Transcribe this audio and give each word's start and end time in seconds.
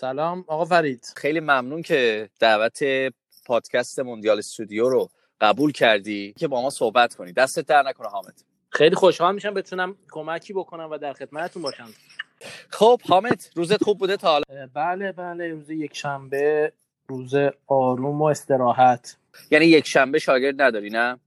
سلام 0.00 0.44
آقا 0.46 0.64
فرید. 0.64 1.12
خیلی 1.16 1.40
ممنون 1.40 1.82
که 1.82 2.30
دعوت 2.40 2.78
پادکست 3.46 3.98
موندیال 3.98 4.38
استودیو 4.38 4.88
رو 4.88 5.08
قبول 5.40 5.72
کردی 5.72 6.34
که 6.38 6.48
با 6.48 6.62
ما 6.62 6.70
صحبت 6.70 7.14
کنی. 7.14 7.32
دستت 7.32 7.66
در 7.66 7.82
نکنه 7.82 8.08
حامد. 8.08 8.42
خیلی 8.70 8.94
خوشحال 8.94 9.34
میشم 9.34 9.54
بتونم 9.54 9.96
کمکی 10.10 10.52
بکنم 10.52 10.88
و 10.90 10.98
در 10.98 11.12
خدمتتون 11.12 11.62
باشم. 11.62 11.88
خب 12.70 13.00
حامد 13.08 13.44
روزت 13.54 13.84
خوب 13.84 13.98
بوده 13.98 14.16
تا 14.16 14.28
حالا؟ 14.28 14.68
بله 14.74 15.12
بله 15.12 15.48
روز 15.48 15.70
یک 15.70 15.96
شنبه 15.96 16.72
روز 17.08 17.34
آروم 17.66 18.22
و 18.22 18.24
استراحت. 18.24 19.16
یعنی 19.50 19.66
یک 19.66 19.86
شنبه 19.86 20.18
شاگرد 20.18 20.62
نداری 20.62 20.90
نه؟ 20.90 21.18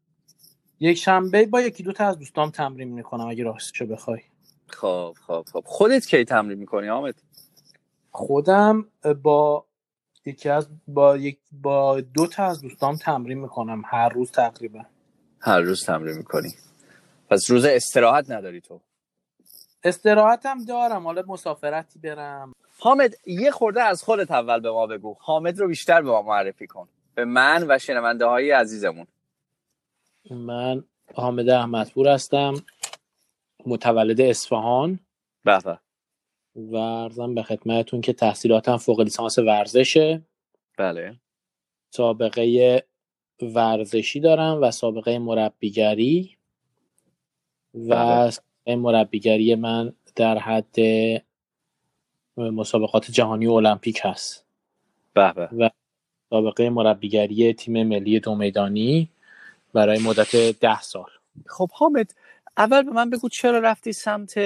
یک 0.79 0.97
شنبه 0.97 1.45
با 1.45 1.61
یکی 1.61 1.83
دو 1.83 1.91
تا 1.91 2.07
از 2.07 2.19
دوستام 2.19 2.49
تمرین 2.49 2.89
می‌کنم 2.89 3.27
اگه 3.27 3.43
راستشو 3.43 3.85
بخوای. 3.85 4.19
خب 4.67 5.15
خب 5.27 5.45
خب. 5.53 5.63
خودت 5.65 6.07
کی 6.07 6.25
تمرین 6.25 6.59
می‌کنی 6.59 6.87
حامد؟ 6.87 7.15
خودم 8.11 8.85
با 9.23 9.65
یکی 10.25 10.49
از 10.49 10.67
با 10.87 11.17
یک 11.17 11.39
با 11.51 12.01
دو 12.01 12.27
تا 12.27 12.43
از 12.43 12.61
دوستام 12.61 12.95
تمرین 12.95 13.37
می‌کنم 13.37 13.81
هر 13.85 14.09
روز 14.09 14.31
تقریبا. 14.31 14.85
هر 15.39 15.59
روز 15.59 15.85
تمرین 15.85 16.17
می‌کنی. 16.17 16.49
پس 17.29 17.49
روز 17.49 17.65
استراحت 17.65 18.31
نداری 18.31 18.61
تو؟ 18.61 18.81
استراحتم 19.83 20.65
دارم 20.65 21.03
حالا 21.03 21.23
مسافرتی 21.27 21.99
برم. 21.99 22.53
حامد 22.79 23.15
یه 23.25 23.51
خورده 23.51 23.83
از 23.83 24.03
خودت 24.03 24.31
اول 24.31 24.59
به 24.59 24.71
ما 24.71 24.87
بگو. 24.87 25.15
حامد 25.19 25.59
رو 25.59 25.67
بیشتر 25.67 26.01
به 26.01 26.09
ما 26.09 26.21
معرفی 26.21 26.67
کن. 26.67 26.87
به 27.15 27.25
من 27.25 27.65
و 27.69 27.77
شنونده 27.77 28.25
های 28.25 28.51
عزیزمون. 28.51 29.07
من 30.31 30.83
حامد 31.15 31.49
احمدپور 31.49 32.07
هستم. 32.07 32.53
متولد 33.65 34.21
اصفهان. 34.21 34.99
بله 35.45 35.79
و 36.71 36.75
ارزم 36.75 37.35
به 37.35 37.43
خدمتتون 37.43 38.01
که 38.01 38.13
تحصیلاتم 38.13 38.77
فوق 38.77 39.01
لیسانس 39.01 39.37
ورزشه. 39.39 40.21
بله. 40.77 41.15
سابقه 41.89 42.83
ورزشی 43.41 44.19
دارم 44.19 44.61
و 44.61 44.71
سابقه 44.71 45.19
مربیگری. 45.19 46.37
و 47.73 48.31
بله. 48.65 48.75
مربیگری 48.75 49.55
من 49.55 49.93
در 50.15 50.37
حد 50.37 50.75
مسابقات 52.37 53.11
جهانی 53.11 53.47
و 53.47 53.51
المپیک 53.51 53.99
هست. 54.03 54.45
بله 55.13 55.49
و 55.57 55.69
سابقه 56.29 56.69
مربیگری 56.69 57.53
تیم 57.53 57.87
ملی 57.87 58.19
دو 58.19 58.35
میدانی 58.35 59.09
برای 59.73 59.99
مدت 59.99 60.35
ده 60.35 60.81
سال. 60.81 61.09
خب 61.45 61.69
حامد 61.71 62.13
اول 62.57 62.81
به 62.83 62.91
من 62.91 63.09
بگو 63.09 63.29
چرا 63.29 63.59
رفتی 63.59 63.93
سمت 63.93 64.39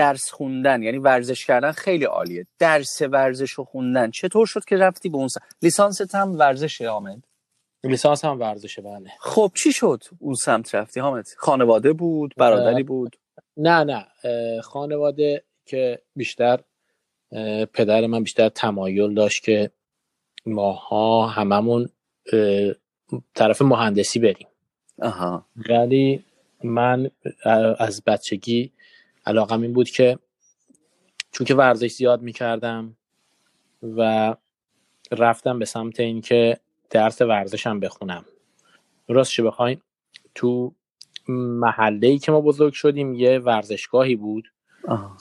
درس 0.00 0.30
خوندن 0.30 0.82
یعنی 0.82 0.98
ورزش 0.98 1.46
کردن 1.46 1.72
خیلی 1.72 2.04
عالیه. 2.04 2.46
درس 2.58 3.02
ورزش 3.02 3.58
و 3.58 3.64
خوندن. 3.64 4.10
چطور 4.10 4.46
شد 4.46 4.64
که 4.64 4.76
رفتی 4.76 5.08
به 5.08 5.16
اون 5.16 5.28
سمت 5.28 5.42
لیسانست 5.62 6.14
هم 6.14 6.38
ورزشه 6.38 6.90
حامد؟ 6.90 7.24
لیسانس 7.84 8.24
هم 8.24 8.40
ورزشه 8.40 8.82
بله. 8.82 9.10
خب 9.20 9.52
چی 9.54 9.72
شد 9.72 10.02
اون 10.18 10.34
سمت 10.34 10.74
رفتی 10.74 11.00
حامد؟ 11.00 11.24
خانواده 11.38 11.92
بود؟ 11.92 12.34
برادری 12.36 12.82
بود؟ 12.82 13.16
نه 13.56 13.84
نه. 13.84 14.06
خانواده 14.60 15.44
که 15.66 16.02
بیشتر 16.16 16.60
پدر 17.72 18.06
من 18.06 18.22
بیشتر 18.22 18.48
تمایل 18.48 19.14
داشت 19.14 19.44
که 19.44 19.70
ماها 20.46 21.26
هممون 21.26 21.88
طرف 23.34 23.62
مهندسی 23.62 24.18
بریم. 24.18 24.48
آها. 25.02 25.46
ولی 25.68 26.24
من 26.64 27.10
از 27.78 28.02
بچگی 28.06 28.72
علاقم 29.26 29.62
این 29.62 29.72
بود 29.72 29.90
که 29.90 30.18
چون 31.32 31.46
که 31.46 31.54
ورزش 31.54 31.92
زیاد 31.92 32.22
می‌کردم 32.22 32.96
و 33.82 34.34
رفتم 35.12 35.58
به 35.58 35.64
سمت 35.64 36.00
اینکه 36.00 36.60
درس 36.90 37.22
ورزشم 37.22 37.80
بخونم. 37.80 38.24
راستش 39.08 39.40
بخواین 39.40 39.80
تو 40.34 40.74
محله 41.28 42.06
ای 42.08 42.18
که 42.18 42.32
ما 42.32 42.40
بزرگ 42.40 42.72
شدیم 42.72 43.14
یه 43.14 43.38
ورزشگاهی 43.38 44.16
بود 44.16 44.52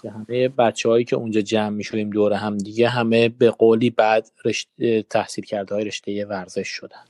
که 0.01 0.09
همه 0.09 0.49
بچه 0.49 0.89
هایی 0.89 1.05
که 1.05 1.15
اونجا 1.15 1.41
جمع 1.41 1.69
می 1.69 1.83
شدیم 1.83 2.09
دور 2.09 2.33
هم 2.33 2.57
دیگه 2.57 2.89
همه 2.89 3.29
به 3.29 3.51
قولی 3.51 3.89
بعد 3.89 4.31
رشته 4.45 5.03
تحصیل 5.03 5.45
کرده 5.45 5.75
های 5.75 5.83
رشته 5.83 6.25
ورزش 6.25 6.67
شدن. 6.67 7.05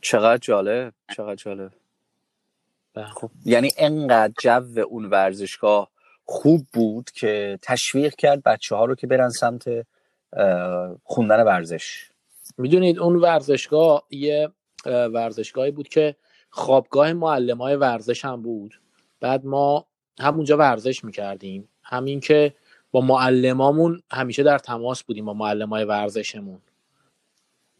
چقدر 0.00 0.38
جالب 0.38 0.94
چقدر 1.16 1.34
جالب. 1.34 1.72
خب. 3.02 3.30
یعنی 3.44 3.70
انقدر 3.78 4.32
جو 4.40 4.80
اون 4.80 5.04
ورزشگاه 5.04 5.90
خوب 6.24 6.66
بود 6.72 7.10
که 7.10 7.58
تشویق 7.62 8.14
کرد 8.14 8.42
بچه 8.42 8.76
ها 8.76 8.84
رو 8.84 8.94
که 8.94 9.06
برن 9.06 9.30
سمت 9.30 9.64
خوندن 11.04 11.42
ورزش. 11.44 12.10
می‌دونید 12.58 12.98
اون 12.98 13.16
ورزشگاه 13.16 14.02
یه 14.10 14.48
ورزشگاهی 14.86 15.70
بود 15.70 15.88
که 15.88 16.16
خوابگاه 16.50 17.12
معلم 17.12 17.58
های 17.58 17.76
ورزش 17.76 18.24
هم 18.24 18.42
بود. 18.42 18.80
بعد 19.20 19.44
ما 19.46 19.86
همونجا 20.20 20.56
ورزش 20.56 21.04
می‌کردیم. 21.04 21.68
همین 21.82 22.20
که 22.20 22.54
با 22.90 23.00
معلمامون 23.00 24.02
همیشه 24.10 24.42
در 24.42 24.58
تماس 24.58 25.02
بودیم 25.02 25.24
با 25.24 25.34
معلم 25.34 25.68
های 25.68 25.84
ورزشمون. 25.84 26.60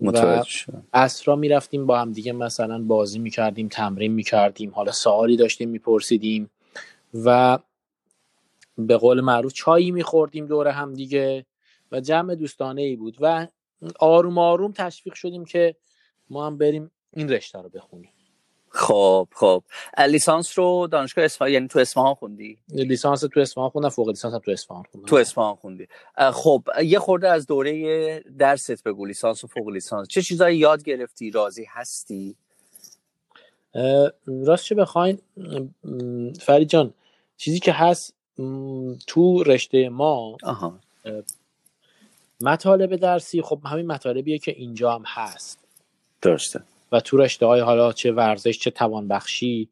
و 0.01 0.45
اسرا 0.93 1.37
می‌رفتیم 1.37 1.87
با 1.87 2.01
هم 2.01 2.13
دیگه 2.13 2.33
مثلا 2.33 2.83
بازی 2.83 3.19
می‌کردیم 3.19 3.69
تمرین 3.69 4.13
می‌کردیم 4.13 4.71
حالا 4.71 4.93
سوالی 4.93 5.37
داشتیم 5.37 5.69
میپرسیدیم 5.69 6.51
و 7.25 7.59
به 8.79 8.97
قول 8.97 9.21
معروف 9.21 9.53
چایی 9.53 9.91
میخوردیم 9.91 10.47
دور 10.47 10.69
هم 10.69 10.95
دیگه 10.95 11.47
و 11.93 12.01
جمع 12.01 12.35
دوستانه 12.35 12.83
ای 12.83 12.97
بود 12.97 13.17
و 13.21 13.47
آروم 14.01 14.39
آروم 14.39 14.73
تشویق 14.73 15.15
شدیم 15.15 15.45
که 15.45 15.77
ما 16.31 16.47
هم 16.47 16.59
بریم 16.59 16.91
این 17.13 17.29
رشته 17.29 17.63
رو 17.63 17.69
بخونیم. 17.69 18.14
خب 18.75 19.29
خب. 19.33 19.63
لیسانس 20.09 20.59
رو 20.59 20.89
دانشگاه 20.93 21.25
اصفهان 21.25 21.51
یعنی 21.51 21.69
تو 21.69 21.79
اصفهان 21.79 22.15
خوندی؟ 22.15 22.59
لیسانس 22.69 23.21
تو 23.21 23.41
اصفهان 23.41 23.71
خوندم 23.71 23.89
فوق 23.89 24.09
لیسانس 24.09 24.35
تو 24.45 24.51
اصفهان 24.51 24.83
خوندم. 24.93 25.07
تو 25.07 25.17
اصفهان 25.17 25.55
خوندی. 25.55 25.89
خب 26.33 26.69
یه 26.83 26.99
خورده 26.99 27.29
از 27.29 27.47
دوره 27.47 28.21
درست 28.39 28.85
بگو 28.85 29.07
لیسانس 29.07 29.45
و 29.45 29.47
فوق 29.47 29.69
لیسانس. 29.69 30.09
چه 30.09 30.23
چیزایی 30.23 30.59
یاد 30.59 30.83
گرفتی؟ 30.83 31.31
راضی 31.31 31.67
هستی؟ 31.71 32.37
راست 34.27 34.65
چه 34.65 34.75
بخواین 34.75 35.19
فرید 36.41 36.69
جان 36.69 36.95
چیزی 37.37 37.59
که 37.59 37.73
هست 37.73 38.15
تو 39.07 39.43
رشته 39.43 39.89
ما 39.89 40.37
آها. 40.43 40.81
مطالب 42.41 42.97
درسی 42.97 43.43
خب 43.43 43.61
همین 43.65 43.87
مطالبیه 43.87 44.39
که 44.39 44.53
اینجا 44.53 44.93
هم 44.93 45.03
هست. 45.07 45.59
درسته. 46.23 46.63
و 46.95 47.01
تو 47.01 47.17
رشته 47.17 47.47
های 47.47 47.61
حالا 47.61 47.93
چه 47.93 48.13
ورزش 48.13 48.59
چه 48.59 48.71
توانبخشی 48.71 49.69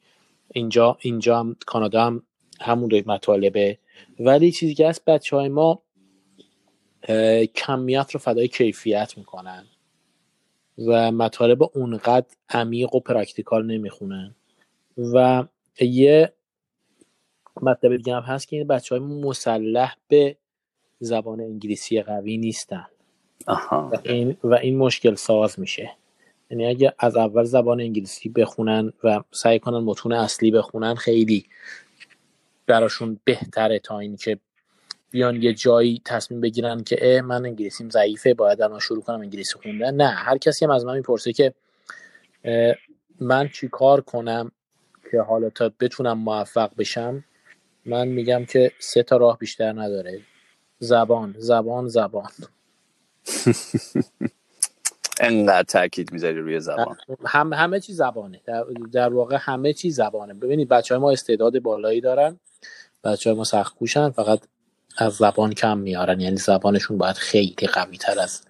اینجا 0.53 0.97
اینجا 1.01 1.39
هم 1.39 1.57
کانادا 1.67 2.07
هم 2.07 2.23
همون 2.61 3.03
مطالبه. 3.07 3.79
ولی 4.21 4.53
چیزی 4.53 4.75
که 4.75 4.89
هست 4.89 5.05
بچه 5.05 5.37
های 5.37 5.49
ما 5.49 5.83
کمیت 7.55 8.11
رو 8.11 8.21
فدای 8.21 8.49
کیفیت 8.49 9.19
می‌کنن 9.19 9.65
و 10.79 11.13
مطالب 11.13 11.63
اونقدر 11.63 12.27
عمیق 12.49 12.95
و 12.95 13.01
practical 13.01 13.67
نمی‌خونن. 13.67 14.35
و 15.15 15.45
یه 15.81 16.33
مطلب 17.63 17.97
دیگه 17.97 18.15
هم 18.15 18.23
هست 18.23 18.49
که 18.49 18.57
این 18.57 18.67
بچه 18.67 18.95
های 18.95 19.05
مسلح 19.05 19.97
به 20.09 20.37
زبان 20.99 21.41
انگلیسی 21.41 22.03
قوی 22.03 22.37
نیستن. 22.37 22.87
آها. 23.47 23.91
و 23.93 23.99
این 24.05 24.37
و 24.45 24.55
این 24.55 24.79
مشکل 24.79 25.15
ساز 25.15 25.61
میشه. 25.61 25.93
یعنی 26.53 26.67
اگه 26.67 26.95
از 26.99 27.17
اول 27.17 27.45
زبان 27.45 27.81
انگلیسی 27.81 28.29
بخونن 28.29 28.93
و 29.05 29.21
سعی 29.31 29.59
کنن 29.59 29.79
متون 29.79 30.13
اصلی 30.13 30.51
بخونن 30.51 30.95
خیلی 30.95 31.47
براشون 32.67 33.21
بهتره 33.25 33.79
تا 33.79 33.99
اینکه 33.99 34.39
بیان 35.11 35.43
یه 35.43 35.55
جایی 35.55 36.03
تصمیم 36.05 36.41
بگیرن 36.41 36.85
که 36.85 36.99
اه 37.01 37.21
من 37.21 37.47
انگلیسیم 37.47 37.91
ضعیفه 37.91 38.35
باید 38.35 38.63
الان 38.63 38.79
شروع 38.79 39.03
کنم 39.03 39.21
انگلیسی 39.21 39.55
خوندن. 39.63 39.95
نه 39.95 40.09
هر 40.09 40.39
کسی 40.39 40.65
هم 40.65 40.71
از 40.71 40.85
من 40.85 40.97
می‌پرسه 40.97 41.33
که 41.33 41.55
من 43.21 43.49
چی 43.49 43.69
کار 43.69 44.01
کنم 44.01 44.53
که 45.11 45.21
حالا 45.21 45.51
تا 45.51 45.73
بتونم 45.81 46.19
موفق 46.19 46.71
بشم 46.79 47.25
من 47.85 48.09
میگم 48.09 48.45
که 48.45 48.73
سه 48.79 49.03
تا 49.03 49.17
راه 49.17 49.39
بیشتر 49.39 49.73
نداره. 49.73 50.21
زبان 50.79 51.35
زبان 51.39 51.89
زبان. 51.89 52.31
انقدر 55.23 55.63
تاکید 55.63 56.13
می‌ذاری 56.13 56.41
روی 56.41 56.61
زبان. 56.61 56.97
هم 57.25 57.53
همه 57.53 57.81
چی 57.81 57.93
زبانه. 57.93 58.41
در, 58.45 58.65
در 58.93 59.13
واقع 59.13 59.37
همه 59.41 59.73
چی 59.73 59.91
زبانه. 59.91 60.35
ببینید 60.35 60.69
بچه 60.69 60.95
های 60.95 61.03
ما 61.03 61.11
استعداد 61.11 61.59
بالایی 61.59 62.01
دارن. 62.01 62.41
بچه 63.05 63.31
های 63.31 63.37
ما 63.37 63.45
سخت 63.45 63.75
کوشن 63.75 64.11
فقط 64.11 64.41
از 64.99 65.13
زبان 65.13 65.53
کم 65.53 65.79
میارن. 65.79 66.21
یعنی 66.21 66.37
زبانشون 66.37 66.99
باید 66.99 67.17
خیلی 67.17 67.67
قوی 67.73 67.99
تر 67.99 68.21
از 68.21 68.43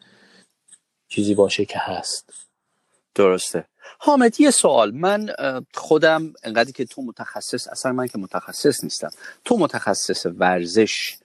چیزی 1.08 1.34
باشه 1.34 1.64
که 1.64 1.78
هست. 1.78 2.30
درسته. 3.14 3.64
حامد 3.98 4.40
یه 4.40 4.50
سوال. 4.50 4.90
من 4.90 5.30
خودم 5.74 6.32
انقدری 6.42 6.72
که 6.72 6.84
تو 6.84 7.02
متخصص 7.02 7.68
اصلا 7.68 7.92
من 7.92 8.06
که 8.06 8.18
متخصص 8.18 8.84
نیستم. 8.84 9.10
تو 9.44 9.56
متخصص 9.56 10.26
ورزش 10.26 11.16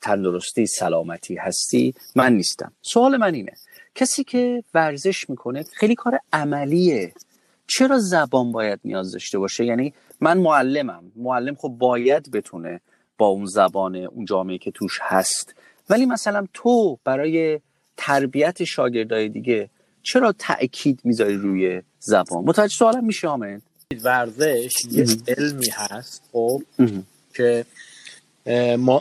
تندرستی 0.00 0.66
سلامتی 0.66 1.36
هستی؟ 1.36 1.94
من 2.16 2.32
نیستم. 2.32 2.72
سوال 2.82 3.16
من 3.16 3.34
اینه. 3.34 3.52
کسی 3.94 4.24
که 4.24 4.64
ورزش 4.74 5.30
می‌کنه 5.30 5.62
خیلی 5.62 5.94
کار 5.94 6.18
عملیه. 6.32 7.12
چرا 7.66 7.98
زبان 7.98 8.52
باید 8.52 8.80
نیاز 8.84 9.12
داشته 9.12 9.38
باشه؟ 9.38 9.64
یعنی 9.64 9.94
من 10.20 10.38
معلمم. 10.38 11.12
معلم 11.16 11.54
خب 11.54 11.68
باید 11.68 12.30
بتونه 12.30 12.80
با 13.18 13.26
اون 13.26 13.46
زبان 13.46 13.96
اون 13.96 14.24
جامعه 14.24 14.58
که 14.58 14.70
توش 14.70 14.98
هست. 15.02 15.54
ولی 15.90 16.06
مثلا 16.06 16.46
تو 16.54 16.98
برای 17.04 17.60
تربیت 17.96 18.64
شاگردای 18.64 19.28
دیگه 19.28 19.70
چرا 20.02 20.32
تاکید 20.32 21.00
می‌ذاری 21.04 21.36
روی 21.36 21.82
زبان؟ 21.98 22.44
متوجه 22.44 22.74
سوالم 22.74 23.04
میشه 23.04 23.28
آمد 23.28 23.62
ورزش 24.04 24.72
یه 24.90 25.06
علمی 25.28 25.68
هست 25.72 26.22
خب 26.32 26.62
که 27.34 27.64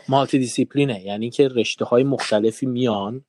مالتی 0.07 0.39
دیسیپلینه 0.39 1.05
یعنی 1.05 1.29
که 1.29 1.47
رشته 1.47 1.85
های 1.85 2.03
مختلفی 2.03 2.65
میان 2.65 3.21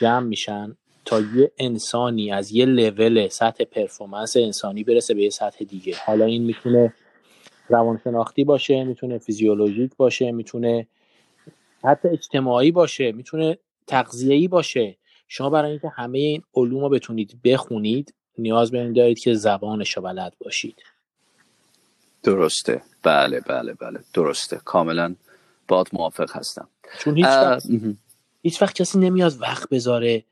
جمع 0.00 0.26
میشن. 0.26 0.76
تا 1.10 1.20
یه 1.20 1.52
انسانی 1.58 2.32
از 2.32 2.52
یه 2.52 2.64
لول 2.64 3.28
سطح 3.28 3.64
پرفورمنس 3.64 4.36
انسانی 4.36 4.84
برسه 4.84 5.14
به 5.14 5.22
یه 5.22 5.30
سطح 5.30 5.64
دیگه. 5.64 5.96
حالا 6.06 6.24
این 6.24 6.42
می‌تونه 6.42 6.94
روانشناختی 7.68 8.44
باشه 8.44 8.84
می‌تونه 8.84 9.18
فیزیولوژیک 9.18 9.90
باشه 9.96 10.32
می‌تونه 10.32 10.86
حتی 11.84 12.08
اجتماعی 12.08 12.70
باشه 12.70 13.12
می‌تونه 13.12 13.58
تغذیه‌ای 13.86 14.48
باشه. 14.48 14.96
شما 15.28 15.50
برای 15.50 15.70
اینکه 15.70 15.88
همه 15.88 16.18
این 16.18 16.42
علوم 16.54 16.80
رو 16.80 16.88
بتونید 16.88 17.38
بخونید 17.44 18.14
نیاز 18.38 18.70
به 18.70 18.80
این 18.80 18.92
دارید 18.92 19.18
که 19.18 19.34
زبانش 19.34 19.96
رو 19.96 20.02
بلد 20.02 20.32
باشید. 20.44 20.82
درسته. 22.22 22.82
بله 23.02 23.40
بله 23.40 23.74
بله. 23.74 23.98
درسته. 24.14 24.60
کاملا 24.64 25.14
باید 25.68 25.86
موافق 25.92 26.36
هستم. 26.36 26.68
چون 26.98 27.16
هیچ 27.16 27.26
وقت, 27.26 27.66
هیچ 28.42 28.62
وقت 28.62 28.74
کسی 28.74 28.98
نمیاد 28.98 29.32
وقت 29.40 29.68
بذاره 29.68 30.24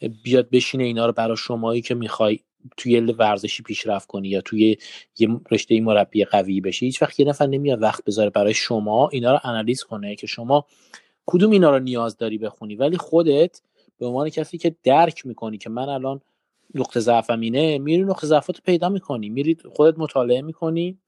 بیاد 0.00 0.50
بشینه 0.50 0.84
اینا 0.84 1.06
رو 1.06 1.12
برای 1.12 1.36
شمایی 1.36 1.82
که 1.82 1.94
می‌خوای 1.94 2.38
توی 2.76 3.00
ورزشی 3.00 3.62
پیشرفت 3.62 4.08
کنی 4.08 4.28
یا 4.28 4.40
توی 4.40 4.76
یه 5.18 5.28
رشته 5.50 5.80
مربی 5.80 6.24
قوی 6.24 6.60
بشی 6.60 6.86
هیچ 6.86 7.02
وقت 7.02 7.20
یه 7.20 7.26
نفر 7.26 7.46
نمیاد 7.46 7.82
وقت 7.82 8.04
بذاره 8.04 8.30
برای 8.30 8.54
شما 8.54 9.08
اینا 9.08 9.32
رو 9.32 9.38
انالیز 9.44 9.82
کنه 9.82 10.16
که 10.16 10.26
شما 10.26 10.66
کدوم 11.26 11.50
اینا 11.50 11.70
رو 11.70 11.78
نیاز 11.78 12.16
داری 12.16 12.38
بخونی. 12.38 12.76
ولی 12.76 12.96
خودت 12.96 13.60
به 13.98 14.06
عنوان 14.06 14.28
کسی 14.28 14.58
که 14.58 14.76
درک 14.82 15.26
می‌کنی 15.26 15.58
که 15.58 15.70
من 15.70 15.88
الان 15.88 16.20
نقطه 16.74 17.00
ضعفم 17.00 17.40
اینه 17.40 17.78
میری 17.78 18.02
نقطه 18.02 18.26
ضعفات 18.26 18.60
پیدا 18.60 18.88
می‌کنی. 18.88 19.28
میری 19.28 19.56
خودت 19.74 19.98
مطالعه 19.98 20.42
می‌کنی 20.42 20.98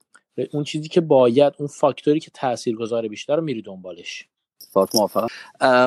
اون 0.53 0.65
چیزی 0.65 0.89
که 0.89 1.01
باید 1.01 1.53
اون 1.59 1.69
فاکتوری 1.69 2.21
که 2.21 2.31
تاثیرگذار 2.35 3.09
بیشتر 3.09 3.37
رو 3.37 3.43
میری 3.43 3.63
دنبالش. 3.63 4.29
فات 4.69 4.95
موافقم 4.95 5.29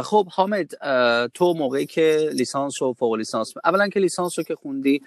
خب 0.02 0.28
حامد 0.32 0.72
تو 1.28 1.54
موقعی 1.54 1.86
که 1.86 2.30
لیسانس 2.34 2.82
و 2.82 2.94
فوق 2.94 3.14
لیسانس 3.14 3.54
اولا 3.64 3.88
که 3.88 4.00
لیسانس 4.00 4.40
رو 4.40 4.44
که 4.44 4.56
خوندی 4.56 5.02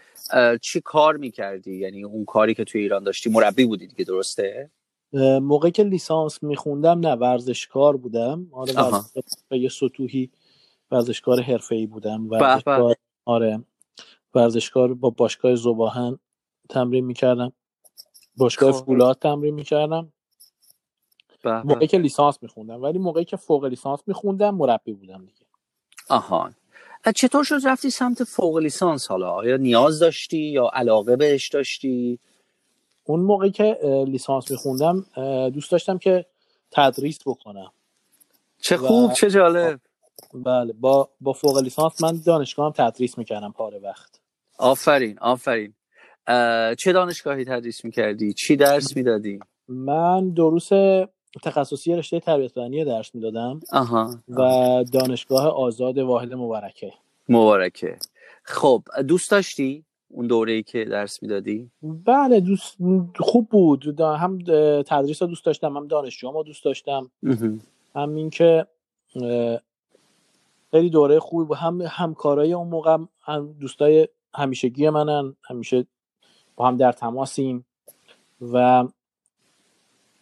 چی 0.60 0.80
کار 0.80 1.16
می‌کردی؟ 1.16 1.76
یعنی 1.76 2.04
اون 2.04 2.24
کاری 2.24 2.54
که 2.54 2.64
توی 2.64 2.80
ایران 2.80 3.04
داشتی 3.04 3.30
مربی 3.30 3.64
بودی 3.64 3.86
دیگه 3.86 4.04
درسته؟ 4.04 4.70
موقعی 5.42 5.70
که 5.70 5.82
لیسانس 5.82 6.42
میخوندم 6.42 7.00
نه 7.00 7.12
ورزشکار 7.12 7.96
بودم. 7.96 8.48
آره 8.52 8.74
یه 9.50 9.68
سطوحی 9.68 10.30
ورزشکار 10.90 11.40
حرفه‌ای 11.40 11.86
بودم. 11.86 12.30
ورزشکار 12.30 12.96
آره. 13.24 13.64
ورزشکار 14.34 14.94
با 14.94 15.10
باشگاه 15.10 15.54
زباهن 15.54 16.18
تمرین 16.68 17.04
می‌کردم. 17.04 17.52
باشگاه 18.36 18.72
خب. 18.72 18.84
فولاد 18.84 19.18
تمرین 19.18 19.54
می‌کردم. 19.54 20.12
موقعی 21.46 21.86
که 21.86 21.98
لیسانس 21.98 22.38
میخوندم 22.42 22.82
ولی 22.82 22.98
موقعی 22.98 23.24
که 23.24 23.36
فوق 23.36 23.64
لیسانس 23.64 24.00
میخوندم 24.06 24.54
مربی 24.54 24.92
بودم 24.92 25.18
دیگه. 25.18 25.46
آها. 26.08 26.50
چطور 27.14 27.44
شد 27.44 27.58
رفتی 27.64 27.90
سمت 27.90 28.24
فوق 28.24 28.58
لیسانس 28.58 29.06
حالا؟ 29.06 29.30
آیا 29.30 29.56
نیاز 29.56 29.98
داشتی 29.98 30.38
یا 30.38 30.70
علاقه 30.72 31.16
بهش 31.16 31.48
داشتی؟ 31.48 32.18
اون 33.04 33.20
موقعی 33.20 33.50
که 33.50 33.78
لیسانس 34.06 34.50
میخوندم 34.50 35.06
دوست 35.50 35.72
داشتم 35.72 35.98
که 35.98 36.26
تدریس 36.70 37.18
بکنم. 37.26 37.72
چه 38.58 38.76
خوب 38.76 39.12
چه 39.12 39.30
جالب. 39.30 39.80
بله 40.34 40.72
با 40.72 41.08
با 41.20 41.32
فوق 41.32 41.58
لیسانس 41.58 42.02
من 42.02 42.20
دانشگاه 42.26 42.66
هم 42.66 42.90
تدریس 42.90 43.18
می‌کردم 43.18 43.52
پاره 43.52 43.78
وقت. 43.78 44.20
آفرین 44.58 45.18
آفرین. 45.18 45.74
چه 46.78 46.92
دانشگاهی 46.92 47.44
تدریس 47.44 47.84
می‌کردی؟ 47.84 48.32
چی 48.32 48.56
درس 48.56 48.96
می‌دادی؟ 48.96 49.38
من 49.68 50.30
دروس 50.30 50.68
تخصصی 51.42 51.96
رشته 51.96 52.20
تربیت 52.20 52.58
بدنی 52.58 52.84
درس 52.84 53.14
می‌دادم 53.14 53.60
و 54.28 54.84
دانشگاه 54.92 55.48
آزاد 55.48 55.98
واحد 55.98 56.34
مبارکه. 56.34 56.92
مبارکه. 57.28 57.96
خب 58.42 58.82
دوست 59.08 59.30
داشتی 59.30 59.84
اون 60.10 60.26
دوره 60.26 60.52
ای 60.52 60.62
که 60.62 60.84
درس 60.84 61.22
می‌دادی؟ 61.22 61.70
بله 61.82 62.40
دوست 62.40 62.76
خوب 63.20 63.48
بود. 63.48 64.00
هم 64.00 64.38
تدریس 64.82 65.22
رو 65.22 65.28
دوست 65.28 65.44
داشتم 65.44 65.76
هم 65.76 65.86
دانشجو 65.86 66.30
ما 66.30 66.42
دوست 66.42 66.64
داشتم. 66.64 67.10
همین 67.94 68.30
که 68.30 68.66
خیلی 70.70 70.90
دوره 70.90 71.20
خوبی 71.20 71.44
بود. 71.44 71.56
هم 71.56 71.82
همکارای 71.82 72.52
اون 72.52 72.68
موقع 72.68 72.98
هم 73.20 73.52
دوستای 73.60 74.08
همیشگی 74.34 74.90
منن. 74.90 75.36
همیشه 75.42 75.86
با 76.56 76.68
هم 76.68 76.76
در 76.76 76.92
تماسیم. 76.92 77.66
و 78.52 78.84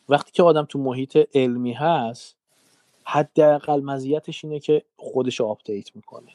وقتی 0.08 0.32
که 0.32 0.42
آدم 0.42 0.64
تو 0.64 0.78
محیط 0.78 1.18
علمی 1.34 1.72
هست 1.72 2.36
حداقل 3.04 3.80
مزیتش 3.80 4.44
اینه 4.44 4.60
که 4.60 4.82
خودش 4.96 5.40
آپدیت 5.40 5.96
می‌کنه. 5.96 6.30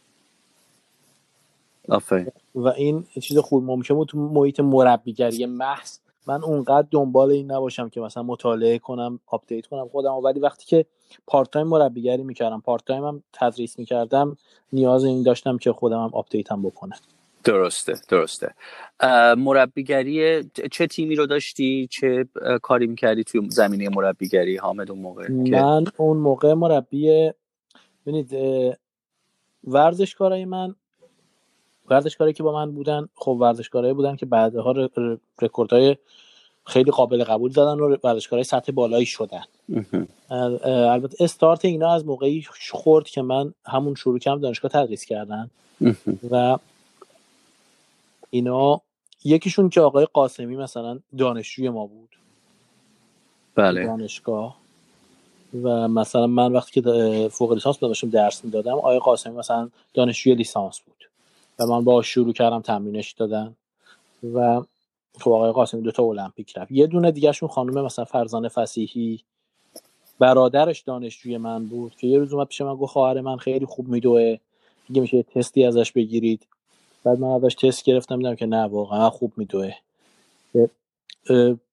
و 2.55 2.67
این 2.67 3.05
چیز 3.21 3.37
خوب 3.37 3.63
ممکنه 3.63 4.05
تو 4.05 4.17
محیط 4.17 4.59
مربیگری 4.59 5.45
محض. 5.45 5.97
من 6.27 6.43
اونقدر 6.43 6.87
دنبال 6.91 7.31
این 7.31 7.51
نباشم 7.51 7.89
که 7.89 8.01
مثلا 8.01 8.23
مطالعه 8.23 8.79
کنم 8.79 9.19
update 9.27 9.65
کنم 9.67 9.87
خودم. 9.87 10.13
ولی 10.13 10.39
وقتی 10.39 10.65
که 10.65 10.85
part 11.27 11.51
time 11.51 11.67
مربیگری 11.67 12.23
می‌کردم 12.23 12.61
part 12.61 12.85
time 12.85 13.03
هم 13.03 13.23
تدریس 13.33 13.79
می‌کردم 13.79 14.37
نیاز 14.73 15.03
این 15.03 15.23
داشتم 15.23 15.57
که 15.57 15.73
خودم 15.73 16.03
هم 16.03 16.09
update 16.13 16.51
هم 16.51 16.61
بکنم. 16.61 16.97
درسته 17.43 17.93
درسته. 18.09 18.53
مربیگری 19.37 20.43
چه 20.71 20.87
تیمی 20.87 21.15
رو 21.15 21.25
داشتی؟ 21.25 21.87
چه 21.91 22.27
کاری 22.61 22.87
می‌کردی 22.87 23.23
توی 23.23 23.49
زمینه 23.49 23.89
مربیگری 23.89 24.57
حامد 24.57 24.91
اون 24.91 24.99
موقع 24.99 25.31
من 25.31 25.85
اون 25.97 26.17
موقع 26.17 26.53
مربی 26.53 27.31
ببینید 28.05 28.35
ورزشکارای 29.63 30.45
من 30.45 30.75
ورزشکاری 31.89 32.33
که 32.33 32.43
با 32.43 32.53
من 32.53 32.71
بودن 32.71 33.07
خب 33.15 33.31
ورزشکارایی 33.31 33.93
بودن 33.93 34.15
که 34.15 34.25
بعدها 34.25 34.89
رکوردهای 35.41 35.95
خیلی 36.65 36.91
قابل 36.91 37.23
قبول 37.23 37.51
زدن 37.51 37.79
و 37.79 37.97
ورزشکارای 38.03 38.43
سطح 38.43 38.71
بالایی 38.71 39.05
شدن. 39.05 39.43
البته 40.29 41.23
استارت 41.23 41.65
اینا 41.65 41.93
از 41.93 42.05
موقعی 42.05 42.45
خورد 42.71 43.07
که 43.07 43.21
من 43.21 43.53
همون 43.65 43.95
شروع 43.95 44.19
کردم 44.19 44.41
دانشگاه 44.41 44.71
تدریس 44.71 45.05
کردن 45.05 45.49
و 46.31 46.57
اینا 48.29 48.81
یکیشون 49.23 49.69
که 49.69 49.81
آقای 49.81 50.07
قاسمی 50.13 50.55
مثلا 50.55 50.99
دانشجوی 51.17 51.69
ما 51.69 51.85
بود. 51.85 52.15
بله. 53.55 53.83
دانشگاه. 53.83 54.59
و 55.63 55.87
مثلا 55.87 56.27
من 56.27 56.53
وقتی 56.53 56.81
که 56.81 57.29
فوق 57.31 57.53
لیسانس 57.53 57.79
داشتم 57.79 58.09
درس 58.09 58.45
می‌دادم 58.45 58.73
آقای 58.73 58.99
قاسمی 58.99 59.35
مثلا 59.35 59.69
دانشجوی 59.93 60.35
لیسانس 60.35 60.79
بود. 60.79 61.09
و 61.59 61.65
من 61.65 61.83
با 61.83 62.01
شروع 62.01 62.33
کردم 62.33 62.61
تمرینش 62.61 63.11
دادن. 63.11 63.55
و 64.33 64.61
خب 65.19 65.31
آقای 65.31 65.51
قاسمی 65.51 65.81
دو 65.81 65.91
تا 65.91 66.03
المپیک 66.03 66.57
رفت. 66.57 66.71
یه 66.71 66.87
دونه 66.87 67.11
دیگهشون 67.11 67.49
خانم 67.49 67.85
مثلا 67.85 68.05
فرزانه 68.05 68.49
فسیحی 68.49 69.23
برادرش 70.19 70.81
دانشجوی 70.81 71.37
من 71.37 71.65
بود 71.65 71.95
که 71.95 72.07
یه 72.07 72.19
روز 72.19 72.33
اومد 72.33 72.47
پیش 72.47 72.61
من 72.61 72.75
گفت 72.75 72.93
خواهر 72.93 73.21
من 73.21 73.37
خیلی 73.37 73.65
خوب 73.65 73.87
میدوه. 73.87 74.37
دیگه 74.87 75.01
میشه 75.01 75.23
تستی 75.23 75.65
ازش 75.65 75.91
بگیرید. 75.91 76.47
بعد 77.03 77.19
من 77.19 77.29
ازش 77.29 77.55
تست 77.55 77.83
گرفتم 77.83 78.17
دیدم 78.17 78.35
که 78.35 78.45
نه 78.45 78.63
واقعا 78.63 79.09
خوب 79.09 79.33
میدوه. 79.37 79.73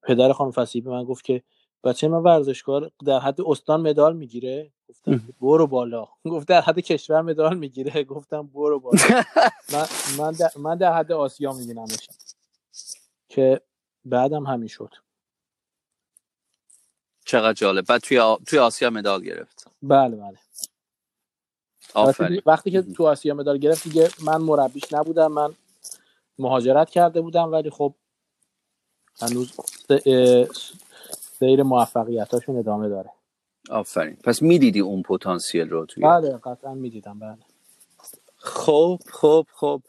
پدر 0.03 0.33
خانم 0.33 0.51
فسیحی 0.51 0.81
به 0.81 0.91
من 0.91 1.03
گفت 1.03 1.25
که 1.25 1.43
بچه 1.83 2.07
من 2.07 2.17
ورزشکار 2.17 2.91
در 3.05 3.19
حد 3.19 3.41
استان 3.41 3.81
مدال 3.81 4.15
می‌گیره. 4.15 4.71
گفتم 4.89 5.21
برو 5.41 5.67
بالا. 5.67 6.07
گفت 6.25 6.47
در 6.47 6.61
حد 6.61 6.79
کشور 6.79 7.21
مدال 7.21 7.57
می‌گیره. 7.57 8.03
گفتم 8.03 8.47
برو 8.47 8.79
بالا. 8.79 8.97
من 9.73 9.85
من 10.17 10.31
در, 10.31 10.51
من 10.57 10.77
در 10.77 10.93
حد 10.93 11.11
آسیا 11.11 11.53
میبینمش. 11.53 12.09
که 13.29 13.61
بعدم 14.05 14.45
همین 14.45 14.67
شد. 14.67 14.93
چقدر 17.25 17.53
جالب. 17.53 17.85
بعد 17.85 18.01
توی, 18.01 18.19
آ... 18.19 18.35
توی 18.35 18.59
آسیا 18.59 18.89
مدال 18.89 19.23
گرفت. 19.23 19.67
بله 19.81 20.15
بله. 20.15 20.37
آفرین. 21.93 22.41
وقتی 22.45 22.71
که 22.71 22.81
تو 22.81 23.07
آسیا 23.07 23.33
مدال 23.33 23.57
گرفت 23.57 23.83
دیگه 23.83 24.09
من 24.25 24.41
مربیش 24.41 24.93
نبودم 24.93 25.31
من 25.31 25.53
مهاجرت 26.39 26.89
کرده 26.89 27.21
بودم 27.21 27.51
ولی 27.51 27.69
خب 27.69 27.93
هنوز 29.21 29.53
سیر 31.39 31.63
موفقیتاشون 31.63 32.57
ادامه 32.57 32.89
داره. 32.89 33.09
آفرین. 33.69 34.15
پس 34.23 34.41
می‌دیدی 34.41 34.79
اون 34.79 35.01
پتانسیل 35.01 35.69
رو 35.69 35.85
توی؟ 35.85 36.03
بله 36.03 36.37
قطعا 36.37 36.73
می‌دیدم 36.73 37.19
بله. 37.19 37.37
خب 38.37 38.99
خب 39.11 39.47
خب. 39.53 39.81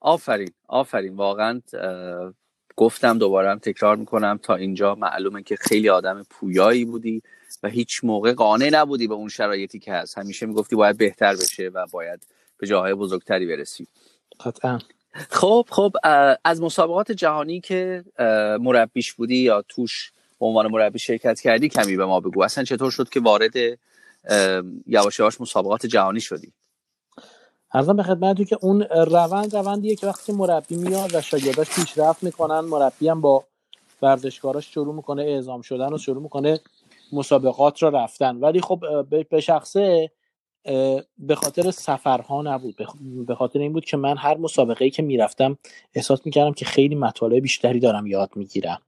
آفرین 0.00 0.50
آفرین. 0.68 1.16
واقعا 1.16 1.60
گفتم 2.76 3.18
دوباره 3.18 3.58
تکرار 3.58 3.96
می‌کنم. 3.96 4.38
تا 4.42 4.54
اینجا 4.54 4.94
معلومه 4.94 5.42
که 5.42 5.56
خیلی 5.56 5.88
آدم 5.88 6.22
پویایی 6.30 6.84
بودی. 6.84 7.22
و 7.62 7.68
هیچ 7.68 8.00
موقع 8.04 8.32
قانع 8.32 8.70
نبودی 8.72 9.06
به 9.06 9.14
اون 9.14 9.28
شرایطی 9.28 9.78
که 9.78 9.92
هست. 9.92 10.18
همیشه 10.18 10.46
می‌گفتی 10.46 10.76
باید 10.76 10.98
بهتر 10.98 11.36
بشه 11.36 11.70
و 11.74 11.86
باید 11.92 12.26
به 12.58 12.66
جاهای 12.66 12.94
بزرگتری 12.94 13.46
برسی. 13.46 13.86
قطعا. 14.44 14.78
خب 15.30 15.66
خب 15.70 15.92
از 16.44 16.62
مسابقات 16.62 17.12
جهانی 17.12 17.60
که 17.60 18.04
مربیش 18.60 19.12
بودی 19.12 19.36
یا 19.36 19.64
توش 19.68 20.12
به 20.40 20.46
عنوان 20.46 20.70
مربی 20.70 20.98
شرکت 20.98 21.40
کردی 21.40 21.68
کمی 21.68 21.96
به 21.96 22.06
ما 22.06 22.20
بگو. 22.20 22.42
اصلا 22.42 22.64
چطور 22.64 22.90
شد 22.90 23.08
که 23.08 23.20
وارد 23.20 23.54
یواش 24.86 25.18
یواش 25.18 25.40
مسابقات 25.40 25.86
جهانی 25.86 26.20
شدی؟ 26.20 26.52
ارزم 27.74 27.96
به 27.96 28.02
خدمتتون 28.02 28.44
که 28.44 28.58
اون 28.60 28.82
روند 28.82 29.56
روندیه 29.56 29.96
که 29.96 30.06
وقتی 30.06 30.32
مربی 30.32 30.76
میاد 30.76 31.14
و 31.14 31.20
شاگرداش 31.20 31.70
پیشرفت 31.70 32.22
می‌کنن 32.22 32.60
مربی 32.60 33.08
هم 33.08 33.20
با 33.20 33.44
ورزشکاراش 34.02 34.74
شروع 34.74 34.94
می‌کنه 34.94 35.22
اعزام 35.22 35.62
شدن 35.62 35.92
و 35.92 35.98
شروع 35.98 36.22
می‌کنه. 36.22 36.60
مسابقات 37.14 37.82
را 37.82 37.88
رفتن. 37.88 38.36
ولی 38.36 38.60
خب 38.60 38.84
به 39.30 39.40
شخصه 39.40 40.10
به 41.18 41.34
خاطر 41.34 41.70
سفرها 41.70 42.42
نبود. 42.42 42.76
به 43.26 43.34
خاطر 43.34 43.58
این 43.58 43.72
بود 43.72 43.84
که 43.84 43.96
من 43.96 44.16
هر 44.16 44.36
مسابقه 44.36 44.90
که 44.90 45.02
می‌رفتم 45.02 45.58
احساس 45.94 46.26
می‌کردم 46.26 46.52
که 46.52 46.64
خیلی 46.64 46.94
مطالب 46.94 47.42
بیشتری 47.42 47.80
دارم 47.80 48.06
یاد 48.06 48.30
می‌گیرم. 48.36 48.80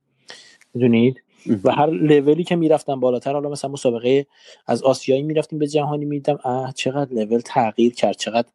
می‌دونید؟ 0.74 1.22
و 1.64 1.72
هر 1.72 1.86
لولی 1.90 2.44
که 2.44 2.56
می‌رفتم 2.56 3.00
بالاتر 3.00 3.32
حالا 3.32 3.48
مثلا 3.48 3.70
مسابقه 3.70 4.26
از 4.66 4.82
آسیایی 4.82 5.22
می‌رفتیم 5.22 5.58
به 5.58 5.66
جهانی 5.66 6.04
میدم 6.04 6.38
اه 6.44 6.72
چقدر 6.72 7.12
لول 7.12 7.40
تغییر 7.40 7.94
کرد 7.94 8.16
چقدر 8.16 8.48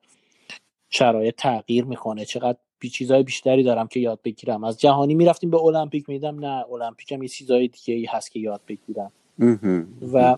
شرایط 0.89 1.35
تغییر 1.35 1.85
می‌کنه 1.85 2.25
چقدر 2.25 2.57
بی 2.79 2.89
چیزای 2.89 3.23
بیشتری 3.23 3.63
دارم 3.63 3.87
که 3.87 3.99
یاد 3.99 4.19
بگیرم. 4.23 4.63
از 4.63 4.79
جهانی 4.79 5.13
می‌رفتیم 5.15 5.49
به 5.49 5.57
المپیک 5.57 6.09
میدم 6.09 6.39
نه 6.39 6.65
المپیک 6.71 7.11
هم 7.11 7.23
یه 7.23 7.29
چیزای 7.29 7.67
دیگه 7.67 7.93
ای 7.93 8.05
هست 8.05 8.31
که 8.31 8.39
یاد 8.39 8.61
بگیرم. 8.67 9.11
و 10.13 10.37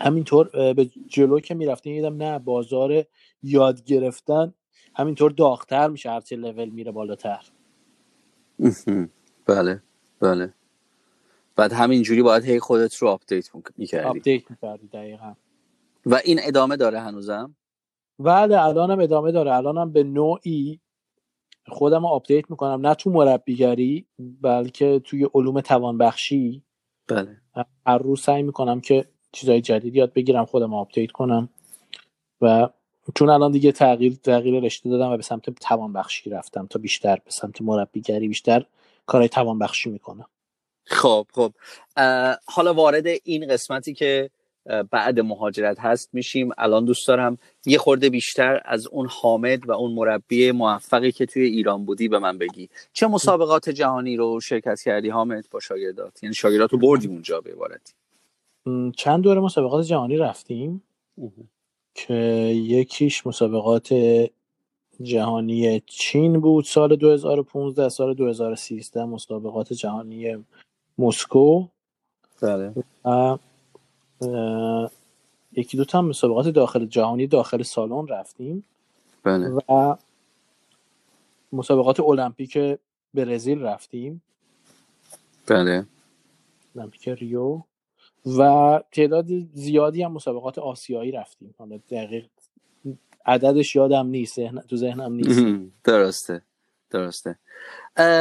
همینطور 0.00 0.72
به 0.74 0.90
جلو 1.08 1.40
که 1.40 1.54
می‌رفتیم 1.54 1.96
دیدم 1.96 2.22
نه 2.22 2.38
بازار 2.38 3.04
یاد 3.42 3.84
گرفتن 3.84 4.54
همینطور 4.94 5.30
داغتر 5.30 5.88
میشه 5.88 6.10
هرچه 6.10 6.36
لول 6.36 6.68
میره 6.68 6.92
بالاتر. 6.92 7.44
بله 9.46 9.82
بله. 10.20 10.54
بعد 11.56 11.72
همینجوری 11.72 12.22
باید 12.22 12.44
هی 12.44 12.60
خودت 12.60 12.94
رو 12.94 13.08
update 13.08 13.50
می‌کردی. 13.76 14.08
update 14.08 14.50
می‌کردی 14.50 14.88
دقیقا. 14.88 15.34
و 16.06 16.20
این 16.24 16.40
ادامه 16.42 16.76
داره 16.76 17.00
هنوزم؟ 17.00 17.54
بله 18.18 18.62
الانم 18.62 19.00
ادامه 19.00 19.32
داره. 19.32 19.54
الانم 19.54 19.92
به 19.92 20.02
نوعی 20.02 20.80
خودم 21.66 22.02
رو 22.02 22.06
update 22.06 22.50
می‌کنم. 22.50 22.86
نه 22.86 22.94
تو 22.94 23.10
مربیگری 23.10 24.06
بلکه 24.18 25.00
توی 25.04 25.28
علوم 25.34 25.60
توانبخشی. 25.60 26.62
بله. 27.08 27.36
هر 27.86 27.98
روز 27.98 28.20
سعی 28.20 28.42
می‌کنم 28.42 28.80
که 28.80 29.04
چیزای 29.32 29.60
جدید 29.60 29.96
یاد 29.96 30.12
بگیرم 30.12 30.44
خودم 30.44 30.74
update 30.74 31.10
کنم 31.10 31.48
و 32.40 32.68
چون 33.14 33.28
الان 33.30 33.52
دیگه 33.52 33.72
تغییر 33.72 34.14
تغییر 34.14 34.62
رشته 34.62 34.90
دادم 34.90 35.10
و 35.10 35.16
به 35.16 35.22
سمت 35.22 35.50
توانبخشی 35.50 36.30
رفتم 36.30 36.66
تا 36.66 36.78
بیشتر 36.78 37.16
به 37.16 37.30
سمت 37.30 37.62
مربیگری 37.62 38.28
بیشتر 38.28 38.64
کارهای 39.06 39.28
توانبخشی 39.28 39.90
می‌کنم. 39.90 40.26
خب 40.84 41.26
خب. 41.32 41.52
حالا 42.46 42.74
وارد 42.74 43.06
این 43.24 43.46
قسمتی 43.46 43.94
که 43.94 44.30
بعد 44.90 45.20
مهاجرت 45.20 45.80
هست 45.80 46.10
میشیم. 46.12 46.50
الان 46.58 46.84
دوست 46.84 47.08
دارم 47.08 47.38
یه 47.66 47.78
خورده 47.78 48.10
بیشتر 48.10 48.60
از 48.64 48.86
اون 48.86 49.08
حامد 49.10 49.68
و 49.68 49.72
اون 49.72 49.92
مربی 49.92 50.52
موفقی 50.52 51.12
که 51.12 51.26
توی 51.26 51.42
ایران 51.42 51.84
بودی 51.84 52.08
به 52.08 52.18
من 52.18 52.38
بگی. 52.38 52.68
چه 52.92 53.06
مسابقات 53.06 53.68
جهانی 53.68 54.16
رو 54.16 54.40
شرکت 54.40 54.80
کردی 54.80 55.08
حامد 55.08 55.44
با 55.50 55.60
شاگردات؟ 55.60 56.22
یعنی 56.22 56.34
شاگردات 56.34 56.72
رو 56.72 56.78
بردی 56.78 57.06
اونجا 57.06 57.40
به 57.40 57.52
عبارتی. 57.52 57.92
چند 58.96 59.22
دوره 59.22 59.40
مسابقات 59.40 59.84
جهانی 59.84 60.16
رفتیم 60.16 60.82
که 61.94 62.14
یکیش 62.54 63.26
مسابقات 63.26 63.94
جهانی 65.02 65.82
چین 65.86 66.40
بود 66.40 66.64
سال 66.64 66.96
2015 66.96 67.88
سال 67.88 68.14
2013 68.14 69.04
مسابقات 69.04 69.72
جهانی 69.72 70.44
مسکو. 70.98 71.66
بله. 72.42 72.74
یکی 75.52 75.76
دو 75.76 75.84
تا 75.84 76.02
مسابقات 76.02 76.48
داخل 76.48 76.86
جهانی 76.86 77.26
داخل 77.26 77.62
سالن 77.62 78.06
رفتیم 78.08 78.64
بله. 79.22 79.48
و 79.48 79.96
مسابقات 81.52 82.00
المپیک 82.00 82.78
برزیل 83.14 83.62
رفتیم. 83.62 84.22
بله. 85.46 85.86
المپیک 86.76 87.08
ریو. 87.08 87.60
و 88.38 88.80
تعداد 88.92 89.26
زیادی 89.54 90.02
هم 90.02 90.12
مسابقات 90.12 90.58
آسیایی 90.58 91.12
رفتیم. 91.12 91.54
حالا 91.58 91.78
دقیق 91.90 92.26
عددش 93.26 93.76
یادم 93.76 94.06
نیست 94.06 94.40
تو 94.58 94.76
ذهنم 94.76 95.12
نیست. 95.12 95.40
درسته 95.84 96.42
درسته. 96.90 97.38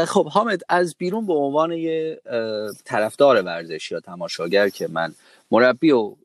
خب 0.07 0.27
حامد 0.27 0.62
از 0.69 0.96
بیرون 0.98 1.25
به 1.25 1.34
عنوان 1.34 1.72
یه 1.72 2.22
طرفدار 2.86 3.41
ورزش 3.41 3.91
یا 3.91 4.00
تماشاگر 4.00 4.69
که 4.69 4.88
من 4.88 5.13
مربی 5.51 5.91
و 5.91 6.15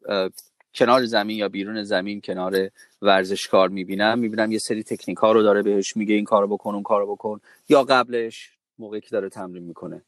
کنار 0.74 1.04
زمین 1.04 1.38
یا 1.38 1.48
بیرون 1.48 1.82
زمین 1.82 2.20
کنار 2.20 2.70
ورزشکار 3.02 3.68
می‌بینم 3.68 4.18
می‌بینم 4.18 4.52
یه 4.52 4.58
سری 4.58 4.82
تکنیک 4.82 5.18
ها 5.18 5.32
رو 5.32 5.42
داره 5.42 5.62
بهش 5.62 5.96
میگه 5.96 6.14
این 6.14 6.24
کارو 6.24 6.46
بکن 6.46 6.74
اون 6.74 6.82
کارو 6.82 7.14
بکن 7.14 7.40
یا 7.68 7.82
قبلش 7.82 8.50
موقعی 8.78 9.00
که 9.00 9.08
داره 9.10 9.28
تمرین 9.28 9.62
می‌کنه. 9.62 10.02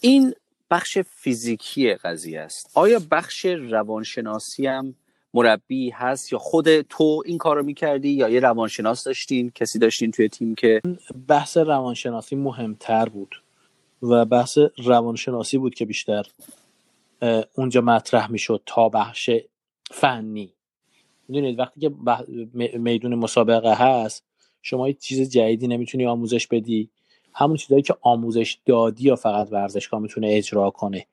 این 0.00 0.34
بخش 0.70 0.98
فیزیکی 0.98 1.94
قضیه 1.94 2.40
است. 2.40 2.70
آیا 2.74 3.00
بخش 3.10 3.44
روانشناسی 3.44 4.66
هم 4.66 4.94
مربی 5.38 5.90
هست 5.90 6.32
یا 6.32 6.38
خود 6.38 6.80
تو 6.80 7.22
این 7.26 7.38
کارو 7.38 7.62
می‌کردی 7.62 8.08
یا 8.08 8.28
یه 8.28 8.40
روانشناس 8.40 9.04
داشتین 9.04 9.50
کسی 9.54 9.78
داشتین 9.78 10.10
توی 10.10 10.28
تیم 10.28 10.54
که؟ 10.54 10.80
بحث 11.28 11.56
روانشناسی 11.56 12.36
مهمتر 12.36 13.08
بود 13.08 13.42
و 14.02 14.24
بحث 14.24 14.58
روانشناسی 14.84 15.58
بود 15.58 15.74
که 15.74 15.84
بیشتر 15.84 16.26
اونجا 17.54 17.80
مطرح 17.80 18.30
می‌شد 18.30 18.62
تا 18.66 18.88
بخش 18.88 19.30
فنی. 19.90 20.54
می‌دونید 21.28 21.58
وقتی 21.58 21.80
که 21.80 21.90
میدون 22.78 23.14
مسابقه 23.14 23.74
هست 23.74 24.24
شما 24.62 24.84
هیچ 24.84 24.98
چیز 24.98 25.30
جدیدی 25.30 25.68
نمی‌تونی 25.68 26.06
آموزش 26.06 26.46
بدی. 26.46 26.90
همون 27.34 27.56
چیزهایی 27.56 27.82
که 27.82 27.94
آموزش 28.00 28.58
دادی 28.66 29.04
یا 29.04 29.16
فقط 29.16 29.48
ورزشگاه 29.52 30.00
می‌تونه 30.00 30.28
اجرا 30.30 30.70
کنه. 30.70 31.06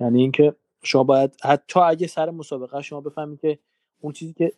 یعنی 0.00 0.20
اینکه 0.20 0.54
شما 0.82 1.04
باید 1.04 1.36
حتی 1.44 1.80
اگه 1.80 2.06
سر 2.06 2.30
مسابقه 2.30 2.82
شما 2.82 3.00
بفهمید 3.00 3.40
که 3.40 3.58
اون 4.00 4.12
چیزی 4.12 4.32
که 4.32 4.52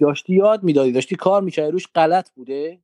داشتی 0.00 0.34
یاد 0.34 0.62
می‌دادی 0.62 0.92
داشتی 0.92 1.16
کار 1.16 1.42
می‌کردی 1.42 1.72
روش 1.72 1.88
غلط 1.94 2.30
بوده 2.30 2.78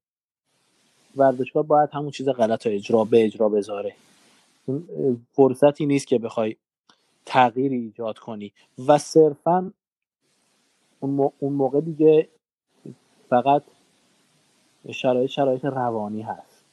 ورزشگاه 1.16 1.62
باید 1.62 1.90
همون 1.92 2.10
چیز 2.10 2.28
غلط 2.28 2.66
رو 2.66 2.72
اجرا 2.72 3.04
به 3.04 3.25
اجرا 3.25 3.48
بذاره. 3.48 3.94
فرصتی 5.32 5.87
نیست 5.87 6.06
که 6.06 6.18
بخوای 6.18 6.56
تغییری 7.26 7.76
ایجاد 7.76 8.18
کنی. 8.18 8.52
و 8.87 8.98
صرفا 8.98 9.72
اون, 11.00 11.32
موقع 11.42 11.80
دیگه 11.80 12.28
فقط 13.28 13.62
شرایط 14.92 15.30
شرایط 15.30 15.64
روانی 15.64 16.22
هست. 16.22 16.64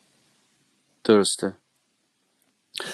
درسته. 1.04 1.54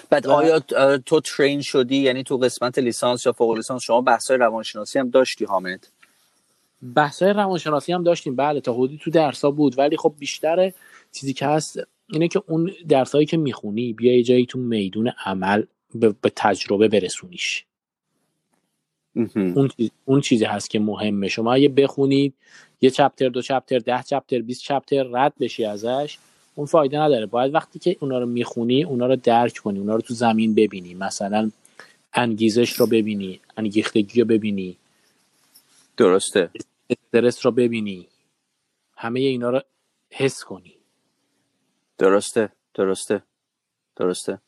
بعد 0.09 0.27
آیا 0.27 0.59
تو 1.05 1.19
ترین 1.19 1.61
شدی؟ 1.61 1.95
یعنی 1.95 2.23
تو 2.23 2.37
قسمت 2.37 2.79
لیسانس 2.79 3.25
یا 3.25 3.31
فوق 3.31 3.55
لیسانس؟ 3.55 3.81
شما 3.81 4.01
بحثای 4.01 4.37
روانشناسی 4.37 4.99
هم 4.99 5.09
داشتی 5.09 5.45
حامد. 5.45 5.87
بحثای 6.95 7.33
روانشناسی 7.33 7.93
هم 7.93 8.03
داشتیم. 8.03 8.35
بله 8.35 8.61
تا 8.61 8.73
حدودی 8.73 8.97
تو 8.97 9.11
درسا 9.11 9.51
بود. 9.51 9.79
ولی 9.79 9.97
خب 9.97 10.13
بیشتر 10.19 10.71
چیزی 11.11 11.33
که 11.33 11.45
هست 11.45 11.79
اینه 12.09 12.27
که 12.27 12.43
اون 12.47 12.71
درسایی 12.89 13.25
که 13.25 13.37
می‌خونی 13.37 13.93
بیا 13.93 14.17
یه 14.17 14.23
جایی 14.23 14.45
تو 14.45 14.59
میدون 14.59 15.11
عمل 15.25 15.63
به, 15.95 16.15
تجربه 16.35 16.87
برسونیش. 16.87 17.65
اون, 19.35 19.69
اون 20.05 20.21
چیزی 20.21 20.45
هست 20.45 20.69
که 20.69 20.79
مهمه. 20.79 21.27
شما 21.27 21.53
اگه 21.53 21.69
بخونید 21.69 22.33
یه 22.81 22.89
چپتر 22.89 23.29
دو 23.29 23.41
چپتر 23.41 23.79
ده 23.79 24.03
چپتر 24.03 24.39
20 24.39 24.61
چپتر 24.61 25.03
رد 25.03 25.33
بشی 25.39 25.65
ازش. 25.65 26.17
اون 26.55 26.67
فایده 26.67 26.99
نداره. 26.99 27.25
باید 27.25 27.53
وقتی 27.53 27.79
که 27.79 27.97
اونا 27.99 28.19
رو 28.19 28.25
می‌خونی 28.25 28.83
اونا 28.83 29.05
رو 29.05 29.15
درک 29.15 29.57
کنی 29.57 29.79
اونا 29.79 29.95
رو 29.95 30.01
تو 30.01 30.13
زمین 30.13 30.55
ببینی. 30.55 30.93
مثلا 30.93 31.51
انگیزش 32.13 32.73
رو 32.73 32.87
ببینی 32.87 33.39
انگیختگی 33.57 34.21
رو 34.21 34.27
ببینی. 34.27 34.77
درسته. 35.97 36.49
استرس 36.89 37.45
رو 37.45 37.51
ببینی. 37.51 38.07
همه 38.97 39.19
اینا 39.19 39.49
رو 39.49 39.61
حس 40.09 40.43
کنی. 40.43 40.75
درسته 41.97 42.49
درسته 42.73 43.23
درسته. 43.95 44.39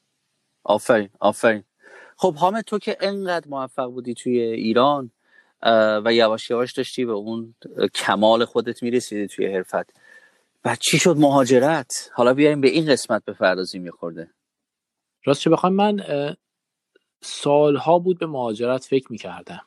آفرین 0.64 1.10
آفرین. 1.20 1.64
خب 2.18 2.36
حامد 2.36 2.64
تو 2.64 2.80
که 2.80 2.98
انقدر 3.02 3.48
موفق 3.48 3.86
بودی 3.86 4.14
توی 4.14 4.40
ایران 4.40 5.12
و 6.06 6.14
یواش 6.14 6.50
یواش 6.50 6.72
داشتی 6.72 7.06
به 7.06 7.12
اون 7.12 7.56
کمال 7.94 8.46
خودت 8.46 8.84
می‌رسیدی 8.84 9.28
توی 9.28 9.46
حرفت. 9.46 9.94
و 10.66 10.76
چی 10.76 11.00
شد 11.00 11.18
مهاجرت؟ 11.18 12.12
حالا 12.14 12.34
بیایم 12.34 12.62
به 12.62 12.68
این 12.68 12.86
قسمت 12.86 13.26
بپردازیم 13.26 13.82
میخورده. 13.82 14.30
راست 15.26 15.42
چه 15.42 15.50
بخوام 15.50 15.74
من 15.74 16.00
سالها 17.22 18.00
بود 18.00 18.20
به 18.20 18.26
مهاجرت 18.26 18.84
فکر 18.84 19.12
می‌کردم 19.12 19.62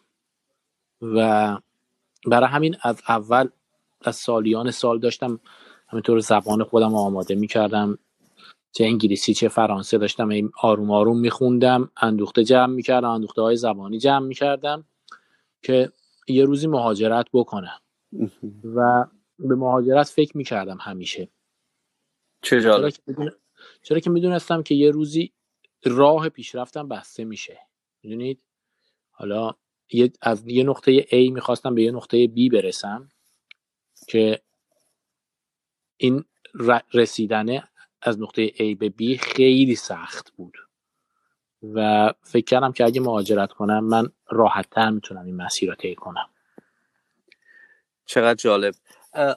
و 1.02 1.58
برای 2.26 2.48
همین 2.48 2.76
از 2.82 3.02
اول 3.08 3.48
از 4.04 4.16
سالیان 4.16 4.70
سال 4.70 4.98
داشتم 4.98 5.40
همینطور 5.88 6.18
زبان 6.18 6.64
خودم 6.64 6.94
آماده 6.94 7.34
می‌کردم. 7.34 7.98
چه 8.72 8.84
انگلیسی 8.84 9.34
چه 9.34 9.48
فرانسه 9.48 9.98
داشتم 9.98 10.28
آروم 10.60 10.90
آروم 10.90 11.18
میخوندم 11.20 11.90
اندوخته 11.96 12.44
جمع 12.44 12.74
می‌کردم 12.74 13.08
اندوخته 13.08 13.42
های 13.42 13.56
زبانی 13.56 13.98
جمع 13.98 14.26
می‌کردم 14.26 14.84
که 15.62 15.92
یه 16.28 16.44
روزی 16.44 16.66
مهاجرت 16.66 17.26
بکنم. 17.32 17.78
و 18.64 19.04
به 19.38 19.54
مهاجرت 19.54 20.06
فکر 20.06 20.36
می‌کردم 20.36 20.78
همیشه. 20.80 21.28
چرا 22.42 22.90
چرا 23.82 24.00
که 24.00 24.10
می‌دونستم 24.10 24.62
که 24.62 24.74
یه 24.74 24.90
روزی 24.90 25.32
راه 25.84 26.28
پیشرفتم 26.28 26.88
بسته 26.88 27.24
میشه. 27.24 27.60
می‌دونید؟ 28.02 28.42
حالا 29.10 29.54
از 30.22 30.46
یه 30.46 30.64
نقطه 30.64 31.00
A 31.00 31.32
می‌خواستم 31.32 31.74
به 31.74 31.82
یه 31.82 31.90
نقطه 31.90 32.26
B 32.26 32.52
برسم 32.52 33.08
که 34.08 34.40
این 35.96 36.24
رسیدنه 36.94 37.68
از 38.02 38.20
نقطه 38.20 38.48
A 38.48 38.76
به 38.78 38.94
B 39.00 39.16
خیلی 39.20 39.74
سخت 39.74 40.30
بود. 40.30 40.54
و 41.62 42.12
فکر 42.22 42.44
کردم 42.44 42.72
که 42.72 42.84
اگه 42.84 43.00
مهاجرت 43.00 43.52
کنم 43.52 43.84
من 43.84 44.12
راحت 44.28 44.70
تر 44.70 44.90
می‌تونم 44.90 45.26
این 45.26 45.36
مسیر 45.36 45.68
رو 45.68 45.74
طی 45.74 45.94
کنم. 45.94 46.30
چقدر 48.06 48.34
جالب. 48.34 48.74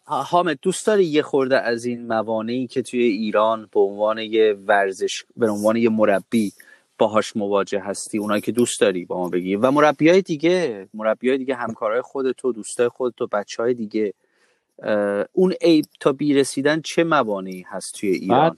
حامد 0.05 0.59
دوست 0.61 0.87
داری 0.87 1.05
یه 1.05 1.21
خورده 1.21 1.59
از 1.59 1.85
این 1.85 2.07
موانعی 2.07 2.67
که 2.67 2.81
توی 2.81 3.03
ایران 3.03 3.69
به 3.73 3.79
عنوان 3.79 4.17
یه 4.17 4.53
ورزش 4.65 5.23
به 5.37 5.49
عنوان 5.49 5.75
یه 5.75 5.89
مربی 5.89 6.53
باهاش 6.97 7.35
مواجه 7.35 7.79
هستی 7.79 8.17
اونایی 8.17 8.41
که 8.41 8.51
دوست 8.51 8.81
داری 8.81 9.05
با 9.05 9.17
ما 9.17 9.29
بگی؟ 9.29 9.55
و 9.55 9.71
مربی 9.71 10.09
های 10.09 10.21
دیگه 10.21 10.87
مربی 10.93 11.29
های 11.29 11.37
دیگه 11.37 11.55
همکارای 11.55 12.01
خودتو 12.01 12.51
دوستای 12.51 12.89
خودتو 12.89 13.27
بچه 13.27 13.63
های 13.63 13.73
دیگه 13.73 14.13
اون 15.33 15.53
عیب 15.61 15.85
تا 15.99 16.11
بیرسیدن 16.11 16.81
چه 16.81 17.03
موانعی 17.03 17.65
هست 17.67 17.95
توی 17.99 18.09
ایران؟ 18.09 18.57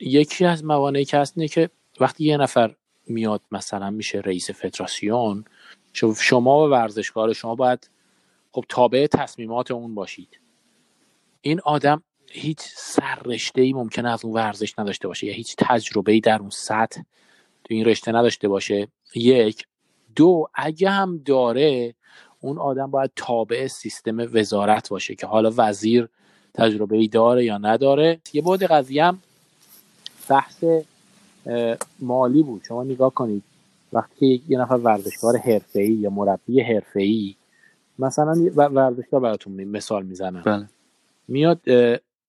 یکی 0.00 0.44
از 0.44 0.64
موانعی 0.64 1.04
که 1.04 1.18
هست 1.18 1.32
اینه 1.36 1.48
که 1.48 1.70
وقتی 2.00 2.24
یه 2.24 2.36
نفر 2.36 2.74
میاد 3.06 3.40
مثلا 3.52 3.90
میشه 3.90 4.18
رئیس 4.18 4.50
فدراسیون 4.50 5.44
شما 6.20 6.66
و 6.66 6.70
ورزشکار 6.70 7.32
شما 7.32 7.54
باید 7.54 7.90
خب 8.56 8.64
تابع 8.68 9.06
تصمیمات 9.06 9.70
اون 9.70 9.94
باشید. 9.94 10.40
این 11.40 11.60
آدم 11.60 12.02
هیچ 12.30 12.58
سررشته 12.76 13.60
ای 13.62 13.72
ممکنه 13.72 14.10
از 14.10 14.24
اون 14.24 14.34
ورزش 14.34 14.78
نداشته 14.78 15.08
باشه 15.08 15.26
یا 15.26 15.32
هیچ 15.32 15.56
تجربه 15.58 16.12
ای 16.12 16.20
در 16.20 16.38
اون 16.38 16.50
سطح 16.50 17.00
تو 17.64 17.74
این 17.74 17.84
رشته 17.84 18.12
نداشته 18.12 18.48
باشه. 18.48 18.88
یک. 19.14 19.66
دو 20.16 20.48
اگه 20.54 20.90
هم 20.90 21.22
داره 21.24 21.94
اون 22.40 22.58
آدم 22.58 22.90
باید 22.90 23.10
تابع 23.16 23.66
سیستم 23.66 24.16
وزارت 24.32 24.88
باشه 24.88 25.14
که 25.14 25.26
حالا 25.26 25.52
وزیر 25.56 26.08
تجربه 26.54 26.96
ای 26.96 27.08
داره 27.08 27.44
یا 27.44 27.58
نداره. 27.58 28.20
یه 28.32 28.42
بود 28.42 28.62
قضیه 28.62 29.04
هم 29.04 29.22
بحث 30.28 30.64
مالی 32.00 32.42
بود. 32.42 32.62
شما 32.68 32.84
نگاه 32.84 33.14
کنید 33.14 33.42
وقتی 33.92 34.42
یه 34.48 34.58
نفر 34.58 34.74
ورزشکار 34.74 35.36
حرفه‌ای 35.36 35.92
یا 35.92 36.10
مربی 36.10 36.60
حرفه‌ای 36.60 37.34
مثلا 37.98 38.50
ورزشکار 38.56 39.20
براتون 39.20 39.64
مثال 39.64 40.02
می‌زنم. 40.02 40.42
بله. 40.42 40.68
میاد 41.28 41.60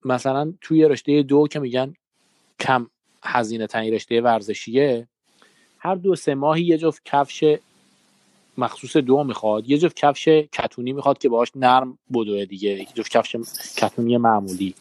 مثلا 0.04 0.52
توی 0.60 0.84
رشته 0.84 1.22
دو 1.22 1.48
که 1.48 1.58
میگن 1.58 1.94
کم 2.60 2.86
هزینه 3.22 3.66
تنی 3.66 3.90
رشته 3.90 4.20
ورزشیه 4.20 5.08
هر 5.78 5.94
دو 5.94 6.16
سه 6.16 6.34
ماهی 6.34 6.62
یه 6.62 6.78
جفت 6.78 7.02
کفش 7.04 7.58
مخصوص 8.58 8.96
دو 8.96 9.24
می‌خواد 9.24 9.70
یه 9.70 9.78
جفت 9.78 9.96
کفش 9.96 10.28
کتونی 10.28 10.92
می‌خواد 10.92 11.18
که 11.18 11.28
باهاش 11.28 11.52
نرم 11.56 11.98
بدوه 12.14 12.44
دیگه 12.44 12.70
یه 12.70 12.86
جفت 12.94 13.10
کفش 13.10 13.36
کتونی 13.76 14.16
معمولی. 14.16 14.74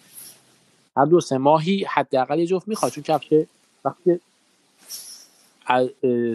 هر 0.98 1.06
دو 1.06 1.22
سه 1.22 1.38
ماهی 1.38 1.86
حداقل 1.90 2.40
یه 2.40 2.46
جفت 2.46 2.68
می‌خواد 2.68 2.92
چون 2.92 3.04
کفش 3.04 3.34
وقتی 3.86 4.20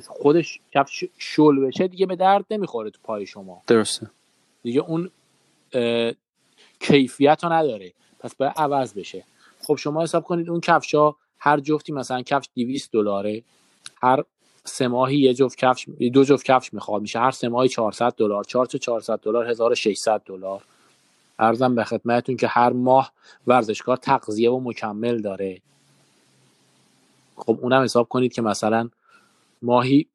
خودش 0.06 0.60
کفش 0.72 1.04
شل 1.18 1.60
بشه 1.60 1.88
دیگه 1.88 2.06
به 2.06 2.16
درد 2.16 2.44
نمی‌خوره 2.50 2.90
تو 2.90 2.98
پای 3.02 3.26
شما. 3.26 3.62
درسته. 3.66 4.10
دیگه 4.62 4.81
اون 4.81 5.11
کیفیت 6.81 7.44
رو 7.44 7.53
نداره. 7.53 7.92
پس 8.18 8.35
باید 8.35 8.53
عوض 8.57 8.94
بشه. 8.94 9.25
خب 9.62 9.77
شما 9.77 10.03
حساب 10.03 10.25
کنید 10.25 10.51
اون 10.51 10.61
کفش 10.61 10.94
ها 10.94 11.16
هر 11.38 11.61
جفتی 11.61 11.92
مثلا 11.92 12.22
کفش 12.22 12.48
200 12.55 12.92
دلاره 12.92 13.42
هر 14.03 14.25
سه 14.64 14.88
ماهی 14.88 15.16
یه 15.16 15.35
جفت 15.35 15.59
کفش 15.59 15.87
دو 16.12 16.25
جفت 16.25 16.46
کفش 16.46 16.75
می‌خواد 16.75 17.03
میشه 17.03 17.18
هر 17.18 17.31
سه 17.31 17.48
ماهی 17.48 17.68
400 17.68 18.14
دلار 18.14 18.44
4 18.44 18.66
تا 18.66 18.79
400 18.79 19.20
دلار 19.20 19.46
1600 19.46 20.22
دلار. 20.27 20.62
ارزم 21.38 21.75
به 21.75 21.85
خدمتتون 21.85 22.37
که 22.37 22.46
هر 22.46 22.72
ماه 22.72 23.12
ورزشکار 23.46 23.96
تغذیه 23.96 24.51
و 24.51 24.61
مکمل 24.61 25.20
داره. 25.20 25.61
خب 27.37 27.59
اونم 27.62 27.83
حساب 27.83 28.09
کنید 28.09 28.33
که 28.33 28.42
مثلا 28.42 28.90
ماهی 29.62 30.07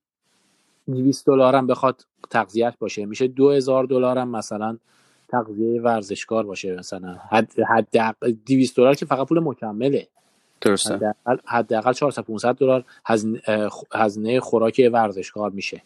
200 0.88 1.26
دلار 1.26 1.56
هم 1.56 1.68
بخواد 1.68 2.06
تغذیه 2.30 2.74
باشه. 2.80 3.06
میشه 3.06 3.28
2000 3.28 3.86
دلار 3.86 4.18
هم 4.18 4.28
مثلا 4.30 4.78
تغذیه 5.28 5.82
ورزشکار 5.82 6.46
باشه 6.46 6.76
مثلا. 6.76 7.18
حد 7.30 7.60
حد 7.60 8.16
200 8.46 8.78
دلار 8.78 8.96
که 8.96 9.06
فقط 9.06 9.28
پول 9.28 9.40
مکمله. 9.40 10.08
درسته. 10.62 11.16
حداقل 11.46 11.94
400 11.94 12.24
500 12.24 12.56
دلار 12.56 12.84
هزینه 13.94 14.40
خوراک 14.40 14.90
ورزشکار 14.94 15.50
میشه. 15.50 15.82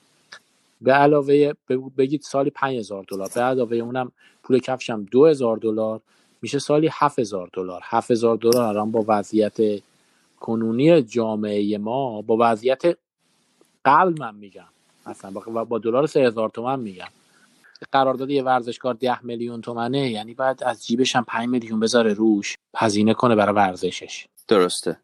به 0.81 0.93
علاوه 0.93 1.53
بگید 1.97 2.21
سالی 2.21 2.49
5000 2.49 3.05
دلار. 3.07 3.29
به 3.35 3.41
علاوه 3.41 3.77
اونم 3.77 4.11
پول 4.43 4.59
کفشم 4.59 5.03
2000 5.03 5.57
دلار 5.57 6.01
میشه 6.41 6.59
سالی 6.59 6.89
7000 6.91 7.49
دلار. 7.53 7.81
7000 7.83 8.37
دلار 8.37 8.63
الان 8.63 8.91
با 8.91 9.05
وضعیت 9.07 9.81
کنونی 10.39 11.01
جامعه 11.01 11.77
ما 11.77 12.21
با 12.21 12.37
وضعیت 12.39 12.97
قبل 13.85 14.19
من 14.19 14.35
میگم. 14.35 14.67
مثلا 15.05 15.31
با 15.63 15.79
دلار 15.79 16.07
3000 16.07 16.49
تومن 16.49 16.79
میگم. 16.79 17.07
قرارداد 17.91 18.29
یه 18.29 18.43
ورزشکار 18.43 18.93
10 18.93 19.25
میلیون 19.25 19.61
تومنه 19.61 20.09
یعنی 20.11 20.33
بعد 20.33 20.63
از 20.63 20.85
جیبش 20.85 21.15
هم 21.15 21.23
5 21.23 21.49
میلیون 21.49 21.79
بذاره 21.79 22.13
روش 22.13 22.55
هزینه 22.77 23.13
کنه 23.13 23.35
برای 23.35 23.55
ورزشش. 23.55 24.27
درسته 24.47 24.97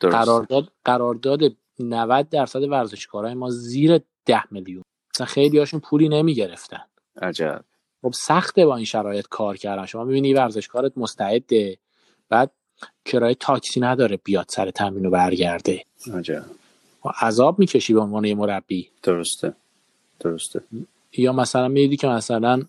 درسته. 0.00 0.18
قرارداد 0.18 0.72
قرارداد 0.84 1.40
90 1.78 2.28
درصد 2.28 2.62
ورزشکارای 2.62 3.34
ما 3.34 3.50
زیر 3.50 4.00
10 4.26 4.42
میلیون. 4.50 4.82
مثلا 5.14 5.26
خیلی 5.26 5.58
هاشون 5.58 5.80
پولی 5.80 6.08
نمی‌گرفتن. 6.08 6.82
عجب. 7.22 7.64
خب 8.02 8.12
سخته 8.12 8.66
با 8.66 8.76
این 8.76 8.84
شرایط 8.84 9.26
کار 9.30 9.56
کردن. 9.56 9.86
شما 9.86 10.04
می‌بینی 10.04 10.34
ورزشکارت 10.34 10.92
مستعده 10.96 11.78
بعد 12.28 12.50
کرایه 13.04 13.34
تاکسی 13.34 13.80
نداره 13.80 14.16
بیاد 14.16 14.46
سر 14.48 14.70
تمرین 14.70 15.06
و 15.06 15.10
برگرده. 15.10 15.84
عجب. 16.14 16.44
عذاب 17.08 17.58
می‌کشی 17.58 17.94
به 17.94 18.00
عنوان 18.00 18.24
یه 18.24 18.34
مربی. 18.34 18.88
درسته. 19.02 19.54
درسته. 20.20 20.62
یا 21.16 21.32
مثلا 21.32 21.68
میدی 21.68 21.96
که 21.96 22.06
مثلا 22.06 22.62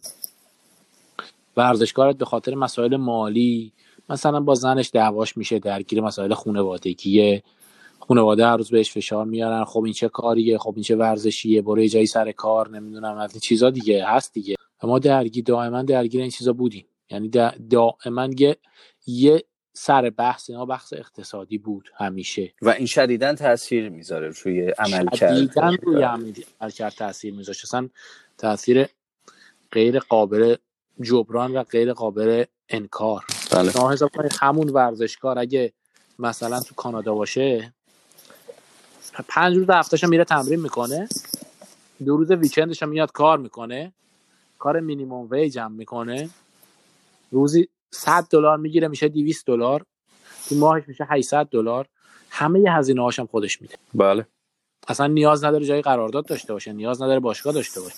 ورزشکارت 1.58 2.18
به 2.18 2.26
خاطر 2.26 2.56
مسائل 2.56 2.96
مالی 2.96 3.72
مثلا 4.10 4.40
با 4.40 4.56
زنش 4.56 4.90
دعواش 4.94 5.38
میشه 5.38 5.60
درگیر 5.60 6.02
مسائل 6.02 6.34
خانوادگیه. 6.34 7.44
خانواده 8.00 8.46
هر 8.46 8.58
روز 8.58 8.70
بهش 8.70 8.92
فشار 8.92 9.26
میارن. 9.26 9.64
خب 9.66 9.84
این 9.84 9.94
چه 9.94 10.10
کاریه؟ 10.10 10.58
خب 10.58 10.74
این 10.76 10.84
چه 10.84 10.96
ورزشیه؟ 10.96 11.62
برو 11.62 11.88
جایی 11.88 12.08
سر 12.08 12.32
کار 12.32 12.70
نمی‌دونم 12.70 13.18
از 13.18 13.32
این 13.32 13.40
چیزا 13.40 13.70
دیگه. 13.70 14.06
هست 14.08 14.34
دیگه. 14.34 14.56
ما 14.84 15.00
درگیر 15.00 15.44
دائما 15.44 15.82
درگیر 15.82 16.22
این 16.22 16.30
چیزا 16.30 16.54
بودیم. 16.54 16.86
یعنی 17.10 17.30
دائما 17.70 18.30
یه 18.38 18.58
یه 19.08 19.44
سر 19.74 20.10
بحث 20.10 20.50
اینا 20.50 20.66
بحث 20.66 20.94
اقتصادی 20.94 21.58
بود 21.58 21.92
همیشه. 21.96 22.54
و 22.62 22.70
این 22.70 22.86
شدیدا 22.86 23.34
تاثیر 23.34 23.90
می‌ذاره 23.90 24.34
روی 24.44 24.70
عمل 24.70 25.16
شدیدن 25.16 25.76
روی 25.76 26.04
عمل 26.04 26.70
کرد 26.70 26.94
تاثیر 26.94 27.34
می‌ذاره 27.34 27.58
اصلا 27.64 27.90
تاثیر 28.38 28.88
غیر 29.72 30.00
قابل 30.00 30.56
جبران 31.02 31.58
و 31.58 31.64
غیر 31.64 31.94
قابل 31.94 32.44
انکار. 32.70 33.26
بله. 33.52 33.72
همون 34.42 34.70
ورزشکار 34.70 35.40
اگه 35.40 35.74
مثلا 36.20 36.60
تو 36.60 36.76
کانادا 36.76 37.14
باشه 37.14 37.74
پنج 39.28 39.58
روز 39.58 39.70
هفتهش 39.70 40.04
میره 40.04 40.24
تمرین 40.24 40.60
می‌کنه 40.60 41.10
دو 42.06 42.18
روز 42.18 42.32
ویکندش 42.32 42.84
میاد 42.84 43.12
کار 43.12 43.38
می‌کنه 43.38 43.92
کار 44.60 44.80
مینیموم 44.80 45.28
ویج 45.32 45.60
هم 45.60 45.72
می‌کنه 45.72 46.30
روزی 47.32 47.70
100 47.92 48.28
دلار 48.30 48.58
می‌گیره 48.58 48.88
میشه 48.88 49.08
200 49.08 49.46
دلار. 49.46 49.86
تو 50.50 50.56
ماهش 50.56 50.84
میشه 50.88 51.08
800 51.10 51.46
دلار. 51.46 51.88
همه 52.30 52.60
ی 52.60 52.68
هزینه 52.68 53.02
هاشم 53.02 53.26
خودش 53.26 53.62
میده. 53.62 53.76
بله. 53.94 54.26
اصلا 54.88 55.08
نیاز 55.08 55.44
نداره 55.44 55.66
جای 55.66 55.82
قرارداد 55.82 56.26
داشته 56.26 56.54
باشه 56.54 56.74
نیاز 56.74 57.02
نداره 57.02 57.20
باشگاه 57.20 57.54
داشته 57.54 57.82
باشه. 57.82 57.96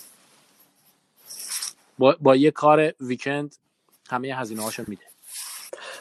با, 1.98 2.16
با 2.20 2.36
یه 2.36 2.50
کار 2.50 2.92
ویکند 3.00 3.56
همه 4.10 4.34
هزینه 4.34 4.62
هاشو 4.62 4.84
میده. 4.86 5.04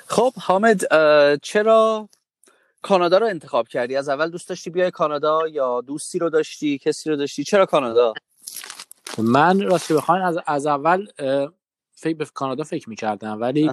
خب 0.08 0.34
حامد 0.38 0.82
چرا 1.42 2.10
کانادا 2.82 3.18
رو 3.18 3.28
انتخاب 3.28 3.68
کردی؟ 3.68 3.96
از 3.96 4.10
اول 4.10 4.30
دوست 4.30 4.50
داشتی 4.50 4.70
بیای 4.70 4.92
کانادا 4.92 5.48
یا 5.48 5.82
دوستی 5.82 6.20
رو 6.20 6.30
داشتی 6.30 6.78
کسی 6.78 7.10
رو 7.10 7.16
داشتی؟ 7.16 7.44
چرا 7.44 7.66
کانادا؟ 7.66 8.14
من 9.18 9.62
راستی 9.62 9.94
بخواین 9.94 10.24
از, 10.24 10.38
از 10.46 10.66
اول 10.66 11.08
فکر 12.04 12.18
به 12.18 12.26
کانادا 12.26 12.64
فکر 12.64 12.90
می‌کردم 12.90 13.42
ولی 13.42 13.72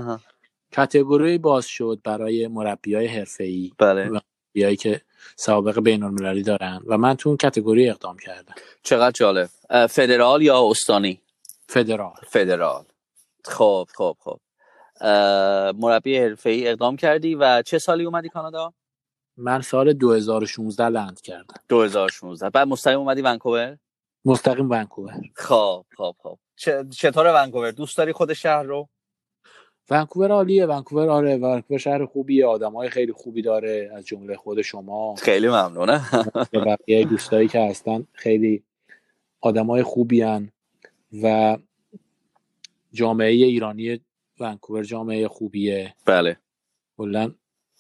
کتگوری 0.73 1.39
باز 1.39 1.67
شد 1.67 2.01
برای 2.05 2.49
مربی 2.49 2.95
های 2.95 3.07
حرفه 3.07 3.45
ای 3.45 3.73
بله 3.79 4.21
که 4.77 5.01
سابقه 5.37 5.81
بین 5.81 6.03
المللی 6.03 6.43
دارن 6.43 6.81
و 6.87 6.99
من 6.99 7.15
تو 7.15 7.29
اون 7.29 7.37
کتگوری 7.37 7.91
اقدام 7.91 8.17
کردم. 8.19 8.55
چقدر 8.83 9.11
جالب. 9.11 9.49
فدرال 9.87 10.43
یا 10.43 10.71
استانی؟ 10.71 11.21
فدرال. 11.69 12.21
فدرال. 12.29 12.85
خب 13.45 13.89
خب 13.95 14.17
خب. 14.21 14.41
مربی 15.77 16.19
حرفه 16.19 16.51
ای 16.51 16.69
اقدام 16.69 16.97
کردی 16.97 17.35
و 17.35 17.63
چه 17.63 17.79
سالی 17.79 18.05
اومدی 18.05 18.29
کانادا؟ 18.29 18.73
من 19.37 19.61
سال 19.61 19.93
2016 19.93 20.89
لند 20.89 21.21
کردم. 21.21 21.55
2016 21.69 22.51
بعد 22.51 22.69
مستقیم 22.69 22.99
اومدی 22.99 23.23
ونکوور؟ 23.23 23.77
مستقیم 24.25 24.71
ونکوور. 24.71 25.13
خب 25.35 25.85
خب 25.97 26.15
خب. 26.19 26.39
چطور 26.91 27.27
ونکوور؟ 27.27 27.71
دوست 27.71 27.99
داری 27.99 28.13
خود 28.13 28.33
شهر 28.33 28.63
رو؟ 28.63 28.89
ونکوور 29.91 30.31
عالیه 30.31 30.67
ونکوور 30.67 31.09
آره 31.09 31.37
ونکوور 31.37 31.79
شهر 31.79 32.07
خوبیه 32.07 32.47
آدمای 32.47 32.89
خیلی 32.89 33.13
خوبی 33.13 33.43
داره 33.43 33.91
از 33.95 34.07
جمله 34.07 34.37
خود 34.37 34.63
شما. 34.63 35.15
خیلی 35.15 35.49
ممنونه. 35.49 36.01
بقیه 36.53 37.05
دوستایی 37.05 37.49
که 37.49 37.61
هستن 37.61 38.07
خیلی 38.13 38.65
آدمای 39.41 39.83
خوبی 39.83 40.23
هن 40.23 40.53
و 41.23 41.57
جامعه 42.93 43.31
ایرانی 43.31 44.01
ونکوور 44.41 44.83
جامعه 44.83 45.29
خوبیه. 45.29 45.95
بله. 46.07 46.37
کلا 46.97 47.33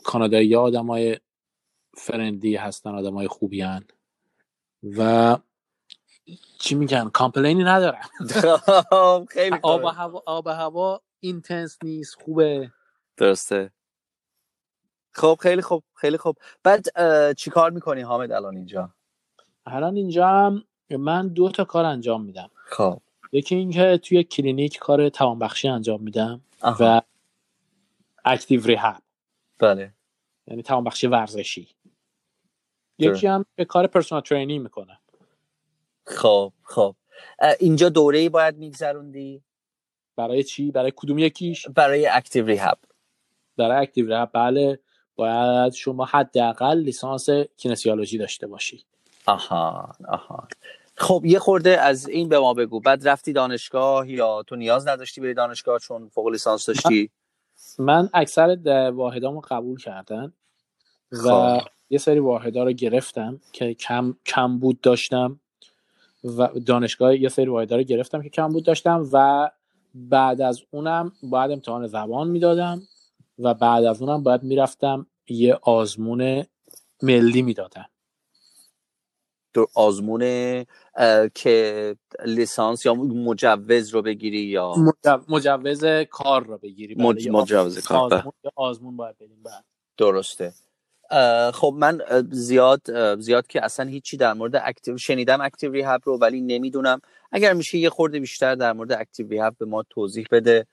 کانادایی 0.04 0.56
آدمای 0.56 1.16
friendly 1.94 2.56
هستن 2.56 2.90
آدمای 2.90 3.28
خوبی 3.28 3.60
هن 3.60 3.84
و 4.82 5.36
چی 6.58 6.74
میگن؟ 6.74 7.08
complaint 7.08 7.59
ی 7.59 7.64
ندارم. 7.64 8.08
خیلی 9.30 9.58
آب 9.62 9.84
هوا 9.84 10.22
آب 10.26 10.46
هوا 10.46 11.00
intense 11.20 11.78
نیست 11.82 12.22
خوبه. 12.22 12.72
درسته. 13.16 13.70
خب 15.12 15.38
خیلی 15.42 15.62
خوب 15.62 15.84
خیلی 15.94 16.16
خوب. 16.18 16.36
بعد 16.62 16.86
چی 17.34 17.50
کار 17.50 17.70
می‌کنی 17.70 18.00
حامد 18.00 18.32
الان 18.32 18.56
اینجا؟ 18.56 18.94
الان 19.66 19.96
اینجا 19.96 20.28
هم 20.28 20.64
من 20.90 21.28
دو 21.28 21.48
تا 21.50 21.64
کار 21.64 21.84
انجام 21.84 22.24
میدم. 22.24 22.50
خب. 22.54 23.00
یکی 23.32 23.54
اینکه 23.54 24.00
توی 24.02 24.24
کلینیک 24.24 24.78
کار 24.78 25.08
توانبخشی 25.08 25.68
انجام 25.68 26.02
میدم 26.02 26.40
و 26.62 27.02
active 28.24 28.66
rehab 28.66 29.02
بله. 29.58 29.94
یعنی 30.46 30.62
توانبخشی 30.62 31.06
ورزشی. 31.06 31.68
یکی 32.98 33.26
هم 33.26 33.44
به 33.54 33.64
کار 33.64 33.86
personal 33.86 34.22
training 34.22 34.62
می‌کنم. 34.62 34.99
خب 36.10 36.52
خب. 36.62 36.94
اینجا 37.60 37.88
دوره 37.88 38.18
ای 38.18 38.28
باید 38.28 38.56
میگذروندی؟ 38.56 39.42
برای 40.16 40.44
چی؟ 40.44 40.70
برای 40.70 40.92
کدوم 40.96 41.18
یکیش؟ 41.18 41.68
برای 41.68 42.06
active 42.06 42.46
rehab 42.46 42.78
برای 43.56 43.82
active 43.82 44.06
rehab 44.06 44.30
بله. 44.32 44.78
باید 45.16 45.72
شما 45.72 46.04
حداقل 46.04 46.78
لیسانس 46.78 47.28
kinesiology 47.56 48.18
داشته 48.18 48.46
باشی. 48.46 48.84
آها 49.26 49.92
آها. 50.08 50.48
خب 50.94 51.22
یه 51.24 51.38
خورده 51.38 51.80
از 51.80 52.08
این 52.08 52.28
به 52.28 52.38
ما 52.38 52.54
بگو. 52.54 52.80
بعد 52.80 53.08
رفتی 53.08 53.32
دانشگاه 53.32 54.10
یا 54.10 54.42
تو 54.42 54.56
نیاز 54.56 54.88
نداشتی 54.88 55.20
بری 55.20 55.34
دانشگاه 55.34 55.78
چون 55.78 56.08
فوق 56.08 56.28
لیسانس 56.28 56.66
داشتی؟ 56.66 57.10
من 57.78 58.10
اکثر 58.14 58.56
واحدامو 58.94 59.40
قبول 59.40 59.78
کردن 59.78 60.32
و 61.12 61.58
خب. 61.58 61.68
یه 61.90 61.98
سری 61.98 62.18
واحدا 62.18 62.64
رو 62.64 62.72
گرفتم 62.72 63.40
که 63.52 63.74
کم 63.74 64.14
کم 64.26 64.58
بود 64.58 64.80
داشتم. 64.80 65.40
و 66.24 66.48
دانشگاه 66.66 67.16
یه 67.16 67.28
سری 67.28 67.46
واحدا 67.46 67.76
رو 67.76 67.82
گرفتم 67.82 68.22
که 68.22 68.28
کم 68.28 68.48
بود 68.48 68.64
داشتم 68.64 69.08
و 69.12 69.50
بعد 69.94 70.40
از 70.40 70.62
اونم 70.70 71.12
باید 71.22 71.50
امتحان 71.50 71.86
زبان 71.86 72.28
می‌دادم 72.28 72.82
و 73.38 73.54
بعد 73.54 73.84
از 73.84 74.02
اونم 74.02 74.22
باید 74.22 74.42
می‌رفتم 74.42 75.06
یه 75.28 75.58
آزمون 75.62 76.46
ملی 77.02 77.42
می‌دادم. 77.42 77.86
دو 79.52 79.66
آزمون 79.74 80.20
که 81.34 81.96
لیسانس 82.24 82.86
یا 82.86 82.94
مجوز 82.94 83.88
رو 83.88 84.02
بگیری 84.02 84.40
یا؟ 84.40 84.74
مجوز 85.28 85.84
کار 86.10 86.46
رو 86.46 86.58
بگیری 86.58 86.94
مج... 86.94 87.28
مجوز 87.28 87.78
کار 87.78 88.14
آزمون, 88.14 88.32
آزمون 88.56 88.96
باید 88.96 89.18
بریم 89.18 89.42
بعد 89.42 89.64
درسته. 89.96 90.52
خب 91.54 91.74
من 91.78 92.00
زیاد 92.30 92.80
زیاد 93.20 93.46
که 93.46 93.64
اصلا 93.64 93.86
هیچی 93.86 94.16
در 94.16 94.32
مورد 94.32 94.56
active 94.56 94.96
شنیدم 94.96 95.40
active 95.40 95.72
rehab 95.72 96.00
رو 96.04 96.18
ولی 96.18 96.40
نمی‌دونم. 96.40 97.00
اگر 97.32 97.52
میشه 97.52 97.78
یه 97.78 97.90
خورده 97.90 98.20
بیشتر 98.20 98.54
در 98.54 98.72
مورد 98.72 98.92
active 98.92 99.28
rehab 99.28 99.56
به 99.58 99.66
ما 99.66 99.82
توضیح 99.90 100.26
بده 100.30 100.66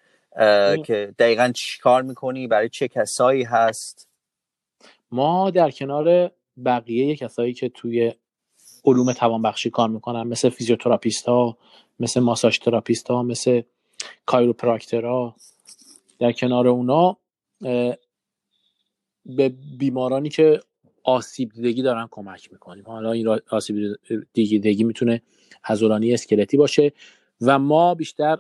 که 0.86 1.14
دقیقا 1.20 1.52
چی 1.56 1.80
کار 1.80 2.02
می‌کنی 2.02 2.48
برای 2.48 2.70
چه 2.70 2.88
کسایی 2.88 3.44
هست؟ 3.44 4.08
ما 5.12 5.50
در 5.50 5.72
کنار 5.72 6.32
بقیه 6.66 7.16
کسایی 7.16 7.54
که 7.54 7.70
توی 7.70 8.14
علوم 8.86 9.14
توانبخشی 9.14 9.70
کار 9.70 9.90
می‌کنن 9.90 10.24
مثل 10.24 10.50
physiotherapist 10.50 11.26
ها 11.26 11.58
مثل 12.00 12.20
massage 12.20 12.60
therapist 12.60 13.08
ها 13.08 13.24
مثل 13.24 13.62
ها 14.94 15.36
در 16.20 16.32
کنار 16.32 16.68
اونا 16.68 17.18
به 19.28 19.50
بیمارانی 19.78 20.30
که 20.30 20.60
آسیب 21.04 21.52
دیدگی 21.54 21.82
دارن 21.82 22.08
کمک 22.12 22.52
می‌کنیم. 22.52 22.84
حالا 22.88 23.12
این 23.12 23.40
آسیب 23.50 23.96
دیدگی 24.34 24.84
می‌تونه 24.84 25.22
عضلانی 25.64 26.14
اسکلتی 26.14 26.58
باشه 26.58 26.92
و 27.42 27.60
ما 27.60 27.96
بیشتر 27.96 28.38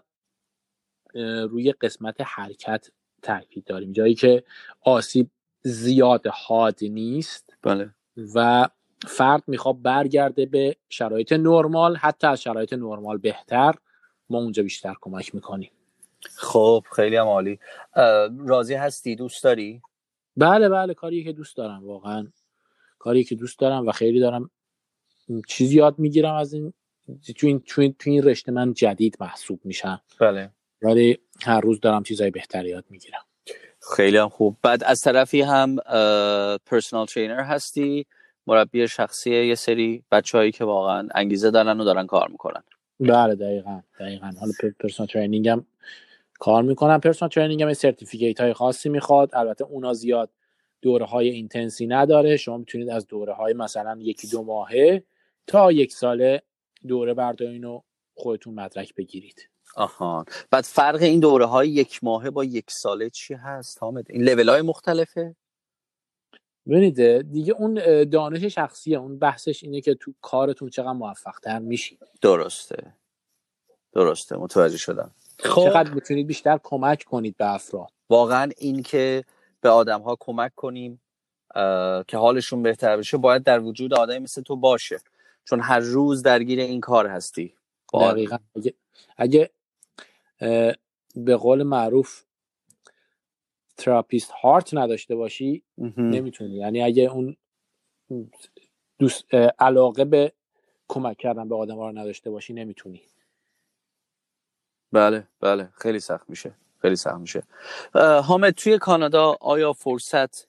روی 1.50 1.72
قسمت 1.72 2.16
حرکت 2.20 2.90
تاکید 3.22 3.64
داریم. 3.64 3.92
جایی 3.92 4.16
که 4.16 4.44
آسیب 4.82 5.30
زیاد 5.62 6.28
حاد 6.28 6.80
نیست 6.82 7.58
بله. 7.62 7.90
و 8.36 8.68
فرد 9.08 9.44
می‌خواد 9.48 9.82
برگرده 9.82 10.46
به 10.46 10.76
شرایط 10.90 11.34
نرمال 11.34 11.96
حتی 11.96 12.28
از 12.28 12.42
شرایط 12.42 12.74
نرمال 12.74 13.18
بهتر 13.18 13.74
ما 14.30 14.38
اونجا 14.38 14.64
بیشتر 14.64 14.94
کمک 15.02 15.36
می‌کنیم. 15.36 15.72
خب 16.36 16.84
خیلی 16.96 17.16
هم 17.16 17.28
عالی. 17.28 17.60
راضی 18.46 18.74
هستی؟ 18.74 19.16
دوست 19.16 19.44
داری؟ 19.44 19.82
بله 20.38 20.70
بله 20.70 20.94
کاری 20.94 21.24
که 21.24 21.34
دوست 21.34 21.58
دارم 21.58 21.88
واقعا 21.88 22.28
کاری 23.00 23.24
که 23.24 23.36
دوست 23.36 23.60
دارم 23.60 23.88
و 23.88 23.92
خیلی 23.92 24.20
دارم 24.20 24.50
چیزی 25.48 25.76
یاد 25.76 26.00
می‌گیرم 26.00 26.36
از 26.36 26.54
این 26.54 26.74
تو 27.36 27.48
این, 27.48 27.64
تو 27.66 27.92
این, 28.06 28.24
رشته 28.24 28.52
من 28.52 28.74
جدید 28.74 29.18
محسوب 29.20 29.60
میشم. 29.64 30.02
بله. 30.20 30.50
ولی 30.82 31.18
هر 31.42 31.62
روز 31.62 31.80
دارم 31.80 32.04
چیزای 32.04 32.32
بهتری 32.32 32.70
یاد 32.70 32.86
می‌گیرم. 32.90 33.22
خیلی 33.96 34.18
هم 34.18 34.30
خوب. 34.30 34.58
بعد 34.62 34.84
از 34.84 35.02
طرفی 35.02 35.42
هم 35.42 35.76
personal 36.66 37.06
trainer 37.06 37.44
هستی. 37.44 38.06
مربی 38.48 38.88
شخصی 38.88 39.46
یه 39.46 39.56
سری 39.56 40.04
بچههایی 40.12 40.52
که 40.52 40.64
واقعا 40.64 41.08
انگیزه 41.16 41.52
دارن 41.52 41.82
و 41.82 41.84
دارن 41.84 42.08
کار 42.08 42.28
می‌کنن. 42.32 42.64
بله 43.00 43.36
دقیقا 43.36 43.82
دقیقا. 44.00 44.32
حالا 44.40 44.52
personal 44.80 45.08
training 45.08 45.48
هم 45.48 45.66
کار 46.40 46.64
می‌کنم. 46.64 47.00
personal 47.00 47.30
training 47.30 47.64
هم 47.64 47.74
certificate 47.74 48.42
های 48.42 48.54
خاصی 48.54 48.90
می‌خواد. 48.90 49.30
البته 49.34 49.64
اونا 49.64 49.94
زیاد 49.94 50.30
دوره 50.82 51.06
های 51.06 51.30
intense 51.30 51.80
ی 51.81 51.88
نداره. 51.88 52.38
شما 52.38 52.58
می‌تونید 52.58 52.90
از 52.90 53.08
دوره 53.08 53.34
های 53.34 53.54
مثلا 53.54 53.98
یکی 54.02 54.28
دو 54.28 54.44
ماهه 54.44 55.04
تا 55.48 55.72
یک 55.72 55.94
ساله 55.94 56.42
دوره 56.88 57.14
بردارین 57.14 57.64
و 57.64 57.82
خودتون 58.14 58.54
مدرک 58.54 58.96
بگیرید. 58.96 59.50
آها. 59.76 60.26
بعد 60.52 60.64
فرق 60.64 61.02
این 61.02 61.20
دوره 61.20 61.46
های 61.46 61.70
یک 61.70 62.04
ماهه 62.04 62.30
با 62.30 62.44
یک 62.44 62.72
ساله 62.72 63.10
چی 63.10 63.34
هست؟ 63.34 63.78
حامد 63.82 64.06
این 64.10 64.24
لول 64.24 64.50
های 64.50 64.62
مختلفه؟ 64.62 65.36
ببینید 66.68 67.22
دیگه 67.32 67.54
اون 67.54 67.74
دانش 68.04 68.44
شخصیه 68.44 68.98
اون 68.98 69.20
بحثش 69.20 69.64
اینه 69.64 69.82
که 69.82 69.96
تو 69.96 70.14
کارتون 70.22 70.70
چقدر 70.70 70.92
موفق 70.92 71.40
تر 71.40 71.60
میشید 71.60 72.00
درسته. 72.22 72.94
درسته. 73.94 74.38
متوجه 74.38 74.78
شدم. 74.78 75.12
خب. 75.40 75.64
چقدر 75.64 75.94
می‌تونید 75.94 76.28
بیشتر 76.28 76.60
کمک 76.64 77.04
کنید 77.04 77.38
به 77.38 77.54
افراد؟ 77.54 77.88
واقعا 78.10 78.52
این 78.58 78.84
که 78.84 79.24
به 79.62 79.70
آدم 79.70 80.02
ها 80.02 80.18
کمک 80.20 80.56
کنیم 80.56 81.02
که 82.08 82.18
حالشون 82.18 82.64
بهتر 82.64 82.98
بشه 82.98 83.18
باید 83.18 83.44
در 83.44 83.60
وجود 83.60 83.94
آدمی 83.94 84.20
مثل 84.20 84.42
تو 84.42 84.56
باشه. 84.56 85.00
چون 85.46 85.60
هر 85.60 85.80
روز 85.80 86.24
درگیر 86.24 86.60
این 86.60 86.82
کار 86.82 87.08
هستی. 87.08 87.54
دقیقا. 87.94 88.38
اگه, 88.56 88.74
اگه 89.18 89.50
به 91.16 91.36
قول 91.36 91.64
معروف 91.64 92.24
تراپیست 93.78 94.32
هارت 94.32 94.74
نداشته 94.74 95.16
باشی 95.16 95.64
نمی‌تونی. 95.98 96.56
یعنی 96.56 96.82
اگه 96.82 97.04
اون 97.04 97.38
دوست 99.00 99.34
علاقه 99.60 100.06
به 100.06 100.32
کمک 100.88 101.18
کردن 101.18 101.50
به 101.50 101.56
آدم 101.56 101.76
ها 101.76 101.90
رو 101.90 101.98
نداشته 101.98 102.30
باشی 102.30 102.54
نمی‌تونی. 102.54 103.02
بله 104.92 105.28
بله. 105.40 105.70
خیلی 105.74 106.00
سخت 106.00 106.30
میشه. 106.30 106.54
خیلی 106.82 106.96
سخت 106.96 107.18
میشه. 107.18 107.44
حامد 108.24 108.54
توی 108.54 108.78
کانادا 108.78 109.38
آیا 109.42 109.74
فرصت 109.74 110.48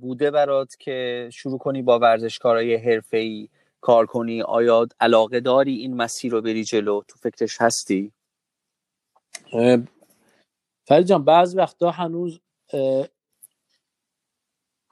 بوده 0.00 0.30
برات 0.30 0.76
که 0.78 1.28
شروع 1.32 1.58
کنی 1.58 1.82
با 1.82 1.98
ورزشکارای 1.98 2.76
حرفه‌ای 2.76 3.48
کار 3.80 4.06
کنی؟ 4.06 4.42
آیا 4.42 4.88
علاقه 5.00 5.40
داری 5.40 5.76
این 5.76 5.96
مسیر 5.96 6.32
رو 6.32 6.42
بری 6.42 6.64
جلو؟ 6.64 7.02
تو 7.08 7.18
فکرش 7.18 7.60
هستی؟ 7.60 8.12
فرید 10.86 11.06
جان 11.06 11.24
بعض 11.24 11.56
وقتا 11.56 11.90
هنوز 11.90 12.40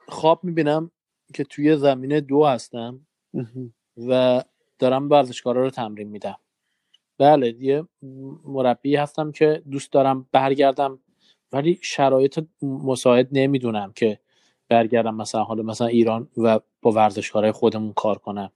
خواب 0.07 0.43
می‌بینم 0.43 0.91
که 1.33 1.43
توی 1.43 1.77
زمینه 1.77 2.21
دو 2.21 2.45
هستم 2.45 3.07
و 4.09 4.43
دارم 4.79 5.09
ورزشکارا 5.09 5.63
رو 5.63 5.69
تمرین 5.69 6.07
میدم. 6.07 6.35
بله 7.17 7.55
یه 7.59 7.85
مربی 8.45 8.95
هستم 8.95 9.31
که 9.31 9.61
دوست 9.71 9.91
دارم 9.91 10.27
برگردم 10.31 10.99
ولی 11.51 11.79
شرایط 11.81 12.39
مساعد 12.61 13.27
نمی‌دونم 13.31 13.91
که 13.95 14.19
برگردم 14.69 15.15
مثلا 15.15 15.43
حالا 15.43 15.63
مثلا 15.63 15.87
ایران 15.87 16.27
و 16.37 16.59
با 16.81 16.91
ورزشکارای 16.91 17.51
خودمون 17.51 17.93
کار 17.93 18.17
کنم. 18.17 18.51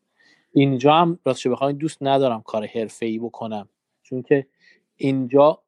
اینجا 0.54 0.94
هم 0.94 1.20
راستش 1.26 1.48
بخواین 1.48 1.78
دوست 1.78 1.98
ندارم 2.02 2.42
کار 2.42 2.66
حرفه‌ای 2.66 3.20
بکنم. 3.20 3.70
چون 4.04 4.22
که 4.22 4.48
اینجا 4.96 5.60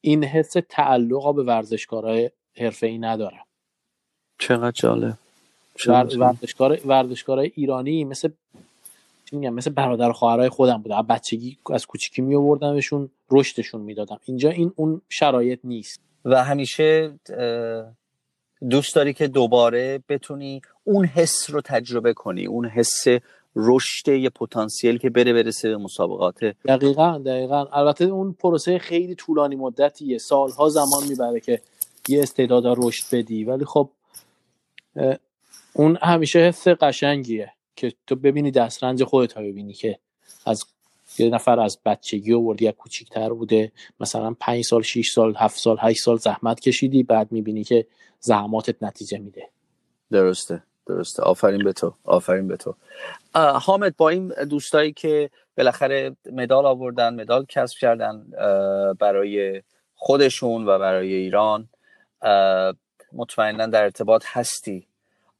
این 0.00 0.24
حس 0.24 0.56
تعلق 0.68 1.34
به 1.34 1.42
ورزشکارای 1.42 2.30
حرفه‌ای 2.56 2.98
ندارم. 2.98 3.44
چقدر 4.38 4.70
جالب. 4.70 5.14
ورزشکار 5.86 6.80
ورزشکارای 6.86 7.52
ایرانی 7.54 8.04
مثل 8.04 8.28
چی 9.30 9.36
میگم 9.36 9.54
مثل 9.54 9.70
برادر 9.70 10.10
و 10.10 10.12
خواهرای 10.12 10.48
خودم 10.48 10.82
بوده 10.82 11.02
بچگی 11.02 11.58
از 11.74 11.86
کوچیکی 11.86 12.22
می 12.22 12.34
آوردمشون 12.34 13.10
رشدشون 13.30 13.80
می‌دادم. 13.80 14.18
اینجا 14.24 14.50
این 14.50 14.72
اون 14.76 15.00
شرایط 15.08 15.60
نیست. 15.64 16.00
و 16.24 16.44
همیشه 16.44 17.18
دوست 18.70 18.94
داری 18.94 19.12
که 19.12 19.26
دوباره 19.26 20.02
بتونی 20.08 20.60
اون 20.84 21.04
حس 21.04 21.50
رو 21.50 21.60
تجربه 21.60 22.12
کنی 22.12 22.46
اون 22.46 22.66
حس 22.68 23.04
رشد 23.56 24.08
یه 24.08 24.30
پتانسیل 24.30 24.98
که 24.98 25.10
بره 25.10 25.32
برسه 25.32 25.68
به 25.68 25.76
مسابقات. 25.76 26.44
دقیقا 26.44 27.18
دقیقا. 27.18 27.64
البته 27.64 28.04
اون 28.04 28.32
پروسه 28.32 28.78
خیلی 28.78 29.14
طولانی 29.14 29.56
مدتیه. 29.56 30.18
سالها 30.18 30.68
زمان 30.68 31.08
می‌بره 31.08 31.40
که 31.40 31.60
یه 32.08 32.22
استعداد 32.22 32.64
رشد 32.66 33.16
بدی. 33.16 33.44
ولی 33.44 33.64
خب 33.64 33.90
اون 35.72 35.98
همیشه 36.02 36.38
حس 36.38 36.68
قشنگیه. 36.68 37.52
که 37.78 37.92
تو 38.06 38.16
ببینی 38.16 38.50
دسترنج 38.50 39.04
خودت 39.04 39.32
ها 39.32 39.42
ببینی 39.42 39.72
که 39.72 39.98
از 40.46 40.64
یه 41.18 41.30
نفر 41.30 41.60
از 41.60 41.78
بچگی 41.84 42.34
آوردی 42.34 42.64
یا 42.64 42.72
کوچیکتر 42.72 43.28
بوده. 43.28 43.72
مثلا 44.00 44.36
پنج 44.40 44.64
سال 44.64 44.82
6 44.82 45.10
سال 45.10 45.34
هفت 45.36 45.58
سال 45.58 45.76
8 45.80 46.00
سال 46.00 46.16
زحمت 46.16 46.60
کشیدی 46.60 47.02
بعد 47.02 47.32
می‌بینی 47.32 47.64
که 47.64 47.86
زحماتت 48.20 48.82
نتیجه 48.82 49.18
میده. 49.18 49.48
درسته 50.10 50.62
درسته. 50.86 51.22
آفرین 51.22 51.64
به 51.64 51.72
تو 51.72 51.94
آفرین 52.04 52.48
به 52.48 52.56
تو. 52.56 52.74
حامد 53.34 53.96
با 53.96 54.08
این 54.08 54.28
دوستایی 54.28 54.92
که 54.92 55.30
بالاخره 55.56 56.16
مدال 56.32 56.66
آوردن 56.66 57.14
مدال 57.14 57.46
کسب 57.48 57.78
کردن 57.80 58.26
برای 58.98 59.62
خودشون 59.94 60.68
و 60.68 60.78
برای 60.78 61.12
ایران 61.12 61.68
مطمئنا 63.12 63.66
در 63.66 63.82
ارتباط 63.82 64.24
هستی. 64.26 64.86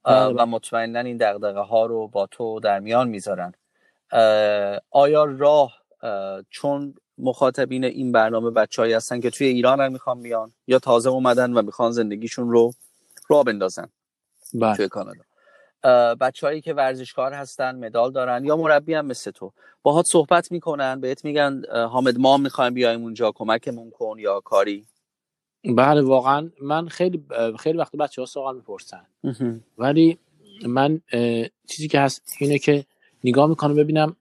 و 0.04 0.32
بله. 0.32 0.44
مطمئنا 0.44 1.00
این 1.00 1.16
دقدقه 1.16 1.60
ها 1.60 1.86
رو 1.86 2.08
با 2.08 2.26
تو 2.26 2.60
در 2.60 2.80
میان 2.80 3.08
می‌ذارن 3.08 3.52
آیا 4.90 5.24
راه 5.24 5.72
چون 6.50 6.94
مخاطبین 7.18 7.84
این 7.84 8.12
برنامه 8.12 8.50
بچههایی 8.50 8.94
هستن 8.94 9.20
که 9.20 9.30
توی 9.30 9.46
ایران 9.46 9.80
هم 9.80 9.92
می‌خوان 9.92 10.22
بیان 10.22 10.52
یا 10.66 10.78
تازه 10.78 11.10
اومدن 11.10 11.52
و 11.52 11.62
می‌خوان 11.62 11.92
زندگیشون 11.92 12.50
رو 12.50 12.72
راه 13.28 13.44
بندازن 13.44 13.88
بله. 14.54 14.76
توی 14.76 14.88
کانادا 14.88 15.22
بچههایی 16.20 16.60
که 16.60 16.74
ورزشکار 16.74 17.32
هستن 17.32 17.84
مدال 17.84 18.12
دارن 18.12 18.44
یا 18.44 18.56
مربی 18.56 18.94
هم 18.94 19.06
مثل 19.06 19.30
تو 19.30 19.52
باهات 19.82 20.04
صحبت 20.06 20.52
می‌کنن 20.52 21.00
بهت 21.00 21.24
میگن 21.24 21.62
حامد 21.90 22.18
ما 22.18 22.36
می‌خوایم 22.36 22.74
بیایم 22.74 23.02
اونجا 23.02 23.32
کمکمون 23.32 23.90
کن 23.90 24.16
یا 24.18 24.40
کاری 24.40 24.86
بله 25.64 26.02
واقعا 26.02 26.50
من 26.62 26.88
خیلی 26.88 27.24
خیلی 27.58 27.78
وقت 27.78 27.96
بچه 27.96 28.22
ها 28.22 28.26
سوال 28.26 28.56
می‌پرسن. 28.56 29.06
ولی 29.78 30.18
من 30.66 31.00
چیزی 31.66 31.88
که 31.88 32.00
هست 32.00 32.36
اینه 32.40 32.58
که 32.58 32.84
نگاه 33.24 33.48
می‌کنم 33.48 33.74
ببینم 33.74 34.16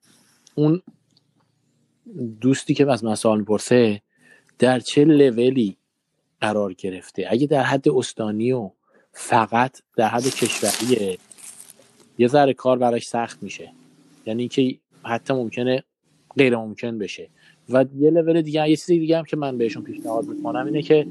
اون 0.55 0.81
دوستی 2.41 2.73
که 2.73 2.91
از 2.91 3.03
من 3.03 3.15
سوال 3.15 3.39
می‌پرسه 3.39 4.01
در 4.59 4.79
چه 4.79 5.05
لولی 5.05 5.77
قرار 6.41 6.73
گرفته؟ 6.73 7.25
اگه 7.29 7.47
در 7.47 7.63
حد 7.63 7.89
استانی 7.89 8.51
و 8.51 8.71
فقط 9.11 9.81
در 9.95 10.07
حد 10.07 10.23
کشوریه 10.23 11.17
یه 12.17 12.27
ذره 12.27 12.53
کار 12.53 12.77
براش 12.77 13.07
سخت 13.07 13.43
میشه. 13.43 13.71
یعنی 14.25 14.47
که 14.47 14.77
حتی 15.03 15.33
ممکنه 15.33 15.83
غیر 16.37 16.55
ممکن 16.55 16.97
بشه. 16.97 17.29
و 17.69 17.85
یه 17.97 18.09
لول 18.09 18.41
دیگه 18.41 18.69
یه 18.69 18.75
چیزی 18.75 18.99
دیگه 18.99 19.17
هم 19.17 19.23
که 19.23 19.37
من 19.37 19.57
بهشون 19.57 19.83
پیشنهاد 19.83 20.25
می‌کنم 20.25 20.65
اینه 20.65 20.81
که 20.81 21.07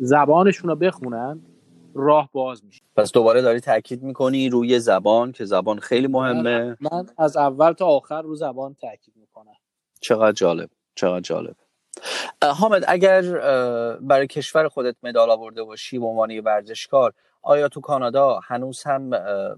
زبانشون 0.00 0.70
رو 0.70 0.76
بخونن 0.76 1.40
راه 1.94 2.30
باز 2.32 2.64
میشه. 2.64 2.82
پس 2.96 3.12
دوباره 3.12 3.42
داری 3.42 3.60
تاکید 3.60 4.02
می‌کنی 4.02 4.48
روی 4.48 4.80
زبان 4.80 5.32
که 5.32 5.44
زبان 5.44 5.78
خیلی 5.78 6.06
مهمه؟ 6.06 6.76
من 6.80 7.06
از 7.18 7.36
اول 7.36 7.72
تا 7.72 7.86
آخر 7.86 8.22
رو 8.22 8.34
زبان 8.34 8.76
تاکید 8.80 9.14
می‌کنم. 9.16 9.56
چقدر 10.00 10.32
جالب 10.32 10.70
چقدر 10.94 11.20
جالب. 11.20 11.54
حامد 12.42 12.84
اگر 12.88 13.22
برای 14.00 14.26
کشور 14.26 14.68
خودت 14.68 14.96
مدال 15.02 15.30
آورده 15.30 15.62
باشی 15.62 15.98
به 15.98 16.06
عنوان 16.06 16.40
ورزشکار 16.40 17.12
آیا 17.42 17.68
تو 17.68 17.80
کانادا 17.80 18.40
هنوز 18.44 18.82
هم 18.82 19.02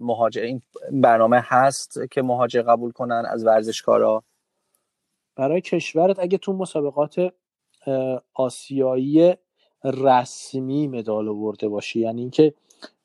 مهاجر 0.01 0.43
این 0.43 0.63
برنامه 0.93 1.43
هست 1.45 1.99
که 2.11 2.23
مهاجر 2.23 2.63
قبول 2.63 2.91
کنن 2.91 3.25
از 3.29 3.47
ورزشکارا؟ 3.47 4.23
برای 5.41 5.61
کشورت 5.61 6.19
اگه 6.19 6.39
تو 6.39 6.53
مسابقات 6.53 7.33
آسیایی 8.35 9.35
رسمی 9.85 10.89
مدال 10.89 11.29
آورده 11.29 11.69
باشی 11.69 12.01
یعنی 12.01 12.21
اینکه 12.21 12.55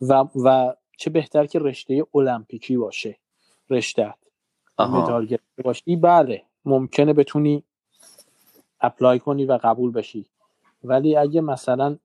و, 0.02 0.26
و 0.45 0.74
چه 0.98 1.10
بهتر 1.10 1.45
که 1.45 1.60
رشته 1.60 2.04
المپیکی 2.15 2.78
باشه 2.78 3.17
رشته 3.69 4.13
مدال 4.80 5.26
گرفته 5.26 5.63
باشی 5.63 5.95
بله 5.95 6.41
ممکنه 6.65 7.13
بتونی 7.13 7.63
اپلای 8.82 9.19
کنی 9.19 9.45
و 9.45 9.60
قبول 9.63 9.91
بشی. 9.91 10.26
ولی 10.84 11.15
اگه 11.15 11.41
مثلا 11.41 11.98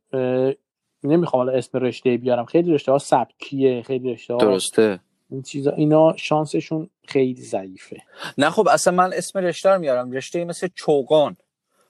نمی‌خوام 1.04 1.48
اسم 1.48 1.78
رشته 1.78 2.16
بیارم 2.16 2.44
خیلی 2.44 2.72
رشته 2.72 2.92
ها 2.92 2.98
سبکیه 2.98 3.82
خیلی 3.82 4.12
رشته 4.12 4.34
ها 4.34 4.40
درسته. 4.40 5.00
این 5.30 5.42
چیزا 5.42 5.70
اینا 5.70 6.16
شانسشون 6.16 6.90
خیلی 7.06 7.42
ضعیفه. 7.42 8.02
نه 8.38 8.50
خب 8.50 8.68
اصلا 8.68 8.94
من 8.94 9.12
اسم 9.12 9.38
رشته 9.38 9.70
رو 9.70 9.78
میارم. 9.78 10.12
رشته 10.12 10.44
مثل 10.44 10.68
چوگان 10.74 11.36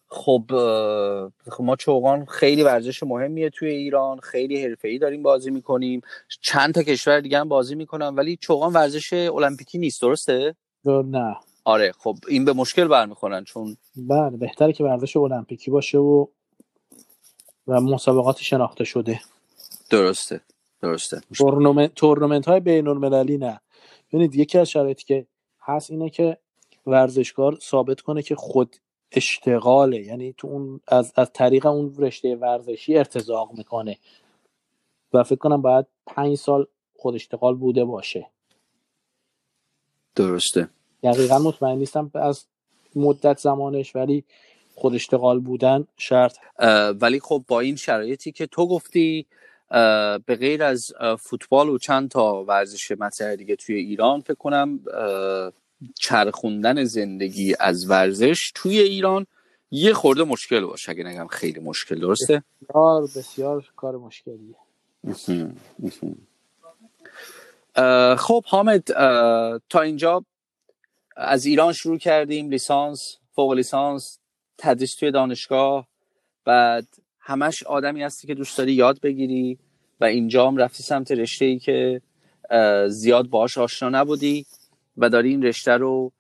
خب 0.09 0.43
ما 1.61 1.77
چوگان 1.77 2.25
خیلی 2.25 2.63
ورزش 2.63 3.03
مهمیه 3.03 3.51
توی 3.51 3.69
ایران. 3.69 4.19
خیلی 4.21 4.65
حرفه‌ای 4.65 4.99
داریم 4.99 5.23
بازی 5.23 5.51
می‌کنیم. 5.51 6.01
چند 6.41 6.75
تا 6.75 6.83
کشور 6.83 7.21
دیگه 7.21 7.39
هم 7.39 7.49
بازی 7.49 7.75
می‌کنم 7.75 8.15
ولی 8.17 8.37
چوگان 8.37 8.73
ورزش 8.73 9.13
المپیکی 9.13 9.79
نیست 9.79 10.03
درسته؟ 10.03 10.55
نه. 10.85 11.37
آره 11.65 11.93
خب 11.99 12.17
این 12.29 12.45
به 12.45 12.53
مشکل 12.53 12.89
برمیخورن 12.89 13.45
چون 13.45 13.77
بله 13.97 14.37
بهتره 14.37 14.73
که 14.73 14.85
ورزش 14.85 15.17
المپیکی 15.17 15.71
باشه 15.71 15.99
و 15.99 16.27
و 17.67 17.81
مسابقات 17.81 18.39
شناخته 18.39 18.85
شده. 18.85 19.21
درسته. 19.91 20.41
درسته. 20.83 21.21
تورنمنت 21.35 21.95
تورنمنت 21.95 22.49
های 22.49 22.61
بین 22.61 22.89
المللی 22.89 23.39
نه. 23.39 23.61
ببینید 24.09 24.35
یکی 24.35 24.59
از 24.59 24.71
شرایطی 24.71 25.05
که 25.05 25.27
هست 25.61 25.91
اینه 25.91 26.11
که 26.11 26.39
ورزشکار 26.87 27.59
ثابت 27.63 28.01
کنه 28.01 28.23
که 28.23 28.35
خود 28.35 28.77
اشتغاله. 29.13 30.01
یعنی 30.01 30.35
تو 30.39 30.49
اون 30.49 30.81
از, 30.89 31.13
از 31.17 31.31
طریق 31.33 31.67
اون 31.67 31.95
رشته 31.99 32.37
ورزشی 32.37 32.99
ارتزاق 32.99 33.53
می‌کنه. 33.59 33.99
و 35.13 35.23
فکر 35.23 35.39
کنم 35.39 35.63
باید 35.63 35.87
پنج 36.07 36.35
سال 36.35 36.67
خود 36.97 37.15
اشتغال 37.15 37.55
بوده 37.55 37.85
باشه. 37.85 38.27
درسته. 40.15 40.69
دقیقا 41.03 41.39
مطمئن 41.39 41.79
نیستم 41.79 42.11
از 42.15 42.45
مدت 42.97 43.39
زمانش 43.39 43.97
ولی 43.97 44.25
خود 44.75 44.95
اشتغال 44.95 45.41
بودن 45.41 45.87
شرط. 45.97 46.37
ولی 47.01 47.21
خب 47.21 47.45
با 47.49 47.61
این 47.61 47.77
شرایطی 47.77 48.33
که 48.33 48.47
تو 48.47 48.69
گفتی 48.69 49.27
به 50.27 50.37
غیر 50.39 50.63
از 50.63 50.93
فوتبال 51.19 51.69
و 51.69 51.79
چند 51.79 52.11
تا 52.11 52.45
ورزش 52.45 52.91
مطرح 52.91 53.35
دیگه 53.35 53.57
توی 53.57 53.75
ایران 53.75 54.21
فکر 54.21 54.35
کنم 54.35 54.81
چرخوندن 55.95 56.85
زندگی 56.85 57.55
از 57.61 57.91
ورزش 57.91 58.53
توی 58.55 58.79
ایران 58.79 59.27
یه 59.71 59.93
خورده 59.93 60.25
مشکل 60.25 60.61
باشه 60.61 60.91
اگه 60.91 61.05
نگم 61.05 61.27
خیلی 61.27 61.61
مشکل 61.61 62.01
درسته؟ 62.01 62.43
بسیار 62.69 63.03
بسیار 63.03 63.65
کار 63.77 63.97
مشکلیه. 63.97 64.55
خب 68.17 68.45
حامد 68.47 68.83
تا 69.69 69.81
اینجا 69.81 70.25
از 71.17 71.47
ایران 71.47 71.73
شروع 71.73 71.99
کردیم 71.99 72.51
لیسانس 72.51 73.19
فوق 73.33 73.53
لیسانس 73.53 74.19
تدریس 74.59 74.95
توی 74.95 75.11
دانشگاه 75.11 75.89
بعد 76.45 76.87
همش 77.31 77.63
آدمی 77.63 78.03
هستی 78.03 78.27
که 78.27 78.35
دوست 78.35 78.59
داری 78.59 78.73
یاد 78.73 79.01
بگیری 79.01 79.59
و 80.01 80.05
اینجا 80.05 80.49
هم 80.49 80.57
رفتی 80.57 80.83
سمت 80.83 81.11
رشته 81.11 81.45
ای 81.45 81.59
که 81.59 82.01
زیاد 82.89 83.29
باش 83.29 83.59
آشنا 83.59 83.89
نبودی 83.89 84.47
و 84.97 85.09
داری 85.09 85.29
این 85.29 85.43
رشته 85.43 85.73
رو 85.73 86.13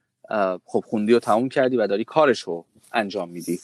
خب 0.64 0.84
خوندی 0.86 1.12
و 1.12 1.18
تموم 1.18 1.48
کردی 1.48 1.76
و 1.76 1.86
داری 1.86 2.04
کارش 2.04 2.40
رو 2.40 2.64
انجام 2.92 3.28
میدی. 3.28 3.60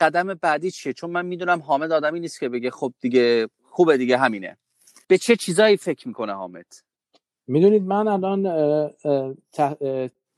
قدم 0.00 0.34
بعدی 0.34 0.70
چیه؟ 0.70 0.92
چون 0.92 1.10
من 1.10 1.26
می‌دونم 1.26 1.60
حامد 1.60 1.92
آدمی 1.92 2.20
نیست 2.20 2.40
که 2.40 2.48
بگه 2.48 2.70
خب 2.70 2.92
دیگه 3.00 3.48
خوبه 3.70 3.96
دیگه 3.96 4.18
همینه. 4.18 4.56
به 5.08 5.18
چه 5.18 5.36
چیزایی 5.36 5.76
فکر 5.76 6.08
می‌کنه 6.08 6.32
حامد؟ 6.32 6.66
می‌دونید 7.46 7.82
من 7.82 8.08
الان 8.08 8.44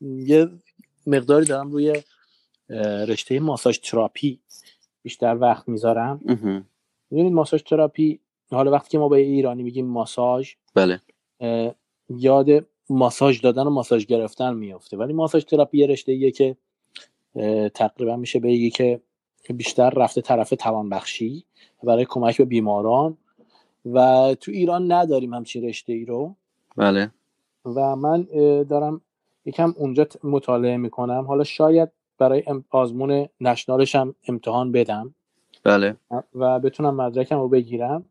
یه 0.01 0.49
مقداری 1.07 1.47
دارم 1.47 1.71
روی 1.71 2.03
رشته 3.09 3.41
ماساژ 3.41 3.79
تراپی 3.79 4.41
بیشتر 5.03 5.37
وقت 5.41 5.69
می‌ذارم. 5.69 6.21
می‌دونید 7.11 7.33
ماساژ 7.33 7.63
تراپی 7.63 8.21
حالا 8.51 8.71
وقتی 8.71 8.89
که 8.89 8.99
ما 8.99 9.09
به 9.09 9.17
ایرانی 9.17 9.63
میگیم 9.63 9.87
ماساژ 9.87 10.53
بله. 10.75 11.01
یاد 12.09 12.67
ماساژ 12.91 13.41
دادن 13.41 13.63
و 13.63 13.71
ماساژ 13.71 14.07
گرفتن 14.07 14.55
میفته 14.55 14.97
ولی 14.97 15.13
ماساژ 15.13 15.45
تراپی 15.45 15.79
یه 15.79 15.87
رشته 15.87 16.13
ایه 16.13 16.31
که 16.31 16.57
تقریبا 17.75 18.17
میشه 18.17 18.41
بگی 18.41 18.71
که 18.71 19.01
بیشتر 19.55 19.91
رفته 19.91 20.21
طرف 20.21 20.51
توانبخشی 20.51 21.45
برای 21.83 22.07
کمک 22.09 22.39
به 22.39 22.45
بیماران. 22.45 23.17
و 23.93 24.35
تو 24.41 24.53
ایران 24.53 24.93
نداریم 24.93 25.35
همچین 25.35 25.65
رشته 25.65 25.93
ای 25.93 26.05
رو. 26.05 26.35
بله. 26.77 27.11
و 27.65 27.97
من 27.97 28.23
دارم 28.63 29.01
یکم 29.45 29.75
اونجا 29.77 30.07
مطالعه 30.25 30.77
می‌کنم. 30.77 31.25
حالا 31.25 31.45
شاید 31.45 31.89
برای 32.19 32.45
آزمون 32.71 33.29
نشنالش 33.41 33.95
هم 33.95 34.15
امتحان 34.29 34.73
بدم. 34.73 35.15
بله. 35.65 35.97
و 36.35 36.61
بتونم 36.61 36.95
مدرکم 36.97 37.39
رو 37.39 37.49
بگیرم. 37.49 38.05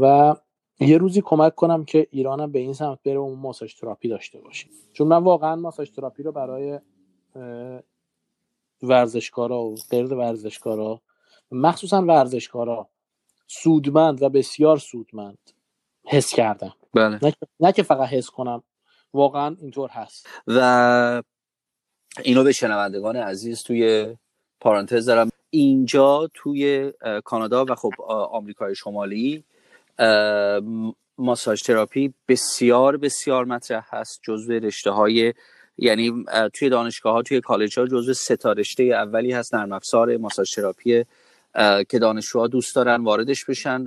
و 0.00 0.34
یه 0.80 0.98
روزی 0.98 1.22
کمک 1.24 1.54
کنم 1.54 1.84
که 1.84 2.06
ایرانم 2.10 2.52
به 2.52 2.58
این 2.58 2.72
سمت 2.72 2.98
بره 3.02 3.16
اون 3.16 3.38
ماساژ 3.38 3.74
تراپی 3.74 4.08
داشته 4.08 4.40
باشه 4.40 4.68
چون 4.92 5.06
من 5.06 5.24
واقعا 5.24 5.56
ماساژ 5.56 5.90
تراپی 5.90 6.22
رو 6.22 6.32
برای 6.32 6.80
ورزشکارا 8.82 9.62
و 9.62 9.74
غیر 9.90 10.14
ورزشکارا 10.14 11.00
مخصوصا 11.50 12.02
ورزشکارا 12.02 12.88
سودمند 13.46 14.22
و 14.22 14.28
بسیار 14.28 14.76
سودمند 14.76 15.38
حس 16.04 16.34
کردم. 16.34 16.74
بله. 16.94 17.20
نه 17.60 17.72
که 17.72 17.82
فقط 17.82 18.08
حس 18.08 18.30
کنم 18.30 18.62
واقعا 19.14 19.56
اینطور 19.60 19.90
هست. 19.90 20.28
و 20.46 21.22
اینو 22.22 22.44
به 22.44 22.52
شنوندگان 22.52 23.16
عزیز 23.16 23.62
توی 23.62 24.06
پارانتز 24.60 25.06
دارم. 25.06 25.30
اینجا 25.50 26.30
توی 26.34 26.92
کانادا 27.24 27.64
و 27.64 27.74
خب 27.74 27.92
آمریکای 28.08 28.74
شمالی 28.74 29.44
ماساژ 31.18 31.62
تراپی 31.62 32.14
بسیار 32.28 32.96
بسیار 32.96 33.44
مطرح 33.44 33.84
هست 33.90 34.20
جزو 34.22 34.52
رشته 34.52 34.90
های 34.90 35.34
یعنی 35.78 36.24
توی 36.52 36.68
دانشگاه 36.68 37.12
ها 37.12 37.22
توی 37.22 37.40
کالج 37.40 37.78
ها 37.78 37.86
جزو 37.86 38.14
سه 38.14 38.36
تا 38.36 38.52
رشته 38.52 38.82
اولی 38.82 39.32
هست 39.32 39.54
نرم 39.54 39.72
افزار 39.72 40.16
ماساژ 40.16 40.50
تراپی 40.50 41.04
که 41.88 41.98
دانشجوها 41.98 42.46
دوست 42.46 42.76
دارن 42.76 43.04
واردش 43.04 43.44
بشن. 43.44 43.86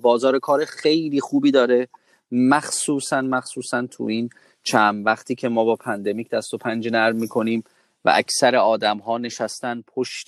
بازار 0.00 0.38
کار 0.38 0.64
خیلی 0.64 1.20
خوبی 1.20 1.50
داره. 1.50 1.88
مخصوصا 2.32 3.22
مخصوصا 3.22 3.86
تو 3.86 4.04
این 4.04 4.30
چند 4.66 5.06
وقتی 5.06 5.34
که 5.34 5.48
ما 5.48 5.64
با 5.64 5.76
پندمیک 5.76 6.30
دست 6.30 6.54
و 6.54 6.58
پنجه 6.58 6.90
نرم 6.90 7.16
می‌کنیم 7.16 7.64
و 8.04 8.12
اکثر 8.14 8.56
آدم 8.56 8.98
ها 8.98 9.18
نشستن 9.18 9.84
پشت 9.86 10.26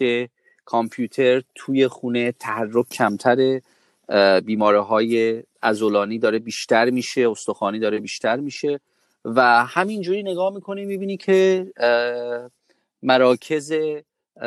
کامپیوتر 0.64 1.42
توی 1.54 1.88
خونه 1.88 2.32
تحرک 2.32 2.88
کمتره 2.88 3.62
بیماره 4.44 4.80
های 4.80 5.42
ازولانی 5.62 6.18
داره 6.18 6.38
بیشتر 6.38 6.90
میشه 6.90 7.30
استخوانی 7.30 7.78
داره 7.78 7.98
بیشتر 7.98 8.36
میشه 8.36 8.80
و 9.24 9.64
همینجوری 9.66 10.22
نگاه 10.22 10.54
می‌کنی 10.54 10.84
می‌بینی 10.84 11.16
که 11.16 11.66
مراکز 13.02 13.72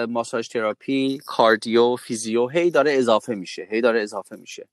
massage 0.09 0.47
therapy 0.47 1.19
cardio 1.25 1.95
physio 1.95 2.47
هی 2.47 2.71
داره 2.71 2.91
اضافه 2.93 3.35
میشه 3.35 3.67
هی 3.71 3.81
داره 3.81 4.01
اضافه 4.01 4.35
میشه 4.35 4.67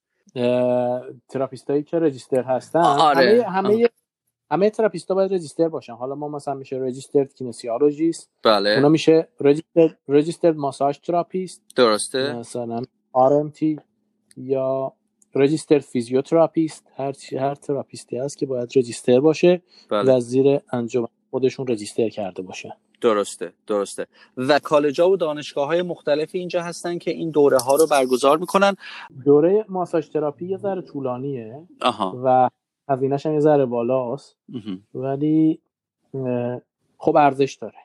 therapist 1.29 1.73
ایی 1.73 1.83
که 1.83 1.99
register 1.99 2.43
هستن 2.43 2.81
آره. 2.81 3.43
همه 3.43 3.51
همه 3.51 3.89
همه 4.51 4.71
therapist 4.71 5.10
ا 5.10 5.15
باید 5.15 5.35
register 5.35 5.69
باشن. 5.69 5.93
حالا 5.93 6.15
ما 6.15 6.29
مثلا 6.29 6.55
میشه 6.55 6.77
registered 6.77 7.35
kinesiologist. 7.35 8.31
بله. 8.43 8.71
اونا 8.71 8.89
میشه 8.89 9.29
registered 9.41 9.99
registered 10.09 10.57
massage 10.57 10.99
therapist. 10.99 11.63
درسته. 11.77 12.33
مثلا 12.33 12.83
RMT 13.15 13.81
یا 14.37 14.93
register 15.35 15.79
physiotherapist. 15.79 16.87
هر 16.97 17.13
هر 17.33 17.55
therapist 17.55 18.12
ی 18.12 18.19
هست 18.19 18.39
که 18.39 18.47
باید 18.47 18.79
register 18.79 19.21
باشه 19.21 19.63
بله. 19.91 20.17
و 20.17 20.21
زیر 20.21 20.61
انجام 20.73 21.09
خودشون 21.31 21.67
رجیستر 21.67 22.09
کرده 22.09 22.43
باشه 22.43 22.77
درسته 23.01 23.53
درسته. 23.67 24.07
و 24.37 24.59
کالجا 24.59 25.11
و 25.11 25.17
دانشگاه 25.17 25.67
های 25.67 25.83
مختلفی 25.83 26.39
اینجا 26.39 26.63
هستن 26.63 26.99
که 26.99 27.11
این 27.11 27.31
دوره 27.31 27.59
ها 27.59 27.77
رو 27.77 27.87
برگزار 27.87 28.39
می‌کنن. 28.39 28.77
دوره 29.25 29.65
ماساژ 29.69 30.09
تراپی 30.09 30.47
یه 30.47 30.57
ذره 30.57 30.83
طولانیه 30.83 31.63
آها. 31.81 32.21
و 32.25 32.51
هزینه‌ش 32.89 33.27
هم 33.27 33.35
یه 33.35 33.41
ذره 33.41 33.67
بالاست. 33.67 34.37
ولی 34.95 35.61
خب 36.99 37.17
ارزش 37.17 37.59
داره. 37.61 37.79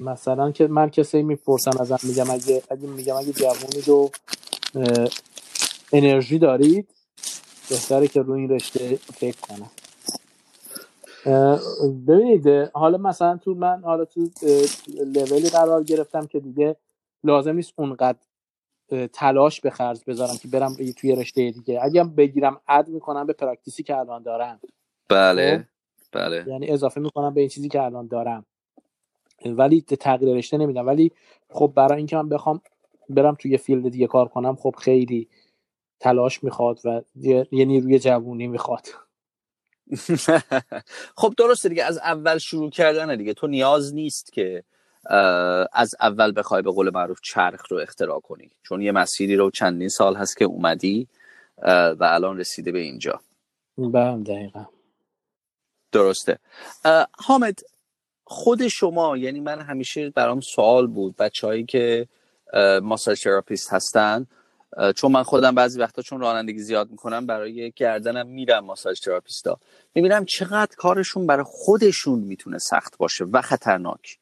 مثلا 0.00 0.50
که 0.50 0.66
من 0.66 0.90
کسی 0.90 1.22
می‌پرسم 1.22 1.70
ازم 1.80 1.98
میگم 2.02 2.30
اگه 2.30 2.62
اگه 2.70 2.86
میگم 2.88 3.16
اگه 3.16 3.32
جوونید 3.32 3.88
و 3.88 4.10
انرژی 5.92 6.38
دارید 6.38 6.88
بهتره 7.70 8.08
که 8.08 8.22
روی 8.22 8.40
این 8.40 8.50
رشته 8.50 8.96
فکر 8.96 9.36
کنم. 9.40 9.70
ببینید 12.06 12.48
حالا 12.72 12.98
مثلا 12.98 13.36
تو 13.36 13.54
من 13.54 13.82
حالا 13.82 14.04
تو 14.04 14.30
لولی 15.14 15.48
قرار 15.48 15.84
گرفتم 15.84 16.26
که 16.26 16.40
دیگه 16.40 16.76
لازم 17.24 17.56
نیست 17.56 17.72
اونقدر 17.76 18.18
تلاش 19.12 19.60
به 19.60 19.70
خرج 19.70 20.00
بذارم 20.06 20.36
که 20.42 20.48
برم 20.48 20.76
توی 20.96 21.16
رشته 21.16 21.50
دیگه. 21.50 21.80
اگه 21.82 22.04
بگیرم 22.04 22.60
اد 22.68 22.88
می‌کنم 22.88 23.26
به 23.26 23.32
پراکتیسی 23.32 23.82
که 23.82 23.96
الان 23.96 24.22
دارم. 24.22 24.60
بله 25.08 25.58
خب؟ 25.58 25.64
بله. 26.12 26.44
یعنی 26.48 26.70
اضافه 26.70 27.00
می‌کنم 27.00 27.34
به 27.34 27.40
این 27.40 27.50
چیزی 27.50 27.68
که 27.68 27.82
الان 27.82 28.06
دارم. 28.06 28.46
ولی 29.44 29.80
تغییر 29.80 30.36
رشته 30.36 30.58
نمیدم. 30.58 30.86
ولی 30.86 31.12
خب 31.50 31.72
برای 31.76 31.96
اینکه 31.96 32.16
من 32.16 32.28
بخوام 32.28 32.60
برم 33.08 33.34
توی 33.34 33.56
فیلد 33.56 33.88
دیگه 33.88 34.06
کار 34.06 34.28
کنم 34.28 34.56
خب 34.56 34.74
خیلی 34.78 35.28
تلاش 36.00 36.44
می‌خواد 36.44 36.80
و 36.84 37.02
یه 37.14 37.46
نیروی 37.52 37.98
جوونی 37.98 38.46
می‌خواد. 38.46 38.86
خب 41.20 41.34
درسته 41.38 41.68
دیگه 41.68 41.84
از 41.84 41.98
اول 41.98 42.38
شروع 42.38 42.70
کردن 42.70 43.16
دیگه. 43.16 43.34
تو 43.34 43.46
نیاز 43.46 43.94
نیست 43.94 44.32
که 44.32 44.64
از 45.72 45.94
اول 46.00 46.32
بخوای 46.36 46.62
به 46.62 46.70
قول 46.70 46.90
معروف 46.94 47.20
چرخ 47.22 47.66
رو 47.70 47.78
اختراع 47.78 48.20
کنی. 48.20 48.50
چون 48.62 48.82
یه 48.82 48.92
مسیری 48.92 49.36
رو 49.36 49.50
چندین 49.50 49.88
سال 49.88 50.16
هست 50.16 50.36
که 50.36 50.44
اومدی 50.44 51.08
و 51.66 51.96
الان 52.00 52.38
رسیده 52.38 52.72
به 52.72 52.78
اینجا. 52.78 53.20
بله 53.78 54.22
دقیقا. 54.22 54.64
درسته. 55.92 56.38
حامد 57.12 57.60
خود 58.24 58.68
شما 58.68 59.16
یعنی 59.16 59.40
من 59.40 59.60
همیشه 59.60 60.10
برام 60.10 60.40
سوال 60.40 60.86
بود 60.86 61.16
بچههایی 61.16 61.64
که 61.64 62.08
massage 62.82 63.20
therapist 63.20 63.72
هستن 63.72 64.26
چون 64.96 65.12
من 65.12 65.22
خودم 65.22 65.54
بعضی 65.54 65.80
وقتا 65.80 66.02
چون 66.02 66.20
رانندگی 66.20 66.58
زیاد 66.58 66.90
می‌کنم 66.90 67.26
برای 67.26 67.72
گردنم 67.76 68.26
میرم 68.26 68.64
massage 68.64 69.00
therapist 69.00 69.54
ا 69.54 69.60
می‌بینم 69.94 70.24
چقدر 70.24 70.76
کارشون 70.76 71.26
برای 71.26 71.44
خودشون 71.48 72.18
می‌تونه 72.18 72.58
سخت 72.58 72.98
باشه 72.98 73.24
و 73.24 73.42
خطرناک. 73.42 74.18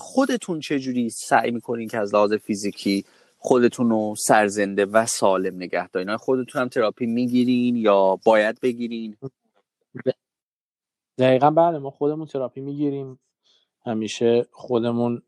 خودتون 0.00 0.60
چجوری 0.60 1.10
سعی 1.10 1.50
می‌کنین 1.50 1.88
که 1.88 1.98
از 1.98 2.14
لحاظ 2.14 2.32
فیزیکی 2.32 3.04
خودتون 3.38 3.90
رو 3.90 4.14
سرزنده 4.18 4.86
و 4.86 5.06
سالم 5.06 5.56
نگه 5.56 5.88
دارین؟ 5.88 6.16
خودتون 6.16 6.62
هم 6.62 6.68
تراپی 6.68 7.06
می‌گیرین 7.06 7.76
یا 7.76 8.18
باید 8.24 8.60
بگیرین؟ 8.60 9.16
دقیقا 11.18 11.50
بله 11.50 11.78
ما 11.78 11.90
خودمون 11.90 12.26
تراپی 12.26 12.60
می‌گیریم. 12.60 13.18
همیشه 13.86 14.46
خودمون 14.52 15.22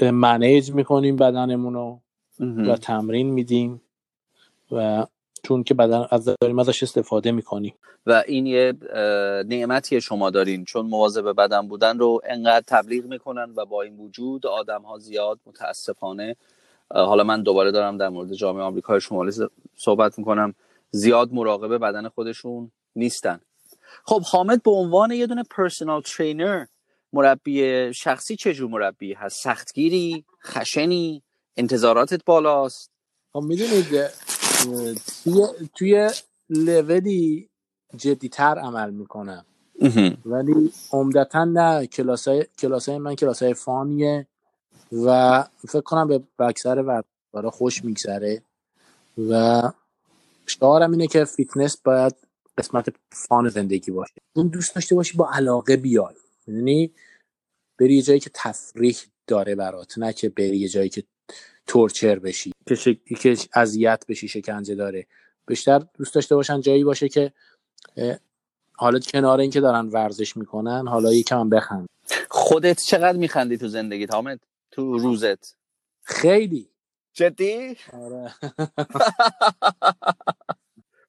منیج 0.00 0.70
می‌کنیم 0.70 1.16
بدنمون 1.16 1.74
رو 1.74 2.00
و 2.40 2.76
تمرین 2.76 3.30
میدیم 3.30 3.82
و 4.70 5.06
چون 5.42 5.64
که 5.64 5.74
بدن 5.74 6.06
از 6.10 6.28
داریم 6.40 6.58
ازش 6.58 6.82
استفاده 6.82 7.32
می‌کنیم. 7.32 7.74
و 8.06 8.22
این 8.26 8.46
یه 8.46 8.72
نعمتی 9.48 10.00
شما 10.00 10.30
دارین 10.30 10.64
چون 10.64 10.86
مواظب 10.86 11.32
بدن 11.32 11.68
بودن 11.68 11.98
رو 11.98 12.20
انقدر 12.24 12.64
تبلیغ 12.66 13.04
می‌کنن 13.04 13.52
و 13.56 13.64
با 13.64 13.82
این 13.82 13.96
وجود 13.96 14.46
آدم 14.46 14.82
ها 14.82 14.98
زیاد 14.98 15.40
متاسفانه 15.46 16.36
حالا 16.90 17.24
من 17.24 17.42
دوباره 17.42 17.70
دارم 17.70 17.96
در 17.96 18.08
مورد 18.08 18.32
جامعه 18.32 18.62
آمریکای 18.62 19.00
شمالی 19.00 19.32
صحبت 19.76 20.18
می‌کنم 20.18 20.54
زیاد 20.90 21.32
مراقبه 21.32 21.78
بدن 21.78 22.08
خودشون 22.08 22.70
نیستن. 22.96 23.40
خب 24.04 24.22
حامد 24.22 24.62
به 24.62 24.70
عنوان 24.70 25.10
یه 25.10 25.26
دونه 25.26 25.42
پرسونال 25.50 26.02
ترینر 26.02 26.64
مربی 27.12 27.90
شخصی 27.94 28.36
چجور 28.36 28.70
مربی 28.70 29.12
هست؟ 29.12 29.42
سختگیری 29.42 30.24
خشنی 30.46 31.22
انتظاراتت 31.56 32.24
بالاست؟ 32.24 32.90
خب 33.32 33.40
می‌دونید 33.40 33.86
توی 35.24 35.46
توی 35.74 36.10
لولی 36.50 37.48
جدیتر 37.96 38.58
عمل 38.58 38.90
می‌کنم 38.90 39.44
ولی 40.26 40.72
عمدتا 40.92 41.44
نه 41.44 41.86
کلاسای 41.86 42.46
کلاسای 42.58 42.98
من 42.98 43.14
کلاسای 43.14 43.54
فانیه 43.54 44.26
و 44.92 45.42
فکر 45.68 45.80
کنم 45.80 46.08
به 46.08 46.44
اکثر 46.44 47.02
برای 47.32 47.50
خوش 47.50 47.84
میگذره 47.84 48.42
و 49.30 49.62
شعارم 50.46 50.90
اینه 50.90 51.06
که 51.06 51.24
فیتنس 51.24 51.76
باید 51.84 52.14
قسمت 52.58 52.88
fun 53.12 53.48
زندگی 53.48 53.90
باشه. 53.90 54.14
اون 54.32 54.48
دوست 54.48 54.74
داشته 54.74 54.94
باشی 54.94 55.16
با 55.16 55.30
علاقه 55.32 55.76
بیای. 55.76 56.14
یعنی 56.46 56.94
بری 57.78 57.94
یه 57.96 58.02
جایی 58.02 58.20
که 58.20 58.30
تفریح 58.34 58.96
داره 59.26 59.54
برات 59.54 59.98
نه 59.98 60.12
که 60.12 60.28
بری 60.28 60.58
یه 60.58 60.68
جایی 60.68 60.88
که 60.88 61.04
torture 61.66 62.18
بشی 62.18 62.52
که 63.20 63.36
اذیت 63.54 64.04
بشی 64.08 64.28
شکنجه 64.28 64.74
داره. 64.74 65.06
بیشتر 65.46 65.82
دوست 65.98 66.14
داشته 66.14 66.34
باشن 66.34 66.60
جایی 66.60 66.84
باشه 66.84 67.08
که 67.08 67.32
حالا 68.72 68.98
کنار 68.98 69.40
اینکه 69.40 69.60
دارن 69.60 69.86
ورزش 69.86 70.36
می‌کنن 70.36 70.88
حالا 70.88 71.12
یکم 71.12 71.50
بخند 71.50 71.88
خودت 72.28 72.82
چقدر 72.82 73.18
میخندی 73.18 73.58
تو 73.58 73.68
زندگی 73.68 74.06
حامد؟ 74.10 74.40
تو 74.70 74.98
روزت. 74.98 75.56
خیلی. 76.02 76.68
جدی؟ 77.12 77.76
آره. 77.92 78.34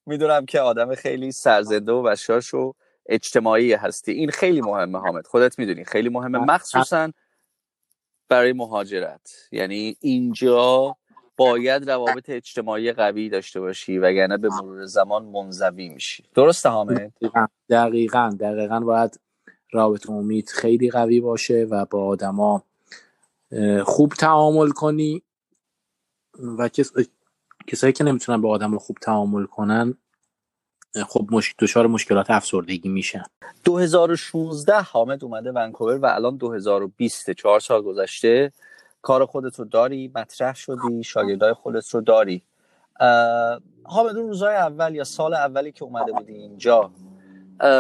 می‌دونم 0.06 0.46
که 0.46 0.60
آدم 0.60 0.96
خیلی 0.96 1.32
سرزنده 1.32 1.92
و 1.92 2.04
بشاش 2.04 2.54
و 2.54 2.74
اجتماعی 3.06 3.74
هستی. 3.74 4.12
این 4.12 4.32
خیلی 4.32 4.62
مهمه 4.62 5.00
حامد. 5.00 5.28
خودت 5.28 5.60
می‌دونی 5.60 5.86
خیلی 5.86 6.10
مهمه. 6.10 6.40
مخصوصا 6.40 7.12
برای 8.30 8.54
مهاجرت. 8.54 9.48
یعنی 9.52 9.98
اینجا 10.00 10.96
باید 11.38 11.90
روابط 11.90 12.30
اجتماعی 12.30 12.92
قوی 12.94 13.30
داشته 13.30 13.60
باشی 13.60 13.98
وگرنه 13.98 14.38
به 14.38 14.50
مرور 14.50 14.86
زمان 14.86 15.26
منزوی 15.26 15.90
میشی. 15.90 16.24
درسته 16.36 16.70
حامد؟ 16.70 17.14
دقیقا 17.70 18.38
دقیقا 18.40 18.80
باید 18.80 19.20
رابط 19.72 20.10
امید 20.10 20.50
خیلی 20.50 20.90
قوی 20.90 21.20
باشه 21.20 21.68
و 21.70 21.86
با 21.86 22.06
آدما 22.06 22.64
خوب 23.84 24.14
تعامل 24.14 24.70
کنی 24.70 25.24
و 26.58 26.70
کس... 26.70 26.92
کسایی 27.68 27.94
که 27.94 28.04
نمی‌تونن 28.04 28.42
با 28.42 28.50
آدم 28.50 28.78
خوب 28.78 28.98
تعامل 29.02 29.46
کنن 29.46 29.98
خب 31.08 31.28
مش... 31.32 31.56
دچار 31.60 31.88
مشکلات 31.88 32.32
افسردگی 32.32 32.90
میشن. 32.90 33.24
2016 33.64 34.82
حامد 34.82 35.24
اومده 35.24 35.52
ونکوور 35.52 35.98
و 35.98 36.06
الان 36.06 36.38
2020 36.38 37.32
چهار 37.32 37.60
سال 37.60 37.82
گذشته. 37.82 38.52
کار 39.02 39.26
خودت 39.26 39.60
رو 39.60 39.66
داری؟ 39.66 40.12
مطرح 40.16 40.56
شدی؟ 40.56 41.04
شاگردای 41.04 41.54
خودت 41.54 41.90
رو 41.90 42.02
داری؟ 42.02 42.44
حامد 43.84 44.18
اون 44.18 44.28
روزای 44.28 44.56
اول 44.56 44.96
یا 44.96 45.04
سال 45.04 45.34
اولی 45.34 45.72
که 45.72 45.84
اومده 45.84 46.12
بودی 46.12 46.34
اینجا 46.34 46.92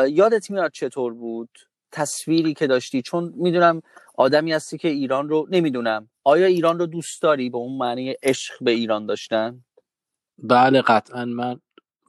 یادت 0.09 0.51
میاد 0.51 0.71
چطور 0.71 1.13
بود؟ 1.13 1.49
تصویری 1.91 2.53
که 2.53 2.67
داشتی؟ 2.67 3.01
چون 3.01 3.33
می‌دونم 3.35 3.81
آدمی 4.15 4.53
هستی 4.53 4.77
که 4.77 4.87
ایران 4.87 5.29
رو 5.29 5.47
نمی‌دونم 5.51 6.09
آیا 6.23 6.45
ایران 6.45 6.79
رو 6.79 6.85
دوست 6.85 7.21
داری؟ 7.21 7.49
به 7.49 7.57
اون 7.57 7.77
معنی 7.77 8.15
عشق 8.23 8.53
به 8.61 8.71
ایران 8.71 9.05
داشتن؟ 9.05 9.63
بله 10.37 10.81
قطعا 10.81 11.25
من 11.25 11.59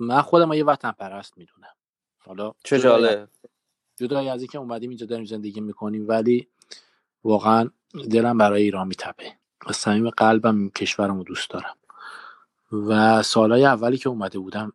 من 0.00 0.20
خودم 0.22 0.52
یه 0.52 0.64
وطن 0.64 0.92
پرست 0.92 1.38
می‌دونم. 1.38 1.74
حالا 2.18 2.52
چه 2.64 2.78
جالب. 2.78 3.28
جدای 3.96 4.28
از 4.28 4.40
اینکه 4.40 4.58
اومدیم 4.58 4.90
اینجا 4.90 5.06
داریم 5.06 5.24
زندگی 5.24 5.60
می‌کنیم 5.60 6.08
ولی 6.08 6.48
واقعا 7.24 7.70
دلم 8.10 8.38
برای 8.38 8.62
ایران 8.62 8.86
میتپه 8.86 9.32
از 9.66 9.76
صمیم 9.76 10.10
قلبم 10.10 10.68
کشورم 10.68 11.16
رو 11.16 11.24
دوست 11.24 11.50
دارم. 11.50 11.76
و 12.72 13.22
سالهای 13.22 13.64
اولی 13.64 13.96
که 13.96 14.08
اومده 14.08 14.38
بودم 14.38 14.72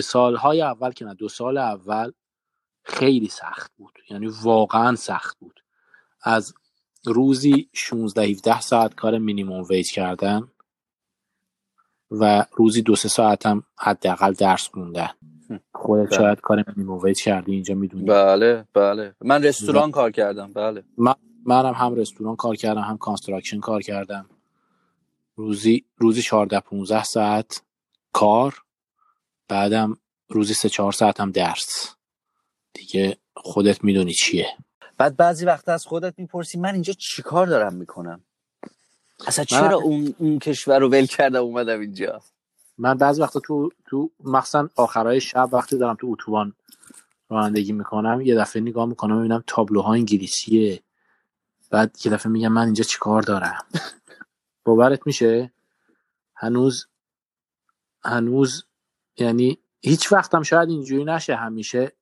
سالهای 0.00 0.62
اول 0.62 0.92
که 0.92 1.04
نه 1.04 1.14
دو 1.14 1.28
سال 1.28 1.58
اول 1.58 2.12
خیلی 2.82 3.28
سخت 3.28 3.72
بود. 3.76 3.98
یعنی 4.10 4.26
واقعا 4.26 4.96
سخت 4.96 5.38
بود. 5.38 5.62
از 6.22 6.54
روزی 7.04 7.68
16 7.72 8.22
17 8.22 8.60
ساعت 8.60 8.94
کار 8.94 9.18
minimum 9.18 9.64
wage 9.70 9.92
کردن 9.92 10.48
و 12.10 12.44
روزی 12.52 12.82
دو 12.82 12.96
سه 12.96 13.08
ساعت 13.08 13.46
هم 13.46 13.62
حداقل 13.78 14.32
درس 14.32 14.68
خوندن. 14.68 15.08
خودت 15.74 16.08
بله. 16.08 16.18
شاید 16.18 16.40
کار 16.40 16.64
minimum 16.68 16.98
wage 16.98 17.22
کردی 17.22 17.52
اینجا 17.52 17.74
می‌دونی. 17.74 18.04
بله 18.04 18.64
بله. 18.74 19.14
من 19.20 19.42
رستوران 19.42 19.90
کار 19.90 20.10
کردم 20.10 20.52
بله. 20.52 20.84
من 20.98 21.14
منم 21.44 21.72
هم 21.72 21.94
رستوران 21.94 22.36
کار 22.36 22.56
کردم 22.56 22.80
هم 22.80 22.98
construction 22.98 23.60
کار 23.60 23.82
کردم. 23.82 24.30
روزی 25.36 25.84
روزی 25.96 26.22
14 26.22 26.60
15 26.60 27.04
ساعت 27.04 27.62
کار 28.12 28.62
بعدم 29.48 29.96
روزی 30.28 30.54
3 30.54 30.68
4 30.68 30.92
ساعت 30.92 31.20
هم 31.20 31.30
درس. 31.30 31.96
دیگه 32.72 33.16
خودت 33.36 33.84
می‌دونی 33.84 34.12
چیه. 34.12 34.46
بعد 34.98 35.16
بعضی 35.16 35.46
وقت 35.46 35.68
از 35.68 35.86
خودت 35.86 36.18
می‌پرسی 36.18 36.58
من 36.58 36.72
اینجا 36.72 36.92
چیکار 36.92 37.46
دارم 37.46 37.74
می‌کنم؟ 37.74 38.24
اصلا 39.26 39.44
چرا 39.44 39.76
اون, 39.76 40.14
اون 40.18 40.38
کشور 40.38 40.78
رو 40.78 40.88
ول 40.88 41.06
کردم 41.06 41.40
اومدم 41.40 41.80
اینجا؟ 41.80 42.22
من 42.78 42.94
بعضی 42.94 43.22
وقتا 43.22 43.40
تو 43.40 43.70
تو 43.86 44.10
مخصوصا 44.24 44.68
آخرای 44.76 45.20
شب 45.20 45.48
وقتی 45.52 45.78
دارم 45.78 45.96
تو 46.00 46.06
اتوبان 46.10 46.52
رانندگی 47.28 47.72
می‌کنم 47.72 48.20
یه 48.20 48.34
دفعه 48.34 48.62
نگاه 48.62 48.86
می‌کنم 48.86 49.18
ببینم 49.18 49.44
تابلوها 49.46 49.92
انگلیسیه. 49.92 50.82
بعد 51.70 51.96
یه 52.04 52.12
دفعه 52.12 52.32
میگم 52.32 52.52
من 52.52 52.64
اینجا 52.64 52.84
چیکار 52.84 53.22
دارم؟ 53.22 53.64
باورت 54.64 55.06
میشه؟ 55.06 55.52
هنوز 56.34 56.86
هنوز 58.04 58.64
یعنی 59.16 59.58
هیچ 59.80 60.12
وقتم 60.12 60.42
شاید 60.42 60.68
اینجوری 60.68 61.04
نشه. 61.04 61.36
همیشه 61.36 61.92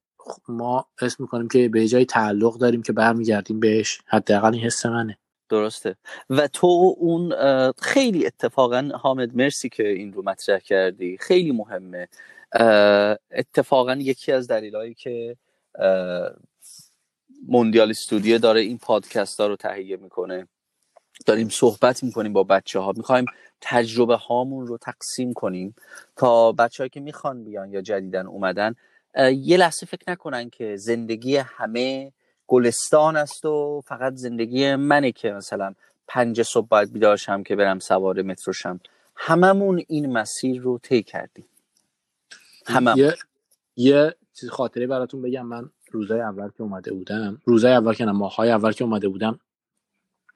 ما 0.48 0.86
اسم 1.00 1.16
می‌کنیم 1.22 1.48
که 1.48 1.68
به 1.68 1.88
جای 1.88 2.04
تعلق 2.04 2.58
داریم 2.58 2.82
که 2.82 2.92
برمیگردیم 2.92 3.60
بهش. 3.60 4.00
حداقل 4.06 4.54
این 4.54 4.64
حس 4.64 4.86
منه. 4.86 5.18
درسته. 5.48 5.96
و 6.30 6.48
تو 6.48 6.94
اون 6.98 7.34
خیلی 7.78 8.26
اتفاقا 8.26 8.90
حامد 8.94 9.36
مرسی 9.36 9.68
که 9.68 9.88
این 9.88 10.12
رو 10.12 10.22
مطرح 10.22 10.58
کردی. 10.58 11.16
خیلی 11.20 11.52
مهمه. 11.52 12.08
اتفاقا 13.30 13.94
یکی 13.94 14.32
از 14.32 14.48
دلایلی 14.48 14.94
که 14.94 15.36
موندیال 17.48 17.90
استودیو 17.90 18.38
داره 18.38 18.60
این 18.60 18.78
پادکست 18.78 19.40
ها 19.40 19.46
رو 19.46 19.56
تهیه 19.56 19.96
می‌کنه. 19.96 20.48
داریم 21.26 21.48
صحبت 21.48 22.04
می‌کنیم 22.04 22.32
با 22.32 22.44
بچه 22.44 22.78
ها 22.78 22.92
می‌خوایم 22.96 23.24
تجربه 23.60 24.16
هامون 24.16 24.66
رو 24.66 24.78
تقسیم 24.78 25.32
کنیم 25.32 25.74
تا 26.16 26.52
بچه 26.52 26.88
که 26.88 27.00
می‌خوان 27.00 27.44
بیان 27.44 27.72
یا 27.72 27.80
جدیدن 27.80 28.26
اومدن. 28.26 28.74
یه 29.32 29.56
لحظه 29.56 29.86
فکر 29.86 30.04
نکنن 30.08 30.50
که 30.50 30.76
زندگی 30.76 31.36
همه 31.36 32.12
گلستان 32.46 33.16
است 33.16 33.44
و 33.44 33.82
فقط 33.86 34.14
زندگی 34.14 34.74
منه 34.74 35.12
که 35.12 35.30
مثلا 35.30 35.74
پنج 36.08 36.42
صبح 36.42 36.68
باید 36.68 36.92
بیدارشم 36.92 37.42
که 37.42 37.56
برم 37.56 37.78
سوار 37.78 38.22
متروشم 38.22 38.80
هممون 39.16 39.82
این 39.88 40.12
مسیر 40.12 40.62
رو 40.62 40.78
طی 40.78 41.02
کردیم. 41.02 41.46
هممون. 42.66 42.98
یه, 42.98 43.14
یه 43.76 44.14
چیز 44.34 44.50
خاطره 44.50 44.86
براتون 44.86 45.22
بگم. 45.22 45.46
من 45.46 45.70
روزای 45.90 46.20
اول 46.20 46.48
که 46.48 46.62
اومده 46.62 46.92
بودم 46.92 47.42
روزای 47.44 47.72
اول 47.72 47.94
که 47.94 48.04
نه 48.04 48.12
ماهای 48.12 48.50
اول 48.50 48.72
که 48.72 48.84
اومده 48.84 49.08
بودم 49.08 49.40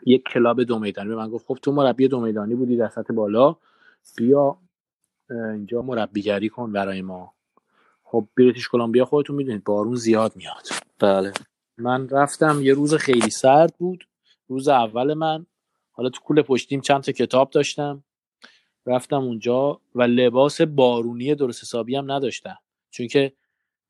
یک 0.06 0.24
کلاب 0.24 0.62
دو 0.62 0.78
میدانی 0.78 1.08
به 1.08 1.16
من 1.16 1.28
گفت 1.28 1.46
خب 1.46 1.58
تو 1.62 1.72
مربی 1.72 2.08
دو 2.08 2.20
میدانی 2.20 2.54
بودی 2.54 2.76
در 2.76 2.88
سطح 2.88 3.14
بالا 3.14 3.56
بیا 4.16 4.58
اینجا 5.30 5.82
مربیگری 5.82 6.48
کن 6.48 6.72
برای 6.72 7.02
ما. 7.02 7.32
خب 8.02 8.26
بریتیش 8.36 8.68
کلمبیا 8.68 9.04
خودتون 9.04 9.36
می‌دونید 9.36 9.64
بارون 9.64 9.94
زیاد 9.94 10.36
میاد. 10.36 10.68
بله. 10.98 11.32
من 11.78 12.08
رفتم 12.08 12.62
یه 12.62 12.74
روز 12.74 12.94
خیلی 12.94 13.30
سرد 13.30 13.74
بود 13.78 14.08
روز 14.48 14.68
اول 14.68 15.14
من. 15.14 15.46
حالا 15.92 16.08
تو 16.08 16.20
کوله 16.20 16.42
پشتیم 16.42 16.80
چند 16.80 17.02
تا 17.02 17.12
کتاب 17.12 17.50
داشتم. 17.50 18.04
رفتم 18.86 19.16
اونجا 19.16 19.80
و 19.94 20.02
لباس 20.02 20.60
بارونی 20.60 21.34
درست 21.34 21.62
حسابی 21.62 21.96
هم 21.96 22.12
نداشتم. 22.12 22.58
چون 22.90 23.06
که 23.06 23.32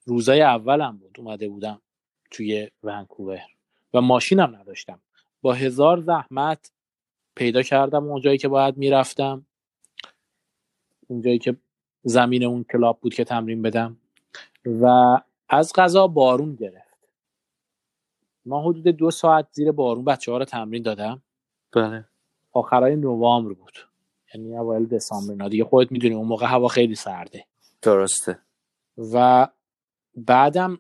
روزای 0.05 0.43
اولم 0.43 0.97
بود 0.97 1.17
اومده 1.19 1.49
بودم 1.49 1.81
توی 2.31 2.71
ونکوور 2.83 3.41
و 3.95 4.01
ماشینم 4.01 4.57
نداشتم. 4.57 5.01
با 5.43 5.53
هزار 5.53 6.01
زحمت 6.01 6.71
پیدا 7.35 7.63
کردم 7.63 8.05
اونجایی 8.05 8.39
که 8.39 8.49
باید 8.49 8.77
می‌رفتم. 8.77 9.47
اونجایی 11.09 11.39
که 11.39 11.57
زمین 12.03 12.45
اون 12.45 12.65
کلاب 12.73 13.01
بود 13.01 13.15
که 13.15 13.25
تمرین 13.25 13.63
بدم. 13.63 13.97
و 14.67 14.87
از 15.49 15.73
غذا 15.73 16.07
بارون 16.07 16.55
گرفت. 16.55 16.88
ما 18.49 18.63
حدود 18.63 18.89
دو 18.89 19.11
ساعت 19.11 19.49
زیر 19.53 19.73
بارون 19.73 20.05
بچه 20.05 20.33
ها 20.33 20.39
رو 20.39 20.45
تمرین 20.45 20.83
دادم. 20.83 21.23
بله. 21.73 22.05
آخرای 22.53 22.97
نوامبر 22.97 23.53
بود. 23.53 23.79
یعنی 24.35 24.57
اوایل 24.57 24.87
دسامبر. 24.87 25.31
اینا 25.31 25.49
دیگه 25.49 25.65
خودت 25.65 25.93
می‌دونی 25.93 26.15
اون 26.15 26.29
موقع 26.29 26.47
هوا 26.47 26.69
خیلی 26.69 26.95
سرده. 26.95 27.45
درسته. 27.83 28.39
و 29.13 29.49
بعدم 30.17 30.79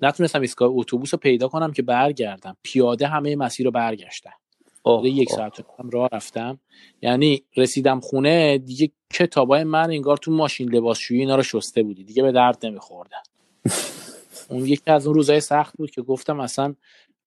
نتونستم 0.00 0.40
ایستگاه 0.40 0.70
اتوبوس 0.72 1.14
رو 1.14 1.18
پیدا 1.18 1.48
کنم 1.48 1.72
که 1.72 1.82
برگردم. 1.82 2.56
پیاده 2.62 3.06
همه 3.06 3.36
مسیر 3.36 3.66
رو 3.66 3.72
برگشتم. 3.72 4.32
یک. 5.04 5.30
ساعت 5.30 5.64
هم 5.78 5.90
راه 5.90 6.08
رفتم. 6.12 6.58
یعنی 7.02 7.44
رسیدم 7.56 8.00
خونه 8.00 8.58
دیگه 8.58 8.90
کتابای 9.12 9.64
من 9.64 9.90
انگار 9.90 10.16
تو 10.16 10.32
ماشین 10.32 10.68
لباسشویی 10.68 11.20
اینا 11.20 11.36
رو 11.36 11.42
شسته 11.42 11.82
بودی. 11.82 12.04
دیگه 12.04 12.22
به 12.22 12.32
درد 12.32 12.66
نمیخوردن 12.66 13.22
اون 14.48 14.66
یکی 14.66 14.90
از 14.90 15.06
اون 15.06 15.14
روزای 15.16 15.40
سخت 15.40 15.76
بود 15.76 15.90
که 15.90 16.02
گفتم 16.02 16.40
اصلا 16.40 16.74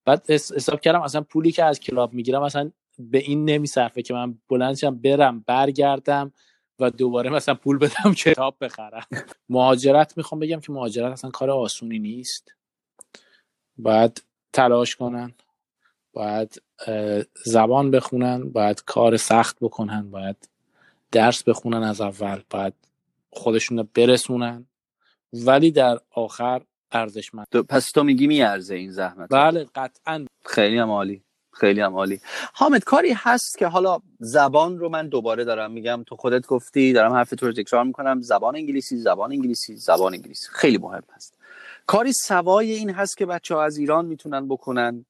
بعد 0.05 0.31
حس- 0.31 0.53
حساب 0.53 0.81
کردم 0.81 1.01
اصلا 1.01 1.21
پولی 1.21 1.51
که 1.51 1.63
از 1.65 1.79
کلاب 1.79 2.13
می‌گیرم 2.13 2.43
اصلا 2.43 2.71
به 2.99 3.17
این 3.17 3.45
نمیصرفه 3.45 4.01
که 4.01 4.13
من 4.13 4.39
بلند 4.49 4.75
شم 4.75 4.95
برم 4.95 5.39
برگردم 5.47 6.33
و 6.79 6.91
دوباره 6.91 7.29
مثلا 7.29 7.55
پول 7.55 7.77
بدم 7.77 8.13
کتاب 8.25 8.57
بخرم. 8.61 9.05
مهاجرت 9.49 10.17
می‌خوام 10.17 10.39
بگم 10.41 10.59
که 10.59 10.71
مهاجرت 10.71 11.11
اصلا 11.13 11.31
کار 11.31 11.51
آسونی 11.51 11.99
نیست. 11.99 12.55
باید 13.77 14.23
تلاش 14.53 14.95
کنن 14.95 15.33
باید 16.13 16.63
زبان 17.45 17.91
بخونن 17.91 18.49
باید 18.49 18.83
کار 18.85 19.17
سخت 19.17 19.57
بکنن 19.61 20.11
باید 20.11 20.49
درس 21.11 21.43
بخونن 21.43 21.83
از 21.83 22.01
اول 22.01 22.41
باید 22.49 22.73
خودشون 23.31 23.77
رو 23.77 23.87
برسونن. 23.95 24.67
ولی 25.33 25.71
در 25.71 25.99
آخر 26.11 26.61
ارزشمند. 26.91 27.47
پس 27.69 27.91
تو 27.91 28.03
میگی 28.03 28.27
میارزه 28.27 28.75
این 28.75 28.91
زحمت 28.91 29.29
بله 29.29 29.65
قطعا. 29.75 30.25
خیلی 30.45 30.77
هم 30.77 30.89
عالی 30.89 31.23
خیلی 31.53 31.81
هم 31.81 31.95
عالی. 31.95 32.21
حامد 32.53 32.83
کاری 32.83 33.13
هست 33.13 33.57
که 33.57 33.67
حالا 33.67 33.99
زبان 34.19 34.79
رو 34.79 34.89
من 34.89 35.07
دوباره 35.07 35.43
دارم 35.43 35.71
میگم. 35.71 36.03
تو 36.07 36.15
خودت 36.15 36.47
گفتی 36.47 36.93
دارم 36.93 37.13
حرف 37.13 37.29
تو 37.29 37.45
رو 37.45 37.53
تکرار 37.53 37.83
می‌کنم. 37.83 38.21
زبان 38.21 38.55
انگلیسی 38.55 38.97
زبان 38.97 39.31
انگلیسی 39.31 39.75
زبان 39.75 40.13
انگلیسی. 40.13 40.47
خیلی 40.51 40.77
مهم 40.77 41.03
هست. 41.15 41.37
کاری 41.87 42.13
سوای 42.13 42.71
این 42.71 42.89
هست 42.89 43.17
که 43.17 43.25
بچه 43.25 43.55
ها 43.55 43.63
از 43.63 43.77
ایران 43.77 44.05
می‌تونن 44.05 44.47
بکنن 44.47 45.05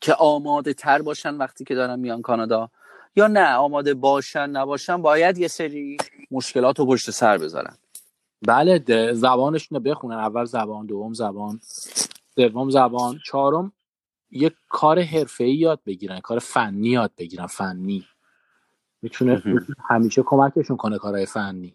که 0.00 0.14
آماده 0.14 0.74
تر 0.74 1.02
باشن 1.02 1.34
وقتی 1.34 1.64
که 1.64 1.74
دارن 1.74 2.00
میان 2.00 2.22
کانادا؟ 2.22 2.70
یا 3.16 3.26
نه 3.26 3.54
آماده 3.54 3.94
باشن 3.94 4.50
نباشن 4.50 5.02
باید 5.02 5.38
یه 5.38 5.48
سری 5.48 5.96
مشکلات 6.30 6.78
رو 6.78 6.86
پشت 6.86 7.10
سر 7.10 7.38
بذارن. 7.38 7.76
بله 8.42 8.78
ده- 8.78 9.14
زبانشون 9.14 9.76
رو 9.78 9.82
بخونن. 9.90 10.16
اول 10.16 10.44
زبان 10.44 10.86
دوم 10.86 11.14
زبان 11.14 11.60
سوم 12.36 12.70
زبان 12.70 13.18
چهارم 13.26 13.72
یک 14.30 14.52
کار 14.68 15.00
حرفه‌ای 15.02 15.54
یاد 15.54 15.80
بگیرن 15.86 16.20
کار 16.20 16.38
فنی 16.38 16.88
یاد 16.88 17.12
بگیرن 17.18 17.46
فنی. 17.46 18.04
می‌تونه. 19.02 19.42
همیشه 19.90 20.22
کمکشون 20.26 20.76
کنه 20.76 20.98
کارهای 20.98 21.26
فنی. 21.26 21.74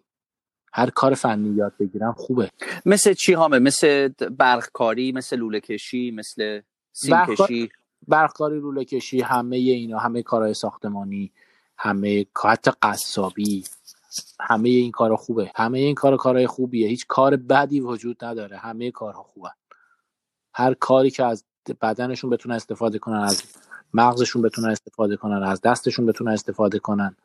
هر 0.74 0.90
کار 0.90 1.14
فنی 1.14 1.50
یاد 1.50 1.74
بگیرن 1.80 2.12
خوبه. 2.12 2.52
مثل 2.86 3.14
چی 3.14 3.34
هامه 3.34 3.60
مثل 3.60 4.08
برقکاری 4.08 5.12
مثل 5.12 5.36
لوله 5.38 5.60
کشی 5.60 6.12
مثل 6.12 6.62
سیم 6.92 7.26
کشی 7.26 7.70
برقکاری 8.08 8.60
لوله 8.60 8.86
کشی 8.86 9.22
همه 9.22 9.56
اینا 9.56 9.98
همه 10.00 10.22
کارهای 10.22 10.54
ساختمانی 10.54 11.32
همه 11.78 12.26
حتی 12.44 12.72
قصابی. 12.82 13.64
همه 14.40 14.70
این 14.70 14.92
کارا 14.92 15.16
خوبه. 15.16 15.52
همه 15.56 15.80
این 15.80 15.96
کارا 15.96 16.18
کارهای 16.18 16.48
خوبیه. 16.48 16.88
هیچ 16.88 17.08
کار 17.08 17.36
بدی 17.36 17.80
وجود 17.80 18.26
نداره. 18.26 18.58
همه 18.58 18.92
کارها 18.92 19.24
خوبه 19.24 19.50
هر 20.54 20.74
کاری 20.74 21.12
که 21.12 21.24
از 21.26 21.46
بدنشون 21.82 22.30
بتونن 22.30 22.56
استفاده 22.56 23.00
کنن 23.00 23.20
از 23.20 23.44
مغزشون 23.94 24.42
بتونن 24.42 24.70
استفاده 24.70 25.18
کنن 25.18 25.44
از 25.44 25.62
دستشون 25.62 26.06
بتونن 26.06 26.32
استفاده 26.32 26.80
کنن. 26.80 27.16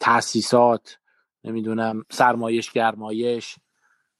تاسیسات 0.00 0.98
نمی‌دونم 1.44 2.04
سرمایش 2.10 2.72
گرمایش 2.72 3.56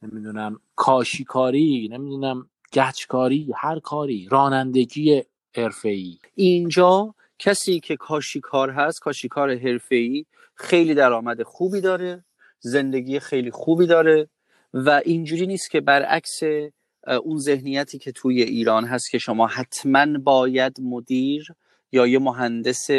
نمی‌دونم 0.02 0.60
کاشیکاری 0.76 1.88
نمی‌دونم 1.92 2.50
گچکاری 2.72 3.52
هر 3.56 3.78
کاری 3.78 4.28
رانندگی 4.30 5.22
حرفه‌ای. 5.56 6.18
اینجا 6.34 7.14
کسی 7.38 7.80
که 7.80 7.96
کاشیکار 7.96 8.70
هست 8.70 9.00
کاشیکار 9.00 9.56
حرفه‌ای 9.56 10.26
خیلی 10.54 10.94
درآمد 10.94 11.42
خوبی 11.42 11.80
داره 11.80 12.24
زندگی 12.60 13.20
خیلی 13.20 13.50
خوبی 13.50 13.86
داره 13.86 14.28
و 14.74 14.90
اینجوری 15.04 15.46
نیست 15.46 15.70
که 15.70 15.80
برعکس 15.80 16.40
اون 17.22 17.38
ذهنیتی 17.38 17.98
که 17.98 18.12
توی 18.12 18.42
ایران 18.42 18.84
هست 18.84 19.10
که 19.10 19.18
شما 19.18 19.46
حتما 19.46 20.18
باید 20.18 20.80
مدیر 20.80 21.46
یا 21.92 22.06
یه 22.06 22.18
مهندس 22.18 22.90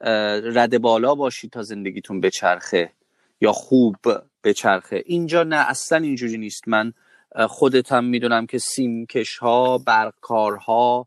رد 0.00 0.78
بالا 0.78 1.14
باشید 1.14 1.50
تا 1.50 1.62
زندگیتون 1.62 2.20
بچرخه 2.20 2.92
یا 3.40 3.52
خوب 3.52 3.96
بچرخه. 4.44 5.02
اینجا 5.06 5.42
نه 5.42 5.56
اصلا 5.56 5.98
اینجوری 5.98 6.38
نیست. 6.38 6.68
من 6.68 6.92
خودتم 7.48 8.04
می‌دونم 8.04 8.46
که 8.46 8.58
سیمکش 8.58 9.38
ها 9.38 9.78
برقکارها 9.78 10.98
اه، 10.98 11.06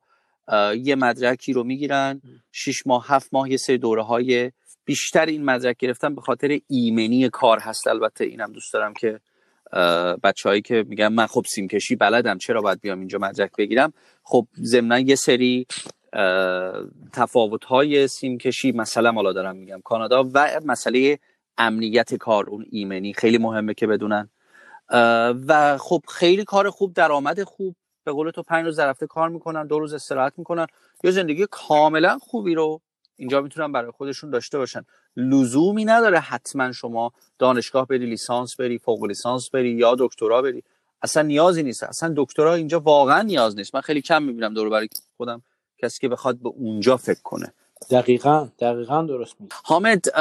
یه 0.83 0.95
مدرکی 0.95 1.53
رو 1.53 1.63
می‌گیرن. 1.63 2.21
شش 2.51 2.87
ماه 2.87 3.05
هفت 3.07 3.29
ماه 3.31 3.51
یه 3.51 3.57
سری 3.57 3.77
دوره 3.77 4.03
های 4.03 4.51
بیشتر 4.85 5.25
این 5.25 5.45
مدرک 5.45 5.77
گرفتن 5.77 6.15
به 6.15 6.21
خاطر 6.21 6.59
ایمنی 6.67 7.29
کار 7.29 7.59
هست. 7.59 7.87
البته 7.87 8.25
اینم 8.25 8.51
دوست 8.51 8.73
دارم 8.73 8.93
که 8.93 9.19
بچههایی 10.23 10.61
که 10.61 10.85
میگن 10.87 11.07
من 11.07 11.27
خب 11.27 11.45
سیمکشی 11.47 11.95
بلدم 11.95 12.37
چرا 12.37 12.61
باید 12.61 12.81
بیام 12.81 12.99
اینجا 12.99 13.19
مدرک 13.19 13.51
بگیرم؟ 13.57 13.93
خب 14.23 14.47
ضمنا 14.63 14.99
یه 14.99 15.15
سری 15.15 15.67
تفاوت 17.13 17.65
های 17.65 18.07
سیمکشی 18.07 18.71
مثلا 18.71 19.11
حالا 19.11 19.33
دارم 19.33 19.55
میگم 19.55 19.81
کانادا 19.83 20.29
و 20.33 20.49
مسئله 20.65 21.19
امنیت 21.57 22.15
کار 22.15 22.49
اون 22.49 22.65
ایمنی 22.71 23.13
خیلی 23.13 23.37
مهمه 23.37 23.73
که 23.73 23.87
بدونن. 23.87 24.29
و 25.47 25.77
خب 25.77 26.01
خیلی 26.07 26.43
کار 26.43 26.69
خوب 26.69 26.93
درآمد 26.93 27.43
خوب. 27.43 27.75
به 28.07 28.13
قول 28.13 28.31
تو 28.31 28.43
پنج 28.43 28.65
روز 28.65 28.75
در 28.75 28.89
هفته 28.89 29.07
کار 29.07 29.29
می‌کنن 29.29 29.67
دو 29.67 29.79
روز 29.79 29.93
استراحت 29.93 30.33
می‌کنن. 30.37 30.67
یا 31.03 31.11
زندگی 31.11 31.47
کاملا 31.51 32.17
خوبی 32.21 32.55
رو 32.55 32.81
اینجا 33.15 33.41
می‌تونن 33.41 33.71
برای 33.71 33.91
خودشون 33.91 34.29
داشته 34.29 34.57
باشن. 34.57 34.85
لزومی 35.15 35.85
نداره 35.85 36.19
حتما 36.19 36.71
شما 36.71 37.11
دانشگاه 37.39 37.87
بری 37.87 38.05
لیسانس 38.05 38.55
بری 38.55 38.77
فوق 38.77 39.03
لیسانس 39.03 39.49
بری 39.49 39.69
یا 39.69 39.95
دکترا 39.99 40.41
بری. 40.41 40.63
اصلا 41.01 41.23
نیازی 41.23 41.63
نیست. 41.63 41.83
اصلا 41.83 42.13
دکترا 42.17 42.53
اینجا 42.53 42.79
واقعا 42.79 43.21
نیاز 43.21 43.55
نیست. 43.55 43.75
من 43.75 43.81
خیلی 43.81 44.01
کم 44.01 44.23
می‌بینم 44.23 44.53
دور 44.53 44.69
برای 44.69 44.89
خودم 45.17 45.41
کسی 45.77 45.99
که 45.99 46.07
بخواد 46.09 46.37
به 46.37 46.49
اونجا 46.49 46.97
فکر 46.97 47.21
کنه. 47.23 47.53
دقیقا 47.91 48.49
دقیقا 48.59 49.01
درست 49.01 49.41
میگی. 49.41 49.55
حامد 49.63 50.19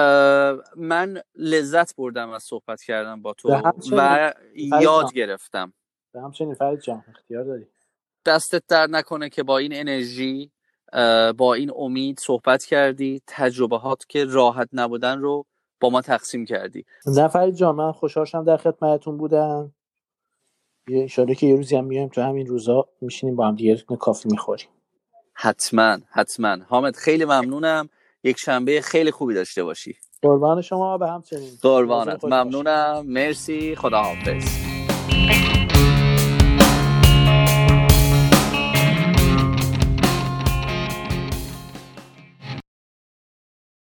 من 0.76 1.22
لذت 1.36 1.96
بردم 1.96 2.30
از 2.30 2.42
صحبت 2.42 2.82
کردم 2.82 3.22
با 3.22 3.32
تو. 3.32 3.60
و. 3.92 4.32
یاد 4.80 5.12
گرفتم. 5.12 5.72
به 6.12 6.20
همچنین 6.20 6.54
فرید 6.54 6.80
جان 6.80 7.04
اختیار 7.08 7.44
داری. 7.44 7.66
دستت 8.26 8.62
در 8.68 8.86
نکنه 8.86 9.28
که 9.28 9.42
با 9.42 9.58
این 9.58 9.70
انرژی 9.74 10.50
با 11.36 11.54
این 11.54 11.72
امید 11.76 12.20
صحبت 12.20 12.64
کردی 12.64 13.22
تجربهات 13.26 14.06
که 14.08 14.24
راحت 14.24 14.68
نبودن 14.72 15.18
رو 15.18 15.46
با 15.80 15.90
ما 15.90 16.00
تقسیم 16.00 16.44
کردی. 16.44 16.84
فرید 17.32 17.54
جان 17.54 17.74
من 17.74 17.92
خوشحال 17.92 18.24
شدم 18.24 18.44
در 18.44 18.56
خدمتتون 18.56 19.16
بودم. 19.16 19.72
یه 20.88 21.04
اشاره 21.04 21.34
که 21.34 21.46
یه 21.46 21.56
روزی 21.56 21.76
هم 21.76 21.84
میایم 21.84 22.08
تو 22.08 22.20
همین 22.20 22.46
روزا 22.46 22.88
میشینیم 23.00 23.36
با 23.36 23.48
هم 23.48 23.54
دیگه 23.54 23.76
کافی 23.76 24.28
می‌خوریم. 24.28 24.68
حتما 25.34 25.98
حتما. 26.10 26.56
حامد 26.68 26.96
خیلی 26.96 27.24
ممنونم. 27.24 27.88
یک 28.24 28.38
شنبه 28.38 28.80
خیلی 28.80 29.10
خوبی 29.10 29.34
داشته 29.34 29.64
باشی. 29.64 29.96
قربان 30.22 30.62
شما 30.62 30.98
به 30.98 31.08
همچنین. 31.08 31.50
قربانت. 31.62 32.24
ممنونم. 32.24 33.04
مرسی. 33.06 33.76
خداحافظ. 33.76 34.65